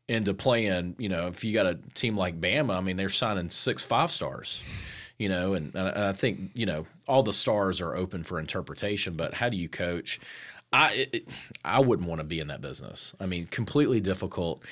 into 0.07 0.35
playing. 0.35 0.97
You 0.99 1.09
know, 1.09 1.29
if 1.29 1.43
you 1.43 1.55
got 1.55 1.65
a 1.65 1.79
team 1.95 2.19
like 2.19 2.39
Bama, 2.39 2.77
I 2.77 2.81
mean, 2.83 2.97
they're 2.97 3.09
signing 3.09 3.49
six 3.49 3.83
five 3.83 4.11
stars. 4.13 4.63
you 5.19 5.31
know, 5.31 5.55
and, 5.55 5.75
and 5.75 5.89
I 5.89 6.13
think 6.13 6.51
you 6.55 6.67
know 6.67 6.85
all 7.09 7.23
the 7.23 7.33
stars 7.33 7.81
are 7.81 7.97
open 7.97 8.25
for 8.25 8.39
interpretation. 8.39 9.15
But 9.15 9.33
how 9.33 9.49
do 9.49 9.57
you 9.57 9.71
coach? 9.71 10.21
I 10.75 11.09
it, 11.13 11.29
I 11.65 11.81
wouldn't 11.81 12.07
want 12.07 12.21
to 12.21 12.27
be 12.27 12.41
in 12.41 12.49
that 12.49 12.61
business. 12.61 13.15
I 13.19 13.25
mean, 13.25 13.47
completely 13.47 14.01
difficult. 14.01 14.63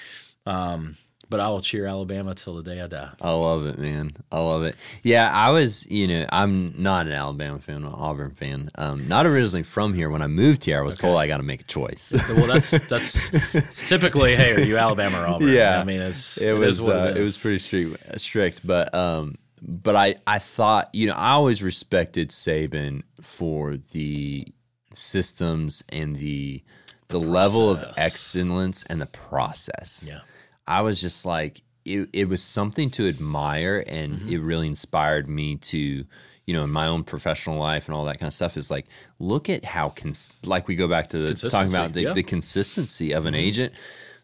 Um, 0.45 0.99
but 1.31 1.41
I 1.41 1.49
will 1.49 1.61
cheer 1.61 1.87
Alabama 1.87 2.35
till 2.35 2.55
the 2.55 2.63
day 2.63 2.81
I 2.81 2.87
die. 2.87 3.11
I 3.21 3.31
love 3.33 3.67
it, 3.67 3.79
man. 3.79 4.11
I 4.33 4.41
love 4.41 4.63
it. 4.65 4.77
Yeah, 5.03 5.31
I 5.33 5.51
was, 5.51 5.87
you 5.91 6.09
know, 6.09 6.27
I'm 6.31 6.75
not 6.81 7.07
an 7.07 7.13
Alabama 7.13 7.59
fan, 7.59 7.85
an 7.85 7.93
Auburn 7.93 8.31
fan. 8.31 8.71
Um, 8.77 9.09
not 9.09 9.27
originally 9.27 9.63
from 9.63 9.95
here. 9.95 10.09
When 10.09 10.23
I 10.23 10.27
moved 10.27 10.65
here, 10.65 10.79
I 10.79 10.83
was 10.83 10.99
okay. 10.99 11.09
told 11.09 11.19
I 11.19 11.27
got 11.27 11.39
to 11.39 11.43
make 11.43 11.61
a 11.61 11.65
choice. 11.65 12.13
well, 12.31 12.47
that's 12.47 12.71
that's 12.89 13.33
it's 13.55 13.89
typically, 13.89 14.37
hey, 14.37 14.55
are 14.55 14.61
you 14.61 14.79
Alabama 14.79 15.23
or 15.23 15.27
Auburn? 15.27 15.49
Yeah, 15.49 15.81
I 15.81 15.85
mean, 15.85 16.01
it's 16.01 16.39
it, 16.39 16.49
it 16.49 16.53
was 16.55 16.81
uh, 16.81 17.13
it, 17.15 17.19
it, 17.19 17.23
was 17.23 17.37
pretty 17.37 17.59
strict, 17.59 18.21
strict, 18.21 18.67
but 18.67 18.95
um, 18.95 19.37
but 19.61 19.97
I 19.97 20.15
I 20.27 20.39
thought, 20.39 20.91
you 20.95 21.07
know, 21.07 21.15
I 21.15 21.33
always 21.33 21.63
respected 21.63 22.31
Saban 22.31 23.03
for 23.21 23.77
the 23.77 24.47
systems 24.95 25.85
and 25.91 26.17
the 26.17 26.63
the, 27.09 27.19
the 27.19 27.27
level 27.27 27.71
of 27.71 27.85
excellence 27.97 28.85
and 28.85 29.01
the 29.01 29.07
process. 29.07 30.05
Yeah 30.07 30.21
I 30.69 30.83
was 30.83 31.01
just 31.01 31.25
like, 31.25 31.63
it, 31.85 32.11
it 32.13 32.29
was 32.29 32.43
something 32.43 32.91
to 32.91 33.09
admire 33.09 33.83
and 33.87 34.19
mm-hmm. 34.19 34.29
it 34.29 34.39
really 34.39 34.67
inspired 34.67 35.27
me 35.27 35.57
to, 35.57 36.05
you 36.47 36.55
know, 36.55 36.65
in 36.65 36.71
my 36.71 36.87
own 36.87 37.05
professional 37.05 37.59
life 37.59 37.89
and 37.89 37.97
all 37.97 38.05
that 38.05 38.21
kind 38.21 38.29
of 38.29 38.35
stuff 38.35 38.57
is 38.59 38.71
like, 38.71 38.87
look 39.19 39.49
at 39.49 39.65
how, 39.65 39.89
cons- 39.89 40.31
like 40.45 40.69
we 40.69 40.77
go 40.77 40.87
back 40.87 41.09
to 41.09 41.19
the, 41.19 41.49
talking 41.49 41.73
about 41.73 41.95
the, 41.95 42.03
yeah. 42.03 42.13
the 42.13 42.23
consistency 42.23 43.13
of 43.13 43.25
an 43.25 43.33
mm-hmm. 43.33 43.41
agent 43.41 43.73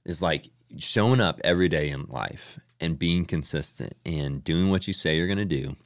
is 0.05 0.21
like 0.21 0.49
showing 0.79 1.21
up 1.21 1.41
every 1.43 1.71
day 1.71 1.89
in 1.89 2.05
life 2.09 2.61
and 2.79 2.99
being 2.99 3.25
consistent 3.25 3.95
and 4.05 4.45
doing 4.45 4.69
what 4.69 4.87
you 4.87 4.93
say 4.93 5.17
you're 5.17 5.27
going 5.27 5.39
to 5.39 5.45
do 5.47 5.77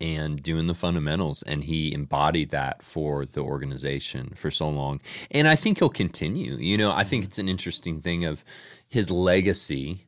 and 0.00 0.42
doing 0.42 0.66
the 0.66 0.74
fundamentals 0.74 1.42
and 1.42 1.64
he 1.64 1.92
embodied 1.92 2.50
that 2.50 2.82
for 2.82 3.24
the 3.24 3.40
organization 3.40 4.32
for 4.36 4.50
so 4.50 4.68
long 4.68 5.00
and 5.30 5.48
i 5.48 5.56
think 5.56 5.78
he'll 5.78 5.88
continue 5.88 6.54
you 6.56 6.76
know 6.76 6.92
i 6.92 7.02
think 7.02 7.22
mm-hmm. 7.22 7.28
it's 7.28 7.38
an 7.38 7.48
interesting 7.48 8.00
thing 8.00 8.24
of 8.24 8.44
his 8.88 9.10
legacy 9.10 10.06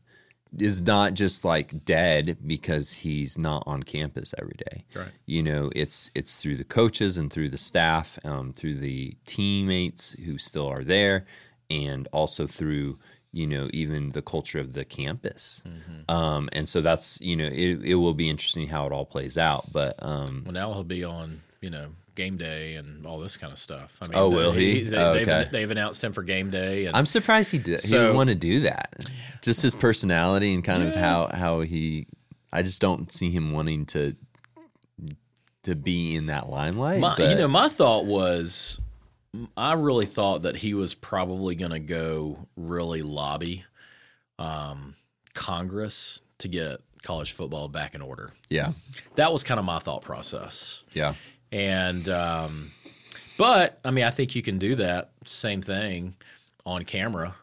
is 0.58 0.80
not 0.80 1.14
just 1.14 1.44
like 1.44 1.84
dead 1.84 2.38
because 2.44 2.92
he's 2.92 3.38
not 3.38 3.62
on 3.66 3.82
campus 3.82 4.34
every 4.38 4.56
day. 4.70 4.84
Right. 4.94 5.12
You 5.26 5.42
know, 5.42 5.70
it's 5.76 6.10
it's 6.14 6.36
through 6.36 6.56
the 6.56 6.64
coaches 6.64 7.16
and 7.16 7.32
through 7.32 7.50
the 7.50 7.58
staff, 7.58 8.18
um, 8.24 8.52
through 8.52 8.74
the 8.74 9.16
teammates 9.26 10.12
who 10.24 10.38
still 10.38 10.66
are 10.66 10.84
there, 10.84 11.26
and 11.68 12.08
also 12.12 12.46
through 12.46 12.98
you 13.32 13.46
know 13.46 13.68
even 13.72 14.10
the 14.10 14.22
culture 14.22 14.58
of 14.58 14.72
the 14.72 14.84
campus. 14.84 15.62
Mm-hmm. 15.66 16.14
Um, 16.14 16.48
and 16.52 16.68
so 16.68 16.80
that's 16.80 17.20
you 17.20 17.36
know 17.36 17.46
it, 17.46 17.84
it 17.84 17.94
will 17.96 18.14
be 18.14 18.28
interesting 18.28 18.68
how 18.68 18.86
it 18.86 18.92
all 18.92 19.06
plays 19.06 19.38
out. 19.38 19.72
But 19.72 19.94
um, 20.00 20.42
well, 20.44 20.52
now 20.52 20.72
he'll 20.72 20.84
be 20.84 21.04
on 21.04 21.42
you 21.60 21.70
know 21.70 21.90
game 22.20 22.36
day 22.36 22.74
and 22.74 23.06
all 23.06 23.18
this 23.18 23.36
kind 23.36 23.52
of 23.52 23.58
stuff. 23.58 23.98
I 24.02 24.06
mean, 24.06 24.12
oh, 24.14 24.28
will 24.28 24.52
he? 24.52 24.82
they, 24.82 24.96
oh, 24.96 25.12
okay. 25.12 25.24
They've, 25.24 25.50
they've, 25.50 25.70
announced 25.70 26.04
him 26.04 26.12
for 26.12 26.22
game 26.22 26.50
day. 26.50 26.86
And 26.86 26.96
I'm 26.96 27.06
surprised 27.06 27.50
he 27.50 27.58
did. 27.58 27.80
So, 27.80 27.98
he 27.98 28.06
would 28.06 28.16
want 28.16 28.28
to 28.28 28.34
do 28.34 28.60
that. 28.60 28.94
Just 29.42 29.62
his 29.62 29.74
personality 29.74 30.52
and 30.52 30.62
kind 30.62 30.82
yeah. 30.82 30.90
of 30.90 30.96
how 30.96 31.28
how 31.28 31.60
he. 31.60 32.06
I 32.52 32.62
just 32.62 32.80
don't 32.80 33.10
see 33.10 33.30
him 33.30 33.52
wanting 33.52 33.86
to 33.86 34.16
to 35.62 35.74
be 35.74 36.14
in 36.14 36.26
that 36.26 36.48
limelight. 36.48 37.00
My, 37.00 37.16
you 37.16 37.36
know, 37.36 37.48
my 37.48 37.68
thought 37.68 38.06
was, 38.06 38.80
I 39.56 39.74
really 39.74 40.06
thought 40.06 40.42
that 40.42 40.56
he 40.56 40.74
was 40.74 40.94
probably 40.94 41.54
going 41.54 41.70
to 41.70 41.80
go 41.80 42.46
really 42.56 43.02
lobby 43.02 43.64
um, 44.38 44.94
Congress 45.34 46.22
to 46.38 46.48
get 46.48 46.80
college 47.02 47.32
football 47.32 47.68
back 47.68 47.94
in 47.94 48.02
order. 48.02 48.32
Yeah. 48.48 48.72
That 49.16 49.32
was 49.32 49.44
kind 49.44 49.58
of 49.58 49.66
my 49.66 49.78
thought 49.78 50.02
process. 50.02 50.82
Yeah. 50.92 51.14
And 51.52 52.08
um, 52.08 52.70
but 53.36 53.80
I 53.84 53.90
mean, 53.90 54.04
I 54.04 54.10
think 54.10 54.34
you 54.34 54.42
can 54.42 54.58
do 54.58 54.74
that 54.76 55.10
same 55.24 55.62
thing 55.62 56.14
on 56.64 56.84
camera 56.84 57.34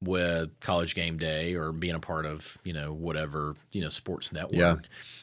with 0.00 0.60
college 0.60 0.94
game 0.94 1.18
day 1.18 1.54
or 1.54 1.72
being 1.72 1.94
a 1.94 2.00
part 2.00 2.24
of 2.24 2.56
you 2.64 2.72
know 2.72 2.92
whatever 2.92 3.54
you 3.72 3.80
know 3.80 3.88
sports 3.88 4.32
network. 4.32 4.52
Yeah. 4.52 4.76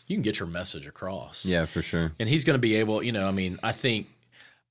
you 0.07 0.15
can 0.15 0.23
get 0.23 0.39
your 0.39 0.47
message 0.47 0.87
across. 0.87 1.45
Yeah 1.45 1.65
for 1.65 1.81
sure. 1.81 2.11
And 2.19 2.27
he's 2.27 2.43
going 2.43 2.55
to 2.55 2.59
be 2.59 2.75
able 2.75 3.01
you 3.01 3.11
know 3.11 3.27
i 3.27 3.31
mean 3.31 3.59
i 3.63 3.71
think 3.71 4.07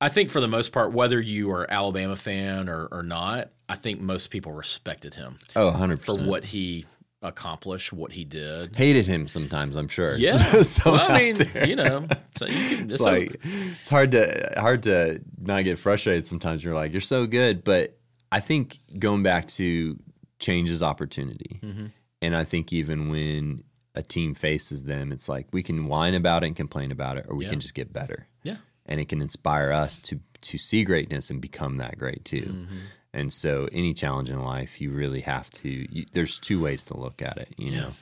i 0.00 0.08
think 0.08 0.28
for 0.28 0.40
the 0.40 0.48
most 0.48 0.72
part 0.72 0.92
whether 0.92 1.20
you 1.20 1.50
are 1.52 1.70
alabama 1.70 2.16
fan 2.16 2.68
or, 2.68 2.86
or 2.86 3.02
not 3.02 3.50
i 3.68 3.74
think 3.74 4.00
most 4.00 4.30
people 4.30 4.52
respected 4.52 5.14
him 5.14 5.38
oh 5.56 5.72
100% 5.74 6.00
for 6.00 6.16
what 6.16 6.44
he 6.44 6.84
accomplish 7.24 7.92
what 7.92 8.12
he 8.12 8.24
did. 8.24 8.76
Hated 8.76 9.06
him 9.06 9.26
sometimes, 9.26 9.76
I'm 9.76 9.88
sure. 9.88 10.16
Yeah, 10.16 10.36
so 10.62 10.92
well, 10.92 11.10
I 11.10 11.18
mean, 11.18 11.36
there. 11.36 11.66
you 11.66 11.74
know, 11.74 12.06
so 12.36 12.46
you 12.46 12.76
can, 12.76 12.84
it's 12.90 13.00
like 13.00 13.40
it's 13.42 13.88
hard 13.88 14.12
to 14.12 14.52
hard 14.56 14.84
to 14.84 15.20
not 15.40 15.64
get 15.64 15.78
frustrated. 15.78 16.26
Sometimes 16.26 16.62
you're 16.62 16.74
like, 16.74 16.92
you're 16.92 17.00
so 17.00 17.26
good, 17.26 17.64
but 17.64 17.98
I 18.30 18.40
think 18.40 18.78
going 18.98 19.22
back 19.22 19.48
to 19.48 19.98
changes 20.38 20.82
opportunity, 20.82 21.60
mm-hmm. 21.62 21.86
and 22.22 22.36
I 22.36 22.44
think 22.44 22.72
even 22.72 23.08
when 23.08 23.64
a 23.94 24.02
team 24.02 24.34
faces 24.34 24.84
them, 24.84 25.10
it's 25.10 25.28
like 25.28 25.46
we 25.52 25.62
can 25.62 25.86
whine 25.86 26.14
about 26.14 26.44
it 26.44 26.48
and 26.48 26.56
complain 26.56 26.92
about 26.92 27.16
it, 27.16 27.26
or 27.28 27.36
we 27.36 27.44
yeah. 27.44 27.50
can 27.50 27.60
just 27.60 27.74
get 27.74 27.92
better. 27.92 28.28
Yeah, 28.42 28.58
and 28.86 29.00
it 29.00 29.08
can 29.08 29.22
inspire 29.22 29.72
us 29.72 29.98
to 30.00 30.20
to 30.42 30.58
see 30.58 30.84
greatness 30.84 31.30
and 31.30 31.40
become 31.40 31.78
that 31.78 31.98
great 31.98 32.24
too. 32.24 32.42
Mm-hmm. 32.42 32.76
And 33.14 33.32
so, 33.32 33.68
any 33.70 33.94
challenge 33.94 34.28
in 34.28 34.42
life, 34.42 34.80
you 34.80 34.90
really 34.90 35.20
have 35.20 35.48
to. 35.52 35.68
You, 35.68 36.04
there's 36.12 36.36
two 36.36 36.60
ways 36.60 36.82
to 36.86 36.98
look 36.98 37.22
at 37.22 37.36
it, 37.36 37.48
you 37.56 37.70
know. 37.70 37.92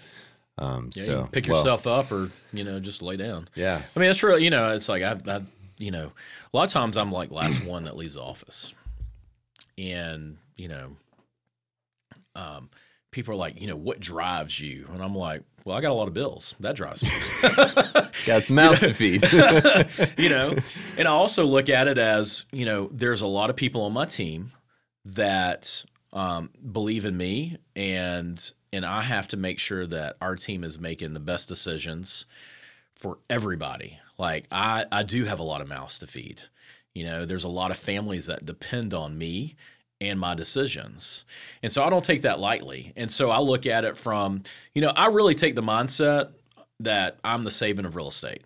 Um, 0.56 0.90
yeah, 0.94 1.04
so 1.04 1.20
you 1.20 1.26
pick 1.30 1.48
well, 1.48 1.58
yourself 1.58 1.86
up, 1.86 2.10
or 2.10 2.30
you 2.50 2.64
know, 2.64 2.80
just 2.80 3.02
lay 3.02 3.18
down. 3.18 3.48
Yeah. 3.54 3.82
I 3.94 4.00
mean, 4.00 4.08
it's 4.08 4.22
real. 4.22 4.38
You 4.38 4.48
know, 4.48 4.72
it's 4.72 4.88
like 4.88 5.02
I, 5.02 5.18
I, 5.30 5.42
you 5.76 5.90
know, 5.90 6.12
a 6.52 6.56
lot 6.56 6.64
of 6.64 6.72
times 6.72 6.96
I'm 6.96 7.12
like 7.12 7.30
last 7.30 7.62
one 7.66 7.84
that 7.84 7.94
leaves 7.94 8.14
the 8.14 8.22
office, 8.22 8.72
and 9.76 10.38
you 10.56 10.68
know, 10.68 10.96
um, 12.34 12.70
people 13.10 13.34
are 13.34 13.36
like, 13.36 13.60
you 13.60 13.66
know, 13.66 13.76
what 13.76 14.00
drives 14.00 14.58
you? 14.58 14.88
And 14.94 15.02
I'm 15.02 15.14
like, 15.14 15.42
well, 15.66 15.76
I 15.76 15.82
got 15.82 15.90
a 15.90 15.94
lot 15.94 16.08
of 16.08 16.14
bills. 16.14 16.54
That 16.60 16.74
drives 16.74 17.02
me. 17.02 17.10
got 18.26 18.44
some 18.44 18.56
mouths 18.56 18.80
to 18.80 18.94
feed. 18.94 19.22
you 20.18 20.30
know, 20.30 20.56
and 20.96 21.06
I 21.06 21.10
also 21.10 21.44
look 21.44 21.68
at 21.68 21.86
it 21.86 21.98
as, 21.98 22.46
you 22.50 22.64
know, 22.64 22.88
there's 22.90 23.20
a 23.20 23.26
lot 23.26 23.50
of 23.50 23.56
people 23.56 23.82
on 23.82 23.92
my 23.92 24.06
team 24.06 24.52
that 25.05 25.84
um, 26.12 26.50
believe 26.72 27.05
in 27.05 27.16
me 27.16 27.59
and 27.74 28.53
and 28.74 28.86
I 28.86 29.03
have 29.03 29.28
to 29.28 29.36
make 29.36 29.59
sure 29.59 29.86
that 29.86 30.16
our 30.20 30.34
team 30.34 30.64
is 30.64 30.78
making 30.78 31.12
the 31.12 31.20
best 31.20 31.46
decisions 31.48 32.24
for 32.94 33.18
everybody. 33.28 33.98
Like 34.18 34.46
I 34.50 34.86
I 34.90 35.03
do 35.03 35.24
have 35.24 35.40
a 35.40 35.44
lot 35.44 35.61
of 35.61 35.68
mouths 35.68 35.98
to 36.00 36.07
feed. 36.07 36.42
You 36.94 37.05
know, 37.05 37.24
there's 37.24 37.44
a 37.44 37.48
lot 37.48 37.70
of 37.70 37.78
families 37.78 38.26
that 38.26 38.44
depend 38.44 38.92
on 38.92 39.16
me 39.16 39.57
and 40.00 40.18
my 40.18 40.34
decisions. 40.34 41.24
And 41.62 41.70
so 41.70 41.82
I 41.82 41.88
don't 41.88 42.05
take 42.05 42.22
that 42.22 42.40
lightly. 42.40 42.92
And 42.96 43.11
so 43.11 43.30
I 43.30 43.38
look 43.38 43.66
at 43.66 43.84
it 43.84 43.96
from, 43.96 44.42
you 44.74 44.82
know, 44.82 44.90
I 44.90 45.07
really 45.07 45.34
take 45.34 45.55
the 45.55 45.62
mindset 45.62 46.32
that 46.80 47.18
I'm 47.22 47.44
the 47.44 47.50
Saban 47.50 47.86
of 47.86 47.94
real 47.96 48.09
estate 48.09 48.42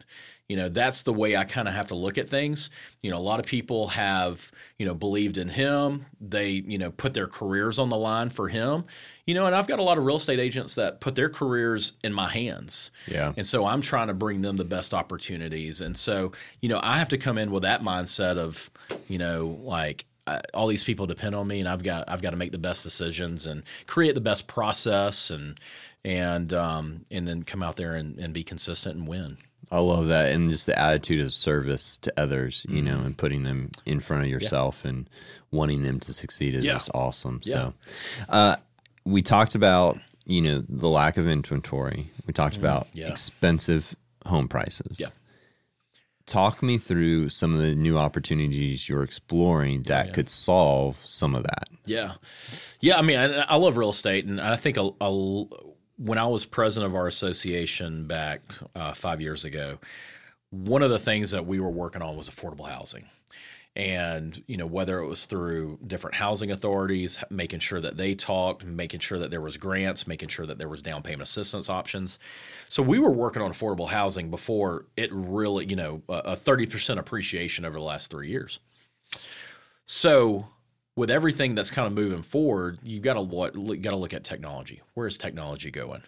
you 0.49 0.57
know 0.57 0.69
that's 0.69 1.03
the 1.03 1.13
way 1.13 1.37
i 1.37 1.45
kind 1.45 1.67
of 1.69 1.75
have 1.75 1.89
to 1.89 1.95
look 1.95 2.19
at 2.19 2.29
things. 2.29 2.71
You 3.03 3.11
know 3.11 3.17
a 3.17 3.19
lot 3.19 3.41
of 3.41 3.47
people 3.47 3.89
have 3.89 4.51
you 4.79 4.87
know 4.87 4.95
believed 4.95 5.39
in 5.39 5.49
him. 5.49 6.07
They 6.21 6.51
you 6.51 6.79
know 6.79 6.91
put 6.91 7.15
their 7.15 7.27
careers 7.27 7.79
on 7.79 7.89
the 7.89 7.97
line 7.97 8.31
for 8.31 8.49
him. 8.49 8.85
You 9.27 9.35
know 9.35 9.47
and 9.47 9.55
i've 9.55 9.67
got 9.67 9.79
a 9.79 9.83
lot 9.83 9.99
of 9.99 10.05
real 10.05 10.17
estate 10.17 10.39
agents 10.39 10.77
that 10.77 11.01
put 11.01 11.15
their 11.15 11.29
careers 11.29 11.95
in 12.05 12.13
my 12.13 12.29
hands. 12.29 12.91
Yeah. 13.07 13.33
And 13.37 13.47
so 13.47 13.67
i'm 13.67 13.81
trying 13.81 14.09
to 14.09 14.15
bring 14.15 14.43
them 14.43 14.57
the 14.57 14.65
best 14.65 14.95
opportunities. 14.95 15.81
And 15.81 15.97
so 15.97 16.33
you 16.61 16.69
know 16.69 16.81
i 16.83 16.99
have 16.99 17.09
to 17.11 17.19
come 17.19 17.39
in 17.39 17.51
with 17.51 17.63
that 17.63 17.83
mindset 17.83 18.37
of 18.37 18.71
you 19.09 19.19
know 19.19 19.59
like 19.63 20.07
all 20.55 20.67
these 20.67 20.83
people 20.83 21.07
depend 21.07 21.35
on 21.35 21.47
me 21.47 21.61
and 21.61 21.69
I've 21.69 21.83
got 21.83 22.05
I've 22.09 22.23
got 22.23 22.31
to 22.31 22.37
make 22.37 22.53
the 22.53 22.59
best 22.59 22.83
decisions 22.83 23.47
and 23.47 23.63
create 23.87 24.15
the 24.15 24.21
best 24.21 24.49
process 24.49 25.31
and 25.31 25.59
and 26.05 26.53
um, 26.53 27.05
and 27.11 27.27
then 27.27 27.43
come 27.43 27.63
out 27.63 27.77
there 27.77 27.95
and, 27.95 28.19
and 28.19 28.33
be 28.33 28.43
consistent 28.43 28.97
and 28.97 29.07
win. 29.07 29.37
I 29.71 29.81
love 29.81 30.09
that, 30.09 30.33
and 30.33 30.49
just 30.49 30.67
the 30.67 30.79
attitude 30.79 31.25
of 31.25 31.33
service 31.33 31.99
to 31.99 32.13
others, 32.17 32.65
you 32.69 32.77
mm-hmm. 32.77 32.87
know, 32.87 32.99
and 33.01 33.17
putting 33.17 33.43
them 33.43 33.71
in 33.85 34.01
front 34.01 34.23
of 34.23 34.29
yourself 34.29 34.83
yeah. 34.85 34.91
and 34.91 35.11
wanting 35.51 35.83
them 35.83 35.99
to 36.01 36.15
succeed 36.15 36.55
is 36.55 36.65
yeah. 36.65 36.75
just 36.75 36.91
awesome. 36.95 37.41
Yeah. 37.43 37.55
So, 37.55 37.75
uh, 38.29 38.57
we 39.05 39.23
talked 39.23 39.55
about 39.55 39.99
you 40.25 40.41
know 40.41 40.65
the 40.69 40.89
lack 40.89 41.17
of 41.17 41.29
inventory. 41.29 42.11
We 42.27 42.33
talked 42.33 42.57
mm-hmm. 42.57 42.65
about 42.65 42.89
expensive 42.97 43.97
home 44.25 44.49
prices. 44.49 45.01
Yeah. 45.01 45.09
Talk 46.27 46.61
me 46.61 46.77
through 46.77 47.29
some 47.29 47.55
of 47.55 47.61
the 47.61 47.77
new 47.77 47.97
opportunities 47.99 48.89
you're 48.89 49.05
exploring 49.05 49.83
that 49.83 50.13
could 50.13 50.29
solve 50.29 50.99
some 51.05 51.37
of 51.37 51.45
that. 51.45 51.69
Yeah, 51.85 52.15
yeah. 52.81 52.99
I 52.99 53.03
mean, 53.03 53.17
I, 53.17 53.43
I 53.43 53.57
love 53.57 53.77
real 53.77 53.91
estate, 53.91 54.25
and 54.25 54.41
I 54.41 54.57
think 54.57 54.77
a, 54.77 54.91
a 55.01 55.47
when 55.99 56.19
I 56.19 56.27
was 56.27 56.45
president 56.45 56.91
of 56.91 56.97
our 56.97 57.07
association 57.07 58.07
back 58.07 58.43
uh, 58.75 58.93
five 58.93 59.21
years 59.21 59.45
ago, 59.45 59.79
one 60.51 60.83
of 60.83 60.91
the 60.91 60.99
things 60.99 61.31
that 61.31 61.47
we 61.47 61.61
were 61.61 61.71
working 61.71 62.03
on 62.03 62.17
was 62.17 62.29
affordable 62.31 62.69
housing. 62.69 63.07
and 63.77 64.43
you 64.47 64.57
know 64.57 64.67
whether 64.67 65.01
it 65.01 65.07
was 65.07 65.27
through 65.27 65.79
different 65.87 66.17
housing 66.17 66.51
authorities 66.51 67.23
making 67.29 67.59
sure 67.61 67.81
that 67.81 67.97
they 67.99 68.15
talked 68.15 68.65
making 68.65 69.01
sure 69.01 69.19
that 69.19 69.31
there 69.31 69.43
was 69.43 69.59
grants 69.59 70.07
making 70.07 70.31
sure 70.31 70.47
that 70.47 70.57
there 70.59 70.69
was 70.69 70.81
down 70.81 71.03
payment 71.03 71.23
assistance 71.23 71.69
options 71.69 72.19
so 72.69 72.83
we 72.83 72.99
were 72.99 73.11
working 73.11 73.43
on 73.43 73.53
affordable 73.53 73.89
housing 73.89 74.31
before 74.31 74.87
it 74.97 75.11
really 75.13 75.67
you 75.67 75.77
know 75.77 76.03
a 76.09 76.35
30% 76.35 76.99
appreciation 76.99 77.67
over 77.67 77.77
the 77.79 77.85
last 77.85 78.11
three 78.11 78.29
years 78.29 78.61
so 79.85 80.49
with 80.97 81.11
everything 81.11 81.55
that's 81.55 81.71
kind 81.71 81.87
of 81.87 81.93
moving 81.93 82.23
forward 82.23 82.79
you 82.83 82.99
got 82.99 83.15
to 83.15 83.21
what 83.21 83.53
got 83.55 83.91
to 83.91 83.97
look 83.97 84.15
at 84.15 84.25
technology 84.25 84.83
where 84.95 85.07
is 85.07 85.17
technology 85.17 85.71
going 85.71 86.03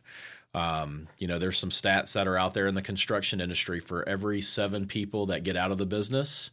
um, 0.55 1.09
you 1.19 1.29
know, 1.29 1.39
there's 1.39 1.59
some 1.59 1.71
stats 1.71 2.15
that 2.15 2.27
are 2.27 2.37
out 2.37 2.55
there 2.55 2.67
in 2.67 2.75
the 2.75 2.83
construction 2.83 3.41
industry. 3.41 3.81
For 3.81 4.09
every 4.09 4.41
seven 4.41 4.87
people 4.87 5.27
that 5.27 5.45
get 5.45 5.57
out 5.57 5.71
of 5.71 5.79
the 5.79 5.87
business, 5.87 6.51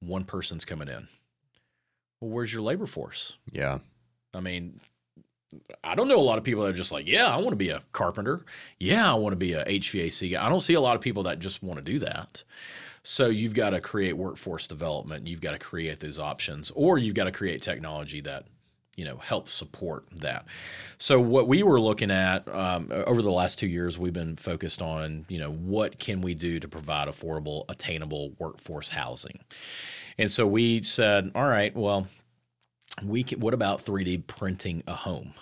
one 0.00 0.24
person's 0.24 0.64
coming 0.64 0.88
in. 0.88 1.08
Well, 2.20 2.30
where's 2.30 2.52
your 2.52 2.62
labor 2.62 2.86
force? 2.86 3.38
Yeah. 3.50 3.78
I 4.32 4.40
mean, 4.40 4.76
I 5.82 5.94
don't 5.94 6.08
know 6.08 6.18
a 6.18 6.20
lot 6.20 6.38
of 6.38 6.44
people 6.44 6.62
that 6.62 6.70
are 6.70 6.74
just 6.74 6.92
like, 6.92 7.06
yeah, 7.06 7.26
I 7.26 7.36
want 7.36 7.50
to 7.50 7.56
be 7.56 7.70
a 7.70 7.82
carpenter. 7.92 8.44
Yeah, 8.78 9.10
I 9.10 9.14
want 9.14 9.32
to 9.32 9.36
be 9.36 9.52
a 9.52 9.64
HVAC 9.64 10.32
guy. 10.32 10.44
I 10.44 10.48
don't 10.48 10.60
see 10.60 10.74
a 10.74 10.80
lot 10.80 10.96
of 10.96 11.02
people 11.02 11.24
that 11.24 11.40
just 11.40 11.62
want 11.62 11.78
to 11.78 11.92
do 11.92 11.98
that. 11.98 12.44
So 13.02 13.26
you've 13.28 13.54
got 13.54 13.70
to 13.70 13.80
create 13.80 14.16
workforce 14.16 14.66
development. 14.66 15.26
You've 15.26 15.40
got 15.40 15.52
to 15.52 15.58
create 15.58 16.00
those 16.00 16.18
options, 16.18 16.70
or 16.74 16.98
you've 16.98 17.14
got 17.14 17.24
to 17.24 17.32
create 17.32 17.60
technology 17.60 18.20
that 18.22 18.46
you 18.96 19.04
know 19.04 19.16
helps 19.16 19.52
support 19.52 20.04
that. 20.20 20.46
So 20.98 21.18
what 21.18 21.48
we 21.48 21.62
were 21.62 21.80
looking 21.80 22.10
at 22.10 22.46
um, 22.48 22.90
over 22.92 23.22
the 23.22 23.32
last 23.32 23.58
two 23.58 23.66
years, 23.66 23.98
we've 23.98 24.12
been 24.12 24.36
focused 24.36 24.82
on 24.82 25.24
you 25.28 25.38
know 25.38 25.50
what 25.50 25.98
can 25.98 26.20
we 26.20 26.34
do 26.34 26.60
to 26.60 26.68
provide 26.68 27.08
affordable, 27.08 27.64
attainable 27.68 28.34
workforce 28.38 28.90
housing, 28.90 29.40
and 30.18 30.30
so 30.30 30.46
we 30.46 30.82
said, 30.82 31.32
all 31.34 31.46
right, 31.46 31.74
well, 31.74 32.06
we 33.02 33.24
can, 33.24 33.40
what 33.40 33.54
about 33.54 33.84
3D 33.84 34.26
printing 34.26 34.82
a 34.86 34.94
home? 34.94 35.34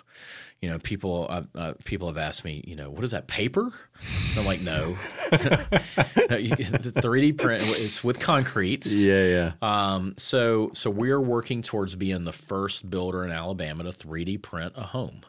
You 0.61 0.69
know, 0.69 0.77
people 0.77 1.25
uh, 1.27 1.41
uh, 1.55 1.73
people 1.85 2.07
have 2.07 2.17
asked 2.17 2.45
me, 2.45 2.63
you 2.67 2.75
know, 2.75 2.91
what 2.91 3.03
is 3.03 3.11
that 3.11 3.27
paper? 3.27 3.63
And 3.63 4.39
I'm 4.39 4.45
like, 4.45 4.61
no, 4.61 4.95
the 5.31 6.93
3D 6.95 7.37
print 7.37 7.63
is 7.63 8.03
with 8.03 8.19
concrete. 8.19 8.85
Yeah, 8.85 9.25
yeah. 9.25 9.51
Um, 9.63 10.13
so 10.17 10.69
so 10.73 10.91
we're 10.91 11.19
working 11.19 11.63
towards 11.63 11.95
being 11.95 12.25
the 12.25 12.33
first 12.33 12.87
builder 12.87 13.25
in 13.25 13.31
Alabama 13.31 13.83
to 13.85 13.89
3D 13.91 14.41
print 14.43 14.73
a 14.75 14.83
home. 14.83 15.21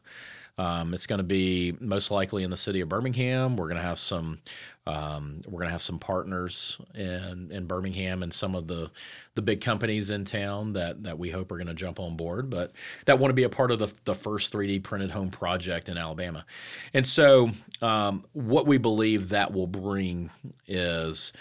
Um, 0.58 0.92
it's 0.92 1.06
going 1.06 1.18
to 1.18 1.24
be 1.24 1.74
most 1.80 2.10
likely 2.10 2.42
in 2.42 2.50
the 2.50 2.56
city 2.56 2.80
of 2.80 2.88
Birmingham. 2.88 3.56
We're 3.56 3.68
going 3.68 3.80
to 3.80 3.86
have 3.86 3.98
some 3.98 4.38
um, 4.84 5.42
we're 5.46 5.60
going 5.60 5.68
to 5.68 5.72
have 5.72 5.82
some 5.82 5.98
partners 5.98 6.80
in 6.94 7.50
in 7.52 7.66
Birmingham 7.66 8.22
and 8.22 8.32
some 8.32 8.54
of 8.54 8.66
the 8.66 8.90
the 9.34 9.42
big 9.42 9.60
companies 9.60 10.10
in 10.10 10.24
town 10.24 10.72
that 10.72 11.04
that 11.04 11.18
we 11.18 11.30
hope 11.30 11.52
are 11.52 11.56
going 11.56 11.68
to 11.68 11.74
jump 11.74 12.00
on 12.00 12.16
board, 12.16 12.50
but 12.50 12.72
that 13.06 13.18
want 13.18 13.30
to 13.30 13.34
be 13.34 13.44
a 13.44 13.48
part 13.48 13.70
of 13.70 13.78
the 13.78 13.92
the 14.04 14.14
first 14.14 14.52
3D 14.52 14.82
printed 14.82 15.12
home 15.12 15.30
project 15.30 15.88
in 15.88 15.96
Alabama. 15.96 16.44
And 16.92 17.06
so, 17.06 17.50
um, 17.80 18.24
what 18.32 18.66
we 18.66 18.76
believe 18.76 19.30
that 19.30 19.52
will 19.52 19.68
bring 19.68 20.30
is 20.66 21.32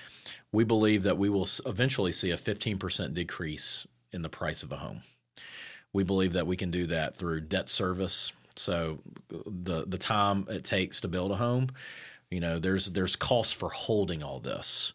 we 0.52 0.64
believe 0.64 1.04
that 1.04 1.18
we 1.18 1.30
will 1.30 1.48
eventually 1.66 2.12
see 2.12 2.30
a 2.32 2.38
15% 2.38 3.14
decrease 3.14 3.88
in 4.12 4.22
the 4.22 4.30
price 4.30 4.64
of 4.64 4.72
a 4.72 4.78
home. 4.78 5.02
We 5.94 6.04
believe 6.04 6.34
that 6.34 6.48
we 6.48 6.58
can 6.58 6.72
do 6.72 6.88
that 6.88 7.18
through 7.18 7.42
debt 7.42 7.70
service. 7.70 8.34
So 8.56 9.00
the 9.30 9.86
the 9.88 9.98
time 9.98 10.46
it 10.50 10.64
takes 10.64 11.02
to 11.02 11.08
build 11.08 11.32
a 11.32 11.36
home 11.36 11.70
you 12.32 12.40
know, 12.40 12.60
there's 12.60 12.88
there's 12.88 13.18
costs 13.18 13.52
for 13.52 13.70
holding 13.70 14.24
all 14.24 14.40
this 14.40 14.94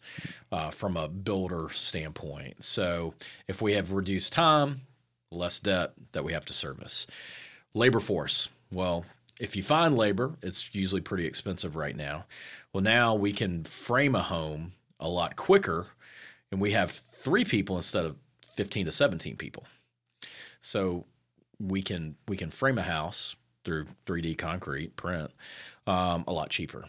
uh, 0.51 0.71
from 0.71 0.97
a 0.97 1.07
builder 1.07 1.69
standpoint. 1.71 2.63
So 2.63 3.13
if 3.47 3.61
we 3.61 3.73
have 3.73 3.91
reduced 3.91 4.33
time, 4.33 4.81
less 5.31 5.59
debt 5.59 5.93
that 6.11 6.23
we 6.23 6.33
have 6.33 6.45
to 6.45 6.53
service. 6.53 7.05
Labor 7.75 7.99
force. 7.99 8.49
Well, 8.71 9.05
if 9.39 9.55
you 9.55 9.61
find 9.61 9.95
labor, 9.95 10.35
it's 10.41 10.73
usually 10.73 11.01
pretty 11.01 11.27
expensive 11.27 11.75
right 11.75 11.95
now. 11.95 12.25
Well, 12.73 12.83
now 12.83 13.13
we 13.13 13.31
can 13.31 13.63
frame 13.63 14.15
a 14.15 14.23
home 14.23 14.73
a 14.99 15.07
lot 15.07 15.35
quicker, 15.35 15.85
and 16.51 16.59
we 16.59 16.71
have 16.71 16.89
three 16.89 17.45
people 17.45 17.75
instead 17.75 18.03
of 18.03 18.15
15 18.49 18.87
to 18.87 18.91
17 18.91 19.37
people. 19.37 19.67
So 20.59 21.05
we 21.59 21.83
can 21.83 22.15
we 22.27 22.35
can 22.35 22.49
frame 22.49 22.79
a 22.79 22.83
house 22.83 23.35
through 23.67 23.85
3D 24.07 24.35
concrete 24.37 24.95
print 24.95 25.29
um, 25.85 26.23
a 26.25 26.33
lot 26.33 26.49
cheaper 26.49 26.85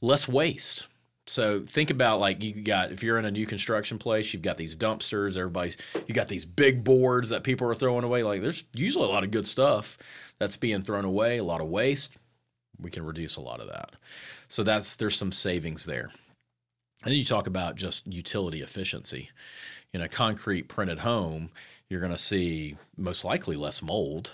less 0.00 0.28
waste. 0.28 0.86
So 1.28 1.64
think 1.66 1.90
about 1.90 2.20
like 2.20 2.42
you 2.42 2.52
got 2.52 2.92
if 2.92 3.02
you're 3.02 3.18
in 3.18 3.24
a 3.24 3.30
new 3.30 3.46
construction 3.46 3.98
place, 3.98 4.32
you've 4.32 4.42
got 4.42 4.56
these 4.56 4.76
dumpsters, 4.76 5.36
everybody's 5.36 5.76
you 6.06 6.14
got 6.14 6.28
these 6.28 6.44
big 6.44 6.84
boards 6.84 7.30
that 7.30 7.42
people 7.42 7.68
are 7.68 7.74
throwing 7.74 8.04
away. 8.04 8.22
Like 8.22 8.42
there's 8.42 8.64
usually 8.74 9.06
a 9.06 9.12
lot 9.12 9.24
of 9.24 9.32
good 9.32 9.46
stuff 9.46 9.98
that's 10.38 10.56
being 10.56 10.82
thrown 10.82 11.04
away, 11.04 11.38
a 11.38 11.44
lot 11.44 11.60
of 11.60 11.68
waste. 11.68 12.16
We 12.80 12.90
can 12.90 13.04
reduce 13.04 13.36
a 13.36 13.40
lot 13.40 13.60
of 13.60 13.68
that. 13.68 13.92
So 14.48 14.62
that's 14.62 14.96
there's 14.96 15.16
some 15.16 15.32
savings 15.32 15.86
there. 15.86 16.10
And 17.02 17.12
then 17.12 17.18
you 17.18 17.24
talk 17.24 17.46
about 17.46 17.76
just 17.76 18.06
utility 18.06 18.62
efficiency. 18.62 19.30
In 19.92 20.00
a 20.02 20.08
concrete 20.08 20.68
printed 20.68 21.00
home, 21.00 21.50
you're 21.88 22.00
going 22.00 22.12
to 22.12 22.18
see 22.18 22.76
most 22.96 23.24
likely 23.24 23.56
less 23.56 23.82
mold. 23.82 24.32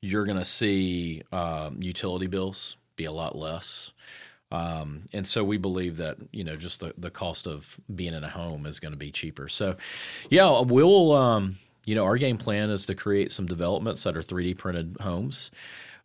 You're 0.00 0.24
going 0.24 0.38
to 0.38 0.44
see 0.44 1.22
um, 1.32 1.78
utility 1.80 2.26
bills 2.26 2.76
be 2.96 3.04
a 3.04 3.12
lot 3.12 3.36
less. 3.36 3.92
Um, 4.52 5.02
and 5.12 5.26
so 5.26 5.42
we 5.42 5.58
believe 5.58 5.96
that 5.96 6.18
you 6.32 6.44
know 6.44 6.56
just 6.56 6.80
the, 6.80 6.94
the 6.96 7.10
cost 7.10 7.46
of 7.46 7.78
being 7.92 8.14
in 8.14 8.22
a 8.22 8.28
home 8.28 8.66
is 8.66 8.78
going 8.78 8.92
to 8.92 8.98
be 8.98 9.10
cheaper. 9.10 9.48
So 9.48 9.76
yeah, 10.30 10.60
we'll 10.60 11.12
um, 11.12 11.56
you 11.84 11.94
know 11.94 12.04
our 12.04 12.16
game 12.16 12.38
plan 12.38 12.70
is 12.70 12.86
to 12.86 12.94
create 12.94 13.32
some 13.32 13.46
developments 13.46 14.04
that 14.04 14.16
are 14.16 14.22
3D 14.22 14.56
printed 14.56 14.96
homes. 15.00 15.50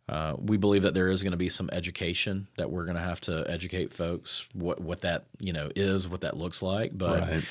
Uh, 0.08 0.34
we 0.36 0.56
believe 0.56 0.82
that 0.82 0.94
there 0.94 1.08
is 1.08 1.22
going 1.22 1.30
to 1.30 1.36
be 1.36 1.48
some 1.48 1.70
education 1.72 2.48
that 2.56 2.70
we're 2.70 2.84
going 2.84 2.96
to 2.96 3.02
have 3.02 3.20
to 3.20 3.44
educate 3.48 3.92
folks 3.92 4.46
what 4.52 4.80
what 4.80 5.02
that 5.02 5.24
you 5.38 5.52
know 5.52 5.70
is, 5.76 6.08
what 6.08 6.22
that 6.22 6.36
looks 6.36 6.62
like, 6.62 6.96
but. 6.96 7.20
Right. 7.20 7.44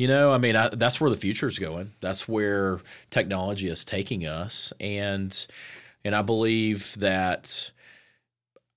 You 0.00 0.08
know, 0.08 0.32
I 0.32 0.38
mean, 0.38 0.56
I, 0.56 0.70
that's 0.70 0.98
where 0.98 1.10
the 1.10 1.16
future 1.16 1.46
is 1.46 1.58
going. 1.58 1.92
That's 2.00 2.26
where 2.26 2.80
technology 3.10 3.68
is 3.68 3.84
taking 3.84 4.26
us, 4.26 4.72
and 4.80 5.46
and 6.02 6.16
I 6.16 6.22
believe 6.22 6.94
that 7.00 7.70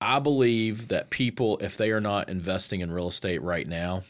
I 0.01 0.19
believe 0.19 0.89
that 0.89 1.11
people, 1.11 1.59
if 1.59 1.77
they 1.77 1.91
are 1.91 2.01
not 2.01 2.27
investing 2.27 2.81
in 2.81 2.91
real 2.91 3.07
estate 3.07 3.41
right 3.41 3.65
now, 3.65 4.03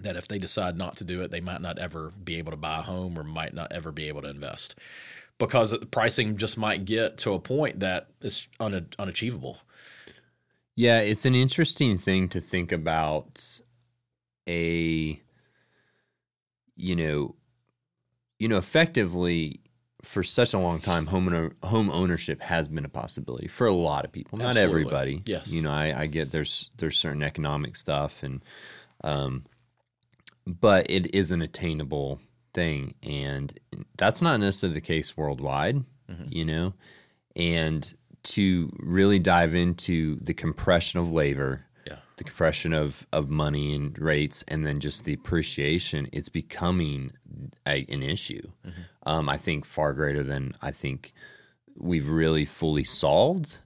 that 0.00 0.16
if 0.16 0.26
they 0.26 0.38
decide 0.38 0.78
not 0.78 0.96
to 0.96 1.04
do 1.04 1.20
it, 1.20 1.30
they 1.30 1.42
might 1.42 1.60
not 1.60 1.78
ever 1.78 2.10
be 2.24 2.36
able 2.36 2.52
to 2.52 2.56
buy 2.56 2.78
a 2.78 2.82
home 2.82 3.18
or 3.18 3.22
might 3.22 3.52
not 3.52 3.70
ever 3.70 3.92
be 3.92 4.08
able 4.08 4.22
to 4.22 4.30
invest 4.30 4.76
because 5.36 5.72
the 5.72 5.84
pricing 5.84 6.38
just 6.38 6.56
might 6.56 6.86
get 6.86 7.18
to 7.18 7.34
a 7.34 7.38
point 7.38 7.80
that 7.80 8.06
is 8.22 8.48
un- 8.58 8.88
unachievable. 8.98 9.58
Yeah, 10.74 11.00
it's 11.00 11.26
an 11.26 11.34
interesting 11.34 11.98
thing 11.98 12.30
to 12.30 12.40
think 12.40 12.72
about 12.72 13.60
a 14.48 15.20
you 16.76 16.96
know 16.96 17.34
you 18.38 18.48
know 18.48 18.58
effectively 18.58 19.60
for 20.04 20.22
such 20.22 20.54
a 20.54 20.58
long 20.58 20.80
time, 20.80 21.06
home 21.06 21.54
home 21.62 21.90
ownership 21.90 22.42
has 22.42 22.68
been 22.68 22.84
a 22.84 22.88
possibility 22.88 23.48
for 23.48 23.66
a 23.66 23.72
lot 23.72 24.04
of 24.04 24.12
people. 24.12 24.38
Not 24.38 24.50
Absolutely. 24.50 24.82
everybody. 24.82 25.22
Yes. 25.26 25.50
You 25.50 25.62
know, 25.62 25.70
I, 25.70 26.02
I, 26.02 26.06
get 26.06 26.30
there's 26.30 26.70
there's 26.78 26.98
certain 26.98 27.22
economic 27.22 27.74
stuff 27.76 28.22
and 28.22 28.44
um 29.02 29.44
but 30.46 30.90
it 30.90 31.14
is 31.14 31.30
an 31.30 31.40
attainable 31.40 32.20
thing 32.52 32.94
and 33.02 33.58
that's 33.96 34.20
not 34.20 34.40
necessarily 34.40 34.74
the 34.74 34.80
case 34.80 35.16
worldwide, 35.16 35.84
mm-hmm. 36.10 36.26
you 36.28 36.44
know. 36.44 36.74
And 37.34 37.92
to 38.24 38.70
really 38.78 39.18
dive 39.18 39.54
into 39.54 40.16
the 40.16 40.34
compression 40.34 41.00
of 41.00 41.12
labor 41.12 41.66
the 42.16 42.24
compression 42.24 42.72
of 42.72 43.06
of 43.12 43.28
money 43.28 43.74
and 43.74 43.98
rates, 43.98 44.44
and 44.48 44.64
then 44.64 44.80
just 44.80 45.04
the 45.04 45.12
appreciation, 45.12 46.08
it's 46.12 46.28
becoming 46.28 47.12
a, 47.66 47.84
an 47.88 48.02
issue. 48.02 48.50
Mm-hmm. 48.66 48.80
Um, 49.06 49.28
I 49.28 49.36
think 49.36 49.64
far 49.64 49.92
greater 49.92 50.22
than 50.22 50.54
I 50.62 50.70
think 50.70 51.12
we've 51.76 52.08
really 52.08 52.44
fully 52.44 52.84
solved. 52.84 53.58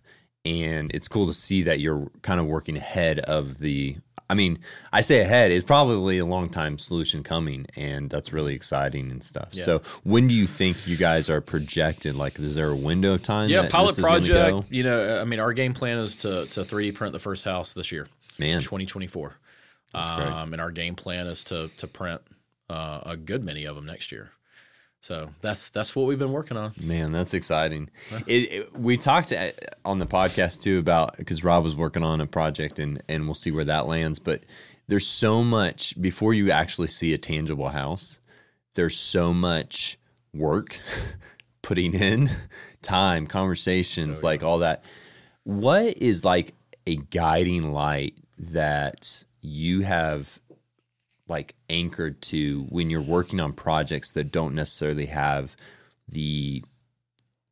And 0.44 0.90
it's 0.94 1.08
cool 1.08 1.26
to 1.26 1.34
see 1.34 1.62
that 1.64 1.80
you're 1.80 2.10
kind 2.22 2.40
of 2.40 2.46
working 2.46 2.76
ahead 2.76 3.18
of 3.20 3.58
the. 3.58 3.96
I 4.30 4.34
mean, 4.34 4.58
I 4.92 5.00
say 5.00 5.20
ahead 5.20 5.50
is 5.50 5.64
probably 5.64 6.18
a 6.18 6.26
long 6.26 6.50
time 6.50 6.78
solution 6.78 7.22
coming, 7.22 7.66
and 7.76 8.10
that's 8.10 8.30
really 8.30 8.54
exciting 8.54 9.10
and 9.10 9.24
stuff. 9.24 9.48
Yeah. 9.52 9.64
So, 9.64 9.82
when 10.04 10.26
do 10.26 10.34
you 10.34 10.46
think 10.46 10.86
you 10.86 10.98
guys 10.98 11.30
are 11.30 11.40
projected? 11.40 12.14
Like, 12.14 12.38
is 12.38 12.54
there 12.54 12.68
a 12.68 12.76
window 12.76 13.14
of 13.14 13.22
time? 13.22 13.48
Yeah, 13.48 13.68
pilot 13.70 13.96
project. 13.96 14.70
You 14.70 14.82
know, 14.82 15.20
I 15.20 15.24
mean, 15.24 15.40
our 15.40 15.54
game 15.54 15.72
plan 15.72 15.98
is 15.98 16.16
to 16.16 16.46
to 16.46 16.60
3D 16.60 16.94
print 16.94 17.14
the 17.14 17.18
first 17.18 17.44
house 17.44 17.72
this 17.72 17.90
year. 17.90 18.06
Man. 18.38 18.60
2024. 18.60 19.36
Um, 19.94 20.52
and 20.52 20.60
our 20.60 20.70
game 20.70 20.94
plan 20.96 21.26
is 21.26 21.44
to 21.44 21.70
to 21.78 21.86
print 21.86 22.20
uh, 22.68 23.00
a 23.04 23.16
good 23.16 23.42
many 23.42 23.64
of 23.64 23.74
them 23.74 23.86
next 23.86 24.12
year. 24.12 24.30
So 25.00 25.30
that's 25.40 25.70
that's 25.70 25.96
what 25.96 26.06
we've 26.06 26.18
been 26.18 26.32
working 26.32 26.56
on. 26.56 26.72
Man, 26.82 27.12
that's 27.12 27.32
exciting. 27.32 27.88
it, 28.26 28.52
it, 28.52 28.78
we 28.78 28.96
talked 28.96 29.32
uh, 29.32 29.50
on 29.84 29.98
the 29.98 30.06
podcast 30.06 30.60
too 30.60 30.78
about 30.78 31.16
because 31.16 31.42
Rob 31.42 31.64
was 31.64 31.74
working 31.74 32.02
on 32.02 32.20
a 32.20 32.26
project 32.26 32.78
and 32.78 33.02
and 33.08 33.24
we'll 33.24 33.34
see 33.34 33.50
where 33.50 33.64
that 33.64 33.86
lands. 33.86 34.18
But 34.18 34.44
there's 34.88 35.06
so 35.06 35.42
much 35.42 36.00
before 36.00 36.34
you 36.34 36.50
actually 36.50 36.88
see 36.88 37.14
a 37.14 37.18
tangible 37.18 37.70
house 37.70 38.20
there's 38.78 38.96
so 38.96 39.34
much 39.34 39.98
work 40.32 40.78
putting 41.62 41.94
in 41.94 42.30
time, 42.82 43.26
conversations, 43.26 44.22
like 44.22 44.44
all 44.44 44.60
that. 44.60 44.84
What 45.42 45.98
is 45.98 46.24
like 46.24 46.54
a 46.86 46.94
guiding 46.94 47.72
light 47.72 48.16
that 48.38 49.24
you 49.40 49.82
have 49.82 50.38
like 51.28 51.54
anchored 51.68 52.20
to 52.22 52.64
when 52.70 52.88
you're 52.90 53.00
working 53.00 53.40
on 53.40 53.52
projects 53.52 54.12
that 54.12 54.32
don't 54.32 54.54
necessarily 54.54 55.06
have 55.06 55.56
the 56.08 56.64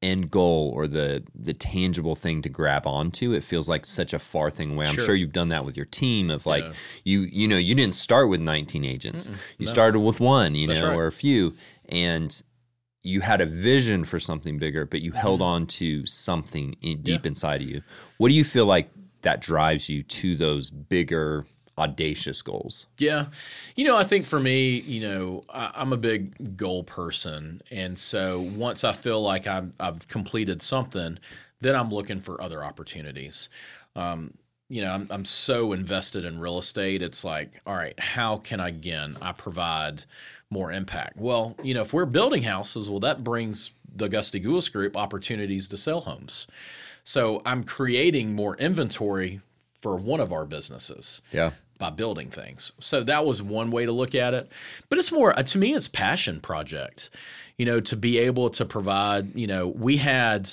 end 0.02 0.30
goal 0.30 0.70
or 0.74 0.86
the 0.86 1.24
the 1.34 1.52
tangible 1.54 2.14
thing 2.14 2.42
to 2.42 2.48
grab 2.50 2.86
onto 2.86 3.32
it 3.32 3.42
feels 3.42 3.66
like 3.68 3.84
such 3.86 4.12
a 4.12 4.18
far 4.18 4.50
thing 4.50 4.72
away 4.74 4.86
i'm 4.86 4.94
Sure. 4.94 5.06
sure 5.06 5.14
you've 5.14 5.32
done 5.32 5.48
that 5.48 5.64
with 5.64 5.74
your 5.76 5.86
team 5.86 6.30
of 6.30 6.44
like 6.46 6.64
Yeah. 6.64 6.72
you 7.04 7.20
you 7.22 7.48
know 7.48 7.56
you 7.56 7.74
didn't 7.74 7.94
start 7.94 8.28
with 8.28 8.40
19 8.40 8.84
agents 8.84 9.28
you 9.58 9.66
started 9.66 10.00
with 10.00 10.20
one 10.20 10.54
you 10.54 10.68
That's 10.68 10.80
know 10.80 10.90
right. 10.90 10.96
or 10.96 11.06
a 11.06 11.12
few 11.12 11.54
and 11.88 12.40
you 13.02 13.20
had 13.22 13.40
a 13.40 13.46
vision 13.46 14.04
for 14.04 14.20
something 14.20 14.58
bigger 14.58 14.84
but 14.84 15.00
you 15.00 15.12
held 15.12 15.40
mm-hmm. 15.40 15.48
on 15.48 15.66
to 15.68 16.04
something 16.04 16.76
in, 16.82 17.00
deep 17.00 17.24
Yeah. 17.24 17.28
inside 17.28 17.62
of 17.62 17.68
you 17.68 17.80
what 18.18 18.28
do 18.28 18.34
you 18.34 18.44
feel 18.44 18.66
like 18.66 18.90
that 19.26 19.40
drives 19.40 19.88
you 19.88 20.04
to 20.04 20.36
those 20.36 20.70
bigger 20.70 21.44
audacious 21.76 22.42
goals 22.42 22.86
Yeah. 22.96 23.26
You 23.74 23.84
know, 23.84 23.96
I 23.96 24.04
think 24.04 24.24
for 24.24 24.38
me, 24.38 24.78
you 24.78 25.00
know, 25.00 25.44
I, 25.50 25.72
I'm 25.74 25.92
a 25.92 25.96
big 25.96 26.56
goal 26.56 26.84
person. 26.84 27.60
And 27.72 27.98
so 27.98 28.40
once 28.54 28.84
I 28.84 28.92
feel 28.92 29.20
like 29.20 29.48
I'm, 29.48 29.74
I've 29.80 30.06
completed 30.06 30.62
something, 30.62 31.18
then 31.60 31.74
I'm 31.74 31.90
looking 31.90 32.20
for 32.20 32.40
other 32.40 32.62
opportunities. 32.62 33.50
Um, 33.96 34.34
you 34.68 34.80
know, 34.80 34.92
I'm, 34.92 35.08
I'm 35.10 35.24
so 35.24 35.72
invested 35.72 36.24
in 36.24 36.38
real 36.38 36.58
estate. 36.58 37.02
It's 37.02 37.24
like, 37.24 37.60
all 37.66 37.74
right, 37.74 37.98
how 37.98 38.36
can 38.36 38.60
I, 38.60 38.68
again, 38.68 39.16
I 39.20 39.32
provide 39.32 40.04
more 40.50 40.70
impact? 40.70 41.16
Well, 41.16 41.56
you 41.64 41.74
know, 41.74 41.80
if 41.80 41.92
we're 41.92 42.06
building 42.06 42.42
houses, 42.42 42.88
well, 42.88 43.00
that 43.00 43.24
brings 43.24 43.72
the 43.92 44.08
Gusty 44.08 44.40
Gulas 44.40 44.72
Group 44.72 44.96
opportunities 44.96 45.66
to 45.68 45.76
sell 45.76 46.02
homes. 46.02 46.46
So 47.06 47.40
I'm 47.46 47.62
creating 47.62 48.34
more 48.34 48.56
inventory 48.56 49.40
for 49.80 49.96
one 49.96 50.18
of 50.18 50.32
our 50.32 50.44
businesses 50.44 51.22
yeah 51.32 51.52
by 51.78 51.90
building 51.90 52.30
things. 52.30 52.72
So 52.78 53.02
that 53.04 53.24
was 53.24 53.42
one 53.42 53.70
way 53.70 53.84
to 53.84 53.92
look 53.92 54.14
at 54.14 54.34
it. 54.34 54.50
But 54.88 54.98
it's 54.98 55.12
more 55.12 55.38
uh, 55.38 55.42
to 55.42 55.58
me 55.58 55.74
it's 55.74 55.88
passion 55.88 56.40
project. 56.40 57.10
You 57.58 57.64
know, 57.66 57.80
to 57.80 57.96
be 57.96 58.18
able 58.18 58.50
to 58.50 58.64
provide, 58.64 59.36
you 59.36 59.46
know, 59.46 59.68
we 59.68 59.98
had 59.98 60.52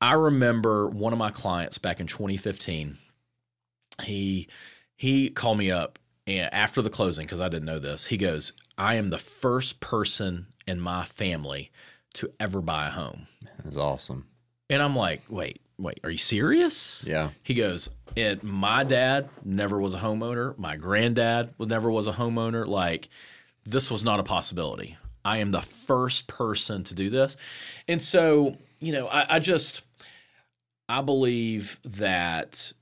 I 0.00 0.14
remember 0.14 0.88
one 0.88 1.12
of 1.12 1.18
my 1.18 1.30
clients 1.30 1.78
back 1.78 2.00
in 2.00 2.06
2015. 2.06 2.96
He 4.02 4.48
he 4.96 5.30
called 5.30 5.58
me 5.58 5.70
up 5.70 5.98
and 6.26 6.52
after 6.52 6.82
the 6.82 6.90
closing 6.90 7.26
cuz 7.26 7.40
I 7.40 7.48
didn't 7.48 7.66
know 7.66 7.78
this. 7.78 8.06
He 8.06 8.16
goes, 8.16 8.52
"I 8.76 8.96
am 8.96 9.10
the 9.10 9.18
first 9.18 9.78
person 9.78 10.46
in 10.66 10.80
my 10.80 11.04
family 11.04 11.70
to 12.14 12.32
ever 12.40 12.60
buy 12.60 12.88
a 12.88 12.90
home." 12.90 13.28
that's 13.62 13.76
awesome 13.76 14.26
And 14.68 14.82
I'm 14.82 14.96
like, 14.96 15.22
"Wait, 15.28 15.60
wait, 15.78 16.00
are 16.04 16.10
you 16.10 16.18
serious?" 16.18 17.04
yeah 17.06 17.30
He 17.42 17.54
goes, 17.54 17.90
and 18.16 18.42
my 18.42 18.84
dad 18.84 19.28
never 19.44 19.80
was 19.80 19.94
a 19.94 19.98
homeowner. 19.98 20.56
My 20.58 20.76
granddad 20.76 21.54
never 21.58 21.90
was 21.90 22.06
a 22.06 22.12
homeowner. 22.12 22.66
Like, 22.66 23.08
this 23.64 23.90
was 23.90 24.04
not 24.04 24.20
a 24.20 24.22
possibility. 24.22 24.96
I 25.24 25.38
am 25.38 25.50
the 25.50 25.62
first 25.62 26.26
person 26.26 26.82
to 26.84 26.94
do 26.94 27.08
this. 27.10 27.36
And 27.86 28.02
so, 28.02 28.56
you 28.80 28.92
know, 28.92 29.06
I, 29.06 29.36
I 29.36 29.38
just, 29.38 29.82
I 30.88 31.00
believe 31.00 31.78
that 31.84 32.72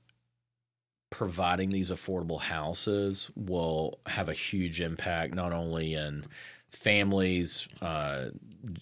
providing 1.11 1.69
these 1.69 1.91
affordable 1.91 2.39
houses 2.39 3.29
will 3.35 3.99
have 4.07 4.27
a 4.27 4.33
huge 4.33 4.81
impact, 4.81 5.35
not 5.35 5.53
only 5.53 5.93
in 5.93 6.25
families, 6.71 7.67
uh, 7.81 8.25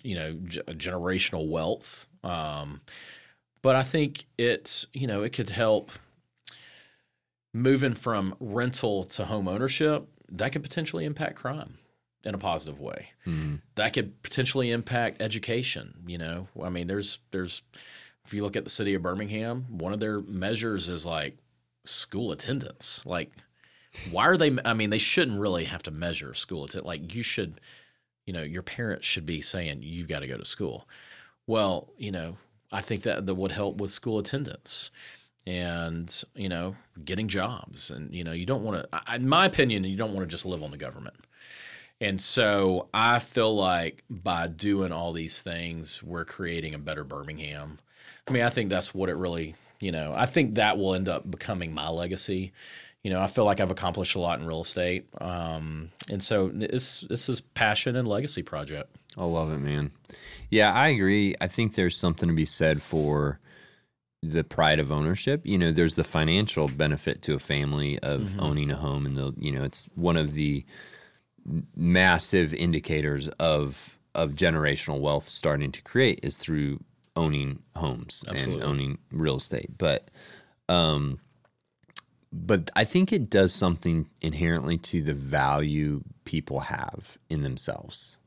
you 0.03 0.15
know, 0.15 0.33
g- 0.33 0.61
generational 0.69 1.49
wealth, 1.49 2.05
um, 2.23 2.79
but 3.61 3.75
I 3.75 3.83
think 3.83 4.25
it, 4.37 4.85
you 4.93 5.07
know, 5.07 5.23
it 5.23 5.33
could 5.33 5.49
help 5.49 5.91
moving 7.53 7.93
from 7.93 8.35
rental 8.39 9.03
to 9.03 9.25
home 9.25 9.47
ownership. 9.47 10.07
That 10.31 10.51
could 10.51 10.63
potentially 10.63 11.05
impact 11.05 11.35
crime 11.35 11.77
in 12.23 12.35
a 12.35 12.37
positive 12.37 12.79
way. 12.79 13.09
Mhm. 13.25 13.61
That 13.75 13.93
could 13.93 14.21
potentially 14.21 14.71
impact 14.71 15.21
education. 15.21 16.03
You 16.07 16.17
know, 16.19 16.47
I 16.61 16.69
mean, 16.69 16.87
there's 16.87 17.19
there's 17.31 17.61
if 18.25 18.33
you 18.33 18.43
look 18.43 18.55
at 18.55 18.63
the 18.63 18.69
city 18.69 18.93
of 18.93 19.01
Birmingham, 19.01 19.65
one 19.69 19.93
of 19.93 19.99
their 19.99 20.21
measures 20.21 20.87
is 20.89 21.05
like 21.05 21.37
school 21.85 22.31
attendance. 22.31 23.03
Like, 23.05 23.31
why 24.11 24.27
are 24.27 24.37
they? 24.37 24.55
I 24.63 24.73
mean, 24.73 24.91
they 24.91 24.99
shouldn't 24.99 25.39
really 25.39 25.65
have 25.65 25.81
to 25.83 25.91
measure 25.91 26.33
school 26.35 26.65
attendance. 26.65 26.85
Like, 26.85 27.15
you 27.15 27.23
should, 27.23 27.59
you 28.27 28.33
know, 28.33 28.43
your 28.43 28.61
parents 28.61 29.07
should 29.07 29.25
be 29.25 29.41
saying 29.41 29.81
you've 29.81 30.07
got 30.07 30.19
to 30.19 30.27
go 30.27 30.37
to 30.37 30.45
school. 30.45 30.87
Well, 31.47 31.91
you 31.97 32.11
know, 32.11 32.37
I 32.71 32.81
think 32.81 33.03
that 33.03 33.25
that 33.25 33.35
would 33.35 33.51
help 33.51 33.77
with 33.77 33.91
school 33.91 34.19
attendance 34.19 34.91
and 35.47 36.23
you 36.35 36.49
know 36.49 36.75
getting 37.03 37.27
jobs 37.27 37.89
and 37.89 38.13
you 38.13 38.23
know 38.23 38.33
you 38.33 38.45
don't 38.45 38.63
want 38.63 38.85
to 38.91 39.15
in 39.15 39.27
my 39.27 39.45
opinion 39.45 39.83
you 39.83 39.97
don't 39.97 40.13
want 40.13 40.27
to 40.27 40.31
just 40.31 40.45
live 40.45 40.63
on 40.63 40.71
the 40.71 40.77
government. 40.77 41.15
And 42.01 42.21
so 42.21 42.87
i 42.93 43.19
feel 43.19 43.55
like 43.55 44.03
by 44.09 44.47
doing 44.47 44.91
all 44.91 45.11
these 45.11 45.41
things 45.41 46.03
we're 46.03 46.25
creating 46.25 46.73
a 46.73 46.79
better 46.79 47.03
birmingham. 47.03 47.79
I 48.27 48.31
mean 48.31 48.43
i 48.43 48.49
think 48.49 48.69
that's 48.69 48.93
what 48.93 49.09
it 49.09 49.15
really 49.15 49.55
you 49.81 49.91
know 49.91 50.13
i 50.15 50.25
think 50.25 50.55
that 50.55 50.77
will 50.77 50.93
end 50.93 51.09
up 51.09 51.29
becoming 51.29 51.73
my 51.73 51.89
legacy 51.89 52.51
you 53.09 53.15
know 53.15 53.21
i 53.21 53.27
feel 53.27 53.45
like 53.45 53.59
i've 53.59 53.71
accomplished 53.71 54.15
a 54.15 54.19
lot 54.19 54.39
in 54.39 54.45
real 54.45 54.61
estate 54.61 55.07
um, 55.19 55.89
and 56.11 56.21
so 56.21 56.49
this 56.49 57.01
this 57.09 57.27
is 57.27 57.41
passion 57.41 57.95
and 57.95 58.07
legacy 58.07 58.43
project 58.43 58.95
I 59.17 59.25
love 59.25 59.51
it, 59.51 59.59
man. 59.59 59.91
Yeah, 60.49 60.73
I 60.73 60.89
agree. 60.89 61.35
I 61.41 61.47
think 61.47 61.75
there's 61.75 61.97
something 61.97 62.29
to 62.29 62.35
be 62.35 62.45
said 62.45 62.81
for 62.81 63.39
the 64.21 64.43
pride 64.43 64.79
of 64.79 64.91
ownership. 64.91 65.41
You 65.45 65.57
know, 65.57 65.71
there's 65.71 65.95
the 65.95 66.03
financial 66.03 66.67
benefit 66.67 67.21
to 67.23 67.35
a 67.35 67.39
family 67.39 67.99
of 67.99 68.39
owning 68.39 68.71
a 68.71 68.75
home, 68.75 69.05
and 69.05 69.17
the 69.17 69.33
you 69.37 69.51
know, 69.51 69.63
it's 69.63 69.89
one 69.95 70.17
of 70.17 70.33
the 70.33 70.65
massive 71.75 72.53
indicators 72.53 73.27
of 73.39 73.99
of 74.15 74.31
generational 74.31 74.99
wealth 74.99 75.27
starting 75.29 75.71
to 75.71 75.81
create 75.81 76.19
is 76.23 76.37
through 76.37 76.79
owning 77.15 77.59
homes 77.75 78.23
Absolutely. 78.27 78.61
and 78.61 78.63
owning 78.63 78.97
real 79.11 79.37
estate. 79.37 79.77
But 79.77 80.09
um 80.67 81.19
but 82.31 82.69
I 82.75 82.83
think 82.85 83.11
it 83.11 83.29
does 83.29 83.53
something 83.53 84.09
inherently 84.21 84.77
to 84.77 85.01
the 85.01 85.13
value 85.13 86.03
people 86.25 86.59
have 86.61 87.17
in 87.29 87.41
themselves 87.41 88.17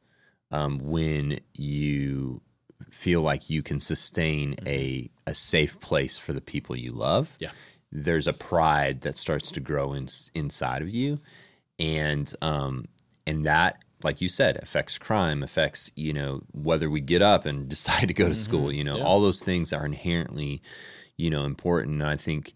um, 0.50 0.78
when 0.78 1.38
you 1.55 2.40
feel 2.90 3.20
like 3.22 3.48
you 3.48 3.62
can 3.62 3.78
sustain 3.80 4.57
a 4.66 5.09
a 5.26 5.34
safe 5.34 5.78
place 5.80 6.18
for 6.18 6.32
the 6.32 6.40
people 6.40 6.74
you 6.76 6.90
love. 6.92 7.36
Yeah. 7.38 7.50
There's 7.92 8.26
a 8.26 8.32
pride 8.32 9.03
that 9.03 9.16
starts 9.16 9.50
to 9.53 9.61
grow 9.61 9.92
in, 9.92 10.09
inside 10.34 10.82
of 10.82 10.88
you, 10.90 11.20
and 11.78 12.32
um, 12.42 12.86
and 13.26 13.44
that, 13.44 13.78
like 14.03 14.20
you 14.20 14.28
said, 14.28 14.57
affects 14.62 14.98
crime, 14.98 15.42
affects 15.42 15.90
you 15.94 16.12
know 16.12 16.40
whether 16.53 16.90
we 16.90 17.00
get 17.00 17.22
up 17.22 17.46
and 17.46 17.68
decide 17.76 18.09
to 18.09 18.14
go 18.14 18.28
to 18.28 18.34
school. 18.34 18.72
You 18.72 18.84
know, 18.84 18.96
Yeah. 18.96 19.05
all 19.05 19.20
those 19.20 19.42
things 19.42 19.72
are 19.72 19.86
inherently, 19.86 20.61
you 21.16 21.30
know, 21.30 21.44
important. 21.44 21.94
And 22.03 22.05
I 22.11 22.16
think 22.16 22.53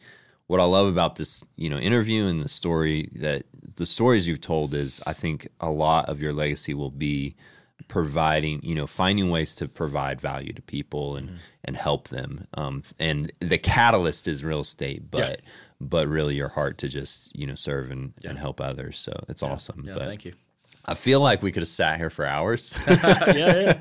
what 0.47 0.61
I 0.61 0.65
love 0.65 0.87
about 0.87 1.17
this, 1.17 1.45
you 1.57 1.69
know, 1.69 1.79
interview 1.79 2.27
and 2.27 2.43
the 2.43 2.49
story 2.49 3.09
that 3.15 3.45
the 3.77 3.87
stories 3.87 4.27
you've 4.29 4.41
told 4.41 4.75
is, 4.75 5.01
I 5.07 5.13
think 5.13 5.49
a 5.61 5.71
lot 5.71 6.09
of 6.09 6.23
your 6.23 6.33
legacy 6.33 6.73
will 6.73 6.91
be 6.91 7.35
providing, 7.89 8.61
you 8.63 8.75
know, 8.75 8.87
finding 8.87 9.31
ways 9.31 9.55
to 9.57 9.69
provide 9.69 10.21
value 10.21 10.53
to 10.53 10.63
people 10.63 11.17
and 11.17 11.29
Mm-hmm. 11.29 11.37
and 11.65 11.77
help 11.77 12.09
them. 12.09 12.47
Um, 12.55 12.83
and 13.01 13.33
the 13.41 13.59
catalyst 13.59 14.29
is 14.29 14.45
real 14.45 14.61
estate, 14.61 15.11
but 15.11 15.41
but 15.81 16.07
really 16.09 16.37
your 16.37 16.49
heart 16.49 16.79
to 16.79 16.89
just 16.89 17.35
you 17.37 17.47
know 17.47 17.55
serve 17.57 17.91
and, 17.91 18.15
and 18.25 18.39
help 18.39 18.61
others. 18.61 18.97
So 18.99 19.13
it's 19.29 19.43
awesome. 19.43 19.85
yeah 19.85 19.95
but 19.95 20.05
thank 20.07 20.25
you 20.25 20.33
I 20.89 20.95
feel 20.95 21.21
like 21.21 21.43
we 21.43 21.51
could 21.51 21.63
have 21.63 21.69
sat 21.69 21.99
here 21.99 22.11
for 22.11 22.25
hours. 22.25 22.79
yeah 22.89 23.33
yeah 23.35 23.79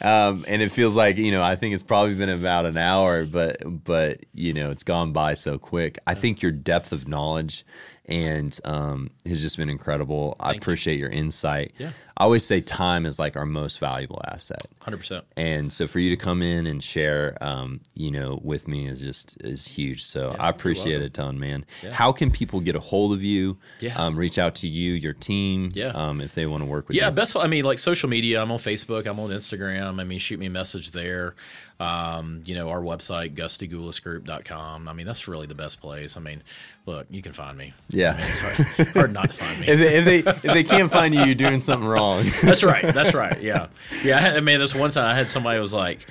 um, 0.28 0.44
and 0.46 0.62
it 0.62 0.70
feels 0.70 0.96
like 0.96 1.16
you 1.16 1.32
know 1.32 1.42
I 1.42 1.56
think 1.56 1.74
it's 1.74 1.82
probably 1.82 2.14
been 2.14 2.28
about 2.28 2.66
an 2.66 2.76
hour, 2.76 3.24
but 3.24 3.58
but 3.84 4.24
you 4.32 4.52
know 4.52 4.70
it's 4.70 4.84
gone 4.84 5.12
by 5.12 5.34
so 5.34 5.58
quick. 5.58 5.98
I 6.06 6.14
think 6.14 6.42
your 6.42 6.52
depth 6.52 6.92
of 6.92 7.08
knowledge 7.08 7.64
and 8.06 8.58
um, 8.64 9.10
has 9.26 9.40
just 9.40 9.56
been 9.56 9.70
incredible. 9.70 10.36
I 10.38 10.52
appreciate 10.52 10.98
your 10.98 11.10
insight. 11.10 11.74
Yeah. 11.78 11.90
I 12.16 12.22
always 12.22 12.44
say 12.44 12.60
time 12.60 13.06
is 13.06 13.18
like 13.18 13.36
our 13.36 13.44
most 13.44 13.80
valuable 13.80 14.22
asset, 14.30 14.64
100% 14.82 15.22
and 15.36 15.72
so 15.72 15.88
for 15.88 15.98
you 15.98 16.10
to 16.10 16.16
come 16.16 16.42
in 16.42 16.64
and 16.68 16.82
share, 16.82 17.36
um, 17.40 17.80
you 17.94 18.12
know, 18.12 18.38
with 18.44 18.68
me 18.68 18.86
is 18.86 19.00
just 19.00 19.36
is 19.42 19.66
huge. 19.66 20.04
So 20.04 20.30
I 20.38 20.48
appreciate 20.48 21.02
it 21.02 21.04
a 21.04 21.10
ton, 21.10 21.40
man. 21.40 21.66
Yeah. 21.82 21.92
How 21.92 22.12
can 22.12 22.30
people 22.30 22.60
get 22.60 22.76
a 22.76 22.80
hold 22.80 23.14
of 23.14 23.24
you? 23.24 23.58
Yeah. 23.80 24.00
Um, 24.00 24.16
reach 24.16 24.38
out 24.38 24.54
to 24.56 24.68
you, 24.68 24.92
your 24.92 25.12
team. 25.12 25.70
Yeah. 25.74 25.88
Um, 25.88 26.20
if 26.20 26.36
they 26.36 26.46
want 26.46 26.62
to 26.62 26.68
work 26.68 26.86
with 26.86 26.96
Yeah, 26.96 27.04
you. 27.04 27.06
Yeah, 27.06 27.10
best. 27.10 27.36
I 27.36 27.48
mean, 27.48 27.64
like 27.64 27.80
social 27.80 28.08
media. 28.08 28.40
I'm 28.40 28.52
on 28.52 28.58
Facebook. 28.58 29.06
I'm 29.06 29.18
on 29.18 29.30
Instagram. 29.30 30.00
I 30.00 30.04
mean, 30.04 30.20
shoot 30.20 30.38
me 30.38 30.46
a 30.46 30.50
message 30.50 30.92
there. 30.92 31.34
Um, 31.80 32.42
you 32.44 32.54
know, 32.54 32.70
our 32.70 32.80
website, 32.80 33.34
gustygulasgroup.com. 33.34 34.88
I 34.88 34.92
mean, 34.92 35.06
that's 35.06 35.26
really 35.26 35.48
the 35.48 35.56
best 35.56 35.80
place. 35.80 36.16
I 36.16 36.20
mean, 36.20 36.42
look, 36.86 37.06
you 37.10 37.20
can 37.20 37.32
find 37.32 37.58
me. 37.58 37.72
Yeah. 37.88 38.16
It's 38.16 38.38
hard, 38.38 38.88
hard 38.90 39.12
not 39.12 39.30
to 39.30 39.36
find 39.36 39.60
me. 39.60 39.66
if 39.72 39.78
they, 39.80 39.96
if 39.96 40.04
they 40.04 40.30
if 40.48 40.54
they 40.54 40.64
can't 40.64 40.90
find 40.90 41.12
you, 41.14 41.24
you're 41.24 41.34
doing 41.34 41.60
something 41.60 41.88
wrong. 41.88 42.22
That's 42.42 42.62
right. 42.62 42.94
That's 42.94 43.12
right. 43.12 43.42
Yeah. 43.42 43.66
Yeah. 44.04 44.18
I, 44.18 44.20
had, 44.20 44.36
I 44.36 44.40
mean, 44.40 44.60
this 44.60 44.74
one 44.74 44.90
time 44.90 45.06
I 45.06 45.14
had 45.14 45.28
somebody 45.28 45.58
was 45.58 45.74
like, 45.74 46.06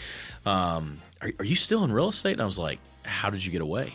um, 0.45 0.99
are, 1.22 1.32
are 1.39 1.45
you 1.45 1.55
still 1.55 1.86
in 1.86 1.93
real 1.93 2.09
estate? 2.09 2.34
And 2.34 2.41
I 2.41 2.45
was 2.45 2.59
like, 2.59 2.80
how 3.03 3.30
did 3.30 3.45
you 3.45 3.51
get 3.51 3.61
away? 3.61 3.93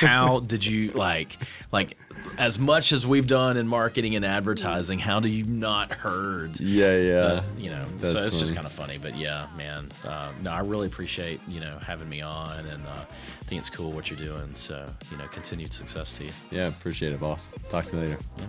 How 0.00 0.40
did 0.40 0.64
you 0.64 0.90
like, 0.90 1.36
like, 1.72 1.96
as 2.38 2.58
much 2.58 2.92
as 2.92 3.06
we've 3.06 3.26
done 3.26 3.56
in 3.56 3.66
marketing 3.66 4.14
and 4.14 4.24
advertising, 4.24 4.98
how 4.98 5.18
do 5.20 5.28
you 5.28 5.44
not 5.44 5.92
heard? 5.92 6.58
Yeah, 6.60 6.96
yeah. 6.96 7.20
the- 7.20 7.44
you 7.62 7.70
know, 7.70 7.84
so 8.00 8.12
That's 8.12 8.26
it's 8.26 8.38
just 8.38 8.54
kind 8.54 8.66
of 8.66 8.72
funny. 8.72 8.98
But 8.98 9.16
yeah, 9.16 9.46
man, 9.56 9.88
um, 10.06 10.34
no, 10.42 10.50
I 10.52 10.60
really 10.60 10.86
appreciate 10.86 11.40
you 11.48 11.60
know 11.60 11.78
having 11.78 12.08
me 12.08 12.20
on, 12.20 12.66
and 12.66 12.82
uh, 12.86 12.90
I 13.00 13.44
think 13.44 13.60
it's 13.60 13.70
cool 13.70 13.90
what 13.92 14.10
you're 14.10 14.20
doing. 14.20 14.54
So 14.54 14.86
you 15.10 15.16
know, 15.16 15.24
continued 15.32 15.72
success 15.72 16.12
to 16.18 16.24
you. 16.24 16.30
Yeah, 16.50 16.68
appreciate 16.68 17.12
it, 17.12 17.20
boss. 17.20 17.50
Talk 17.68 17.86
to 17.86 17.96
you 17.96 18.02
later. 18.02 18.18
Yeah. 18.38 18.44